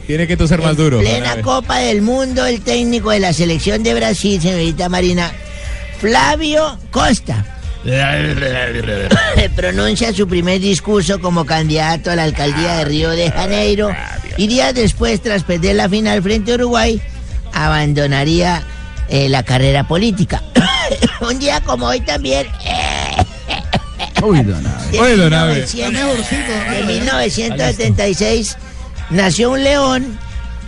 [0.06, 0.98] Tiene que toser más duro.
[0.98, 5.30] Plena Copa del Mundo, el técnico de la selección de Brasil, señorita Marina,
[5.98, 7.44] Flavio Costa.
[9.56, 13.90] pronuncia su primer discurso como candidato a la alcaldía de Río de Janeiro
[14.36, 17.00] y días después, tras perder la final frente a Uruguay,
[17.52, 18.62] abandonaría
[19.10, 20.42] eh, la carrera política.
[21.20, 22.46] Un día como hoy también,
[24.22, 25.00] Uy, Don Abe.
[25.00, 25.66] Oye, don Abe.
[25.74, 28.56] 1900 de 1976,
[29.10, 30.18] nació un león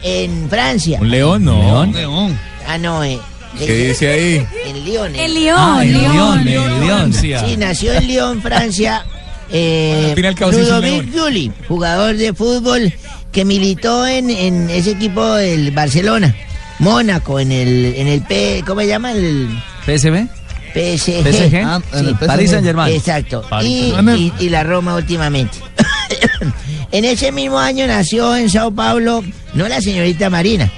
[0.02, 0.98] en Francia.
[1.00, 1.84] Un león, no.
[1.86, 2.38] León.
[2.66, 3.18] Ah, no, eh.
[3.58, 4.46] ¿Qué dice ahí?
[4.64, 5.14] En Lyon.
[5.14, 5.24] eh.
[5.26, 6.44] El León, Ah, el León.
[6.44, 7.12] León, el León.
[7.12, 9.04] Sí, nació en Lyon, Francia.
[9.50, 11.12] Eh, un Ludovic.
[11.14, 12.90] Juli, jugador de fútbol
[13.30, 16.34] que militó en, en ese equipo del Barcelona.
[16.82, 19.12] Mónaco, en el, en el P, ¿cómo se llama?
[19.12, 19.48] El
[19.86, 20.26] ¿PSB?
[20.74, 21.22] PSG.
[21.22, 21.62] PSG.
[21.64, 22.50] Ah, en el Sí, París PSG.
[22.50, 22.94] Saint Germain.
[22.94, 23.44] Exacto.
[23.62, 25.58] Y, y- y la Roma últimamente.
[26.92, 29.22] en ese mismo año nació en Sao Paulo,
[29.54, 30.70] no la señorita Marina,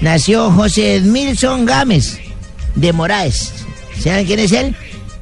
[0.00, 2.18] nació José Edmilson Gámez
[2.74, 3.52] de Moraes.
[4.02, 4.74] ¿Saben quién es él?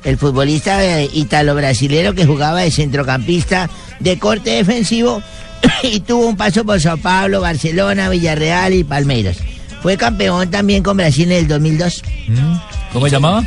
[0.04, 5.20] El futbolista eh, italo-brasilero que jugaba de centrocampista de corte defensivo
[5.82, 9.38] y tuvo un paso por Sao Paulo, Barcelona, Villarreal y Palmeiras.
[9.82, 12.02] Fue campeón también con Brasil en el 2002.
[12.92, 13.44] ¿Cómo se llamaba?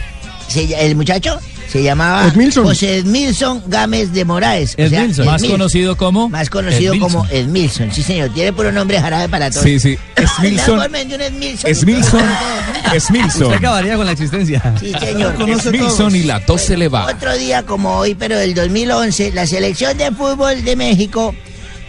[0.47, 1.39] Se el muchacho
[1.71, 2.65] se llamaba Edmilson.
[2.65, 4.73] José Edmilson Gámez de Moraes.
[4.73, 5.25] o sea, Edmilson.
[5.25, 6.27] Más conocido como.
[6.27, 7.21] Más conocido Edmilson.
[7.21, 7.91] como Edmilson.
[7.93, 8.29] Sí, señor.
[8.33, 9.63] Tiene puro nombre jarabe para todos.
[9.63, 9.97] Sí, sí.
[10.41, 11.71] De un Edmilson.
[11.71, 12.19] Esmilson.
[12.85, 13.53] Usted Esmilson.
[13.53, 14.61] acabaría con la existencia.
[14.81, 15.33] Sí, señor.
[15.47, 17.05] Esmilson y la tos se le va.
[17.05, 21.33] Otro día como hoy, pero del 2011, la selección de fútbol de México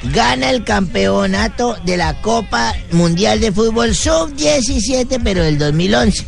[0.05, 6.25] gana el campeonato de la Copa Mundial de Fútbol Sub-17, pero del 2011.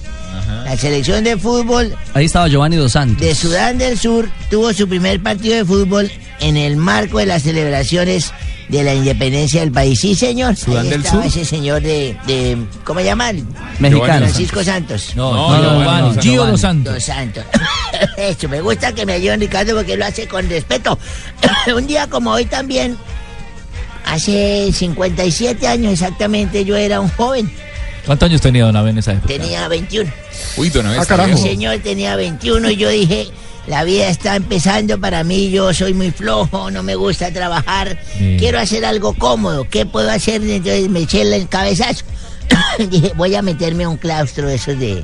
[0.64, 3.20] La selección de fútbol Ahí estaba Giovanni Dos Santos.
[3.20, 6.10] de Sudán del Sur tuvo su primer partido de fútbol
[6.40, 8.32] en el marco de las celebraciones
[8.68, 10.00] de la independencia del país.
[10.00, 10.56] Sí, señor.
[10.56, 11.26] ¿Sudán Ahí del estaba Sur?
[11.26, 13.30] ese señor de, de ¿cómo se llama?
[13.78, 14.18] Mexicano.
[14.26, 15.12] Francisco Santos.
[15.14, 16.46] No, No, no, Giovanni, Giovanni, Gio.
[16.46, 16.94] Dos Santos.
[16.94, 17.44] Dos Santos.
[18.16, 20.98] Eso, me gusta que me ayuden Ricardo porque lo hace con respeto.
[21.76, 22.96] Un día como hoy también,
[24.04, 27.50] hace 57 años exactamente, yo era un joven,
[28.06, 29.28] ¿Cuántos años tenía Don Abe en esa época?
[29.28, 30.10] tenía 21.
[30.58, 31.30] Uy, don Abe Ah, carajo.
[31.30, 33.28] El señor tenía 21 y yo dije,
[33.66, 38.36] la vida está empezando para mí, yo soy muy flojo, no me gusta trabajar, Sí.
[38.38, 40.42] quiero hacer algo cómodo, ¿qué puedo hacer?
[40.42, 42.04] Entonces me eché el cabezazo.
[42.90, 45.02] dije, voy a meterme a un claustro de esos de,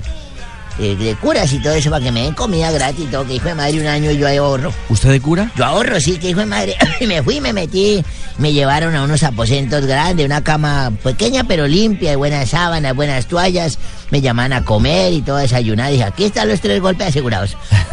[0.79, 3.37] de, de curas y todo eso para que me den comida gratis y todo, que
[3.37, 4.75] hijo de madre un año yo ahorro.
[4.91, 5.51] ¿Usted de cura?
[5.57, 6.77] Yo ahorro, sí, que hijo de madre.
[7.01, 8.05] Y me fui, me metí,
[8.39, 13.27] me llevaron a unos aposentos grandes, una cama pequeña pero limpia, y buenas sábanas, buenas
[13.27, 13.79] toallas.
[14.11, 15.91] Me llaman a comer y todo a desayunar.
[15.91, 17.57] Dije, aquí están los tres golpes asegurados.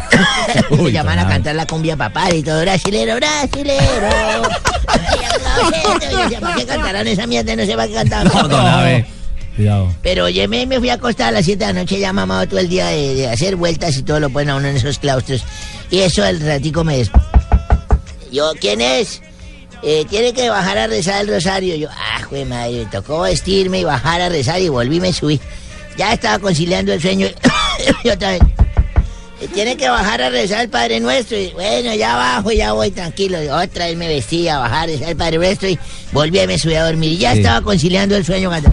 [0.70, 4.48] me llaman a cantar la cumbia papá y todo, brasilero, brasilero.
[5.58, 7.56] Y yo decía, ¿por qué cantarán esa mierda?
[7.56, 8.48] No sé para qué cantaban.
[8.48, 9.04] No, Abe.
[9.56, 9.92] Cuidado.
[10.02, 12.60] Pero óyeme, me fui a acostar a las 7 de la noche ya mamado todo
[12.60, 15.42] el día de, de hacer vueltas y todo lo ponen a uno en esos claustros.
[15.90, 17.10] Y eso al ratico me des...
[18.30, 19.20] Yo, ¿quién es?
[19.82, 21.76] Eh, tiene que bajar a rezar el rosario.
[21.76, 25.40] Yo, ah, güey, madre, me tocó vestirme y bajar a rezar y volví me subí.
[25.96, 27.28] Ya estaba conciliando el sueño
[28.04, 28.40] y otra vez.
[29.40, 31.38] "Eh, Tiene que bajar a rezar el Padre Nuestro.
[31.38, 33.42] Y bueno, ya bajo, ya voy tranquilo.
[33.42, 35.78] Y otra vez me vestí a bajar a rezar el Padre Nuestro y
[36.12, 37.12] volví me subí a dormir.
[37.12, 37.38] Y ya Sí.
[37.38, 38.48] estaba conciliando el sueño.
[38.48, 38.72] cuando-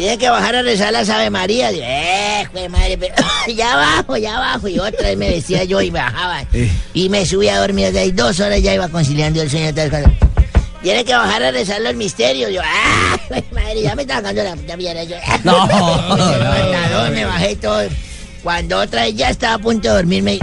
[0.00, 1.70] Tiene que bajar a rezar las Ave María.
[1.72, 3.14] Yo, eh, güey, madre, pero
[3.54, 4.66] ya bajo, ya bajo.
[4.66, 6.42] Y otra vez me vestía yo y bajaba.
[6.94, 7.88] Y me subí a dormir.
[7.88, 9.66] Desde ahí dos horas ya iba conciliando el sueño.
[9.68, 10.10] Entonces, cuando-
[10.82, 12.50] Tiene que bajar a rezar los misterios.
[12.50, 15.04] Yo, ah, güey, madre, ya me está dando la puta mierda.
[15.04, 15.66] Yo, No,
[17.10, 17.82] me bajé todo.
[18.42, 20.38] Cuando otra vez ya estaba a punto de dormirme.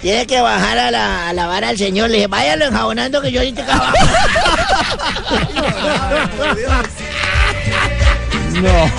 [0.00, 2.10] Tiene que bajar a, la, a lavar al señor.
[2.10, 3.86] Le dije, váyalo enjabonando que yo ahorita acabo.
[8.62, 8.90] No.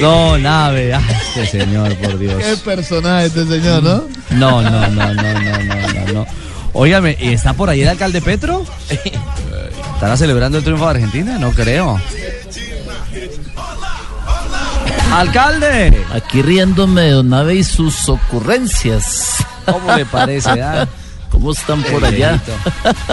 [0.00, 0.94] No, nave.
[0.94, 2.42] Ah, este señor, por Dios.
[2.42, 4.04] Qué personaje este señor, ¿no?
[4.30, 6.26] No, no, no, no, no, no, no, no.
[6.72, 8.64] Óigame, ¿y está por ahí el alcalde Petro?
[9.94, 11.38] ¿Estará celebrando el triunfo de Argentina?
[11.38, 12.00] No creo.
[15.12, 16.04] ¡Alcalde!
[16.12, 19.44] Aquí riéndome de Don Nave y sus ocurrencias.
[19.64, 20.50] ¿Cómo le parece?
[20.62, 20.86] ah?
[21.38, 22.42] ¿Cómo están por allá?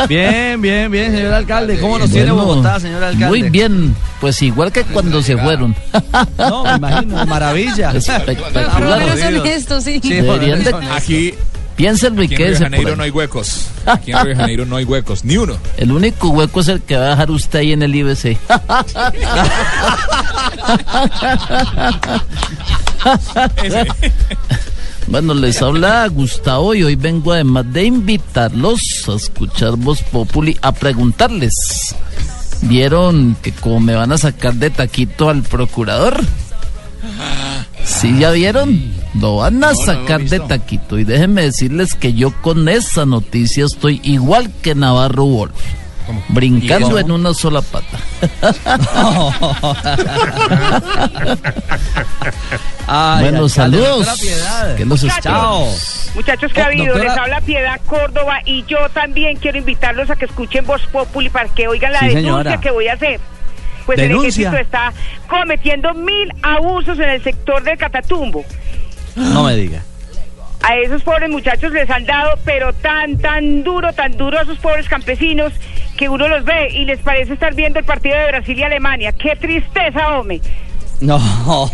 [0.10, 1.80] Bien, bien, bien, señor alcalde.
[1.80, 3.28] ¿Cómo nos tiene Bogotá, señor alcalde?
[3.28, 5.76] Muy bien, pues igual que cuando se fueron.
[6.38, 7.88] No, me imagino, maravilla.
[7.92, 9.00] Por lo Espectacular.
[9.00, 10.00] menos honesto, sí.
[10.00, 10.74] Deberían de...
[10.92, 11.34] Aquí,
[11.76, 13.68] Piénsenlo y aquí en Río Janeiro no hay huecos.
[13.86, 15.58] Aquí en Río de Janeiro no hay huecos, ni uno.
[15.78, 18.38] El único hueco es el que va a dejar usted ahí en el IBC.
[25.08, 30.72] Bueno, les habla Gustavo y hoy vengo además de invitarlos a escuchar Voz Populi, a
[30.72, 31.54] preguntarles.
[32.64, 36.22] ¿Vieron que como me van a sacar de taquito al procurador?
[37.84, 38.82] ¿Sí ya vieron?
[39.20, 44.02] Lo van a sacar de taquito y déjenme decirles que yo con esa noticia estoy
[44.04, 45.54] igual que Navarro Wolf.
[46.30, 47.00] Brincando ¿Cómo?
[47.00, 47.98] en una sola pata.
[52.88, 54.08] Ay, bueno, saludos.
[54.78, 56.12] Que los Muchachos.
[56.16, 60.10] Muchachos que Oh, ha habido, doctora- les habla Piedad Córdoba y yo también quiero invitarlos
[60.10, 62.62] a que escuchen Voz Populi para que oigan la Sí, denuncia señora.
[62.62, 63.20] que voy a hacer.
[63.86, 64.50] Pues Denuncia.
[64.50, 64.94] el ejército está
[65.28, 68.44] cometiendo mil abusos en el sector del Catatumbo.
[69.16, 69.82] No me diga.
[70.64, 74.58] A esos pobres muchachos les han dado, pero tan, tan duro, tan duro a esos
[74.58, 75.54] pobres campesinos
[75.98, 79.12] que uno los ve y les parece estar viendo el partido de Brasil y Alemania.
[79.14, 80.42] ¡Qué tristeza, hombre!
[81.02, 81.20] No,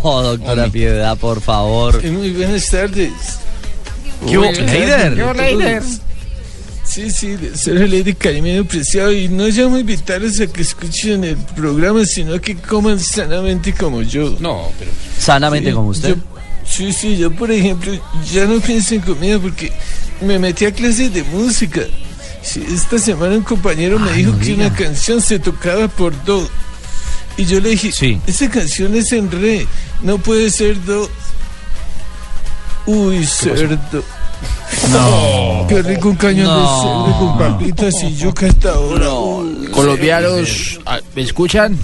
[0.03, 2.03] doctora Piedad, por favor.
[2.03, 3.11] Muy buenas tardes.
[4.27, 5.15] ¿Qué Leider?
[5.15, 5.83] ¿Qué hubo, Leider?
[6.83, 9.11] Sí, sí, Sergio Leider Carimero Preciado.
[9.13, 14.01] Y no llamo a invitarlos a que escuchen el programa, sino que coman sanamente como
[14.01, 14.35] yo.
[14.39, 14.91] No, pero.
[15.17, 16.09] Sanamente Sí, como usted.
[16.09, 16.15] yo-
[16.65, 17.93] sí, sí, yo por ejemplo,
[18.31, 19.71] ya no pienso en comida porque
[20.21, 21.81] me metí a clases de música.
[22.43, 26.47] Sí, esta semana un compañero me dijo que una canción se tocaba por do.
[27.37, 29.67] Y yo le dije, esa canción es en re,
[30.01, 31.09] no puede ser do.
[32.87, 34.03] Uy, cerdo.
[34.91, 35.65] No.
[35.69, 36.59] Qué rico un cañón No.
[36.59, 39.07] de cerdo con papitas y yuca hasta ahora.
[39.71, 41.77] Colombianos, ah, ¿me escuchan?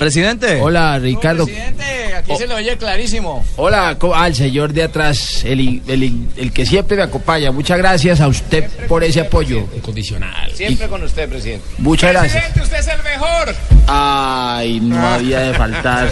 [0.00, 0.58] Presidente.
[0.62, 1.44] Hola, Ricardo.
[1.44, 3.44] Presidente, aquí se lo oye clarísimo.
[3.56, 7.52] Hola, al señor de atrás, el, el- el que siempre me acompaña.
[7.52, 9.58] Muchas gracias a usted por ese apoyo.
[9.76, 10.50] Incondicional.
[10.54, 11.66] Siempre con usted, presidente.
[11.76, 12.32] Muchas gracias.
[12.44, 13.54] Presidente, usted es el mejor.
[13.88, 16.10] Ay, no había de faltar.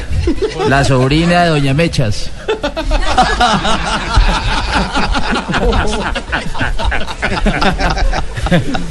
[0.68, 2.30] La sobrina de Doña Mechas.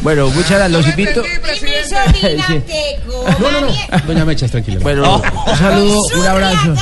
[0.02, 0.72] Bueno, muchas gracias.
[0.72, 1.24] Los invito.
[2.18, 2.64] Sí.
[3.40, 3.68] No, no, no.
[4.06, 4.80] Doña Mechas, tranquila.
[4.88, 6.73] Bueno, un saludo, un abrazo.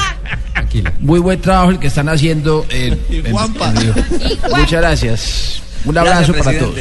[1.00, 3.32] Muy buen trabajo el que están haciendo en, en-.
[3.32, 5.62] Muchas gracias.
[5.86, 6.76] Un abrazo Gracias, para todos.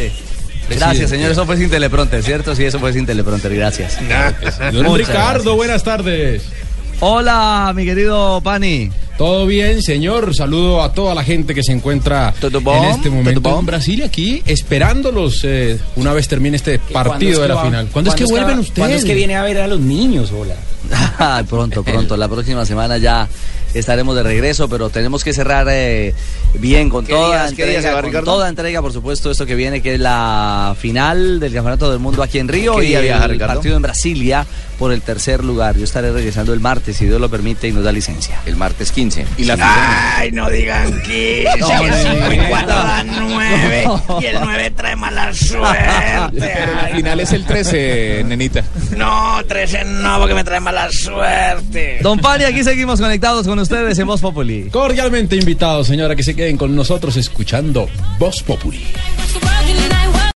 [0.69, 1.31] Gracias, señor.
[1.31, 2.55] Eso fue sin teleprompter, ¿cierto?
[2.55, 3.57] Sí, eso fue sin teleprompter.
[3.57, 3.99] Gracias.
[4.71, 5.57] Don Ricardo, gracias.
[5.57, 6.43] buenas tardes.
[7.01, 8.91] Hola, mi querido Pani.
[9.17, 10.35] Todo bien, señor.
[10.35, 12.85] Saludo a toda la gente que se encuentra bom?
[12.85, 17.63] en este momento en Brasil aquí, esperándolos eh, una vez termine este partido de la
[17.63, 17.89] final.
[17.91, 18.79] ¿Cuándo es que vuelven ustedes?
[18.79, 20.31] ¿Cuándo es que viene a ver a los niños?
[20.31, 20.57] Hola.
[21.49, 22.17] Pronto, pronto.
[22.17, 23.29] La próxima semana ya
[23.73, 26.15] estaremos de regreso, pero tenemos que cerrar eh,
[26.55, 29.95] bien con ¿Qué toda días- entrega, con toda entrega, por supuesto, esto que viene, que
[29.95, 33.47] es la final del Campeonato del Mundo aquí en Río ¿Qué y día el viaja,
[33.47, 34.47] partido en Brasilia
[34.79, 35.77] por el tercer lugar.
[35.77, 38.41] Yo estaré regresando el martes, si Dios lo permite y nos da licencia.
[38.47, 39.27] El martes 15.
[39.39, 39.57] Y la
[40.17, 42.45] Ay, no digan 15, No, que no, no, 5 y no.
[42.49, 43.85] 4 dan 9
[44.21, 46.31] y el 9 trae mala suerte.
[46.39, 48.65] Pero el final es el 13, nenita.
[48.97, 51.99] No, 13 no, porque me trae mala suerte.
[52.03, 54.71] Don Pani, aquí seguimos conectados con ustedes en Voz Populi.
[54.71, 57.89] Cordialmente invitados, señora, que se queden con nosotros escuchando
[58.19, 58.85] Voz Populi.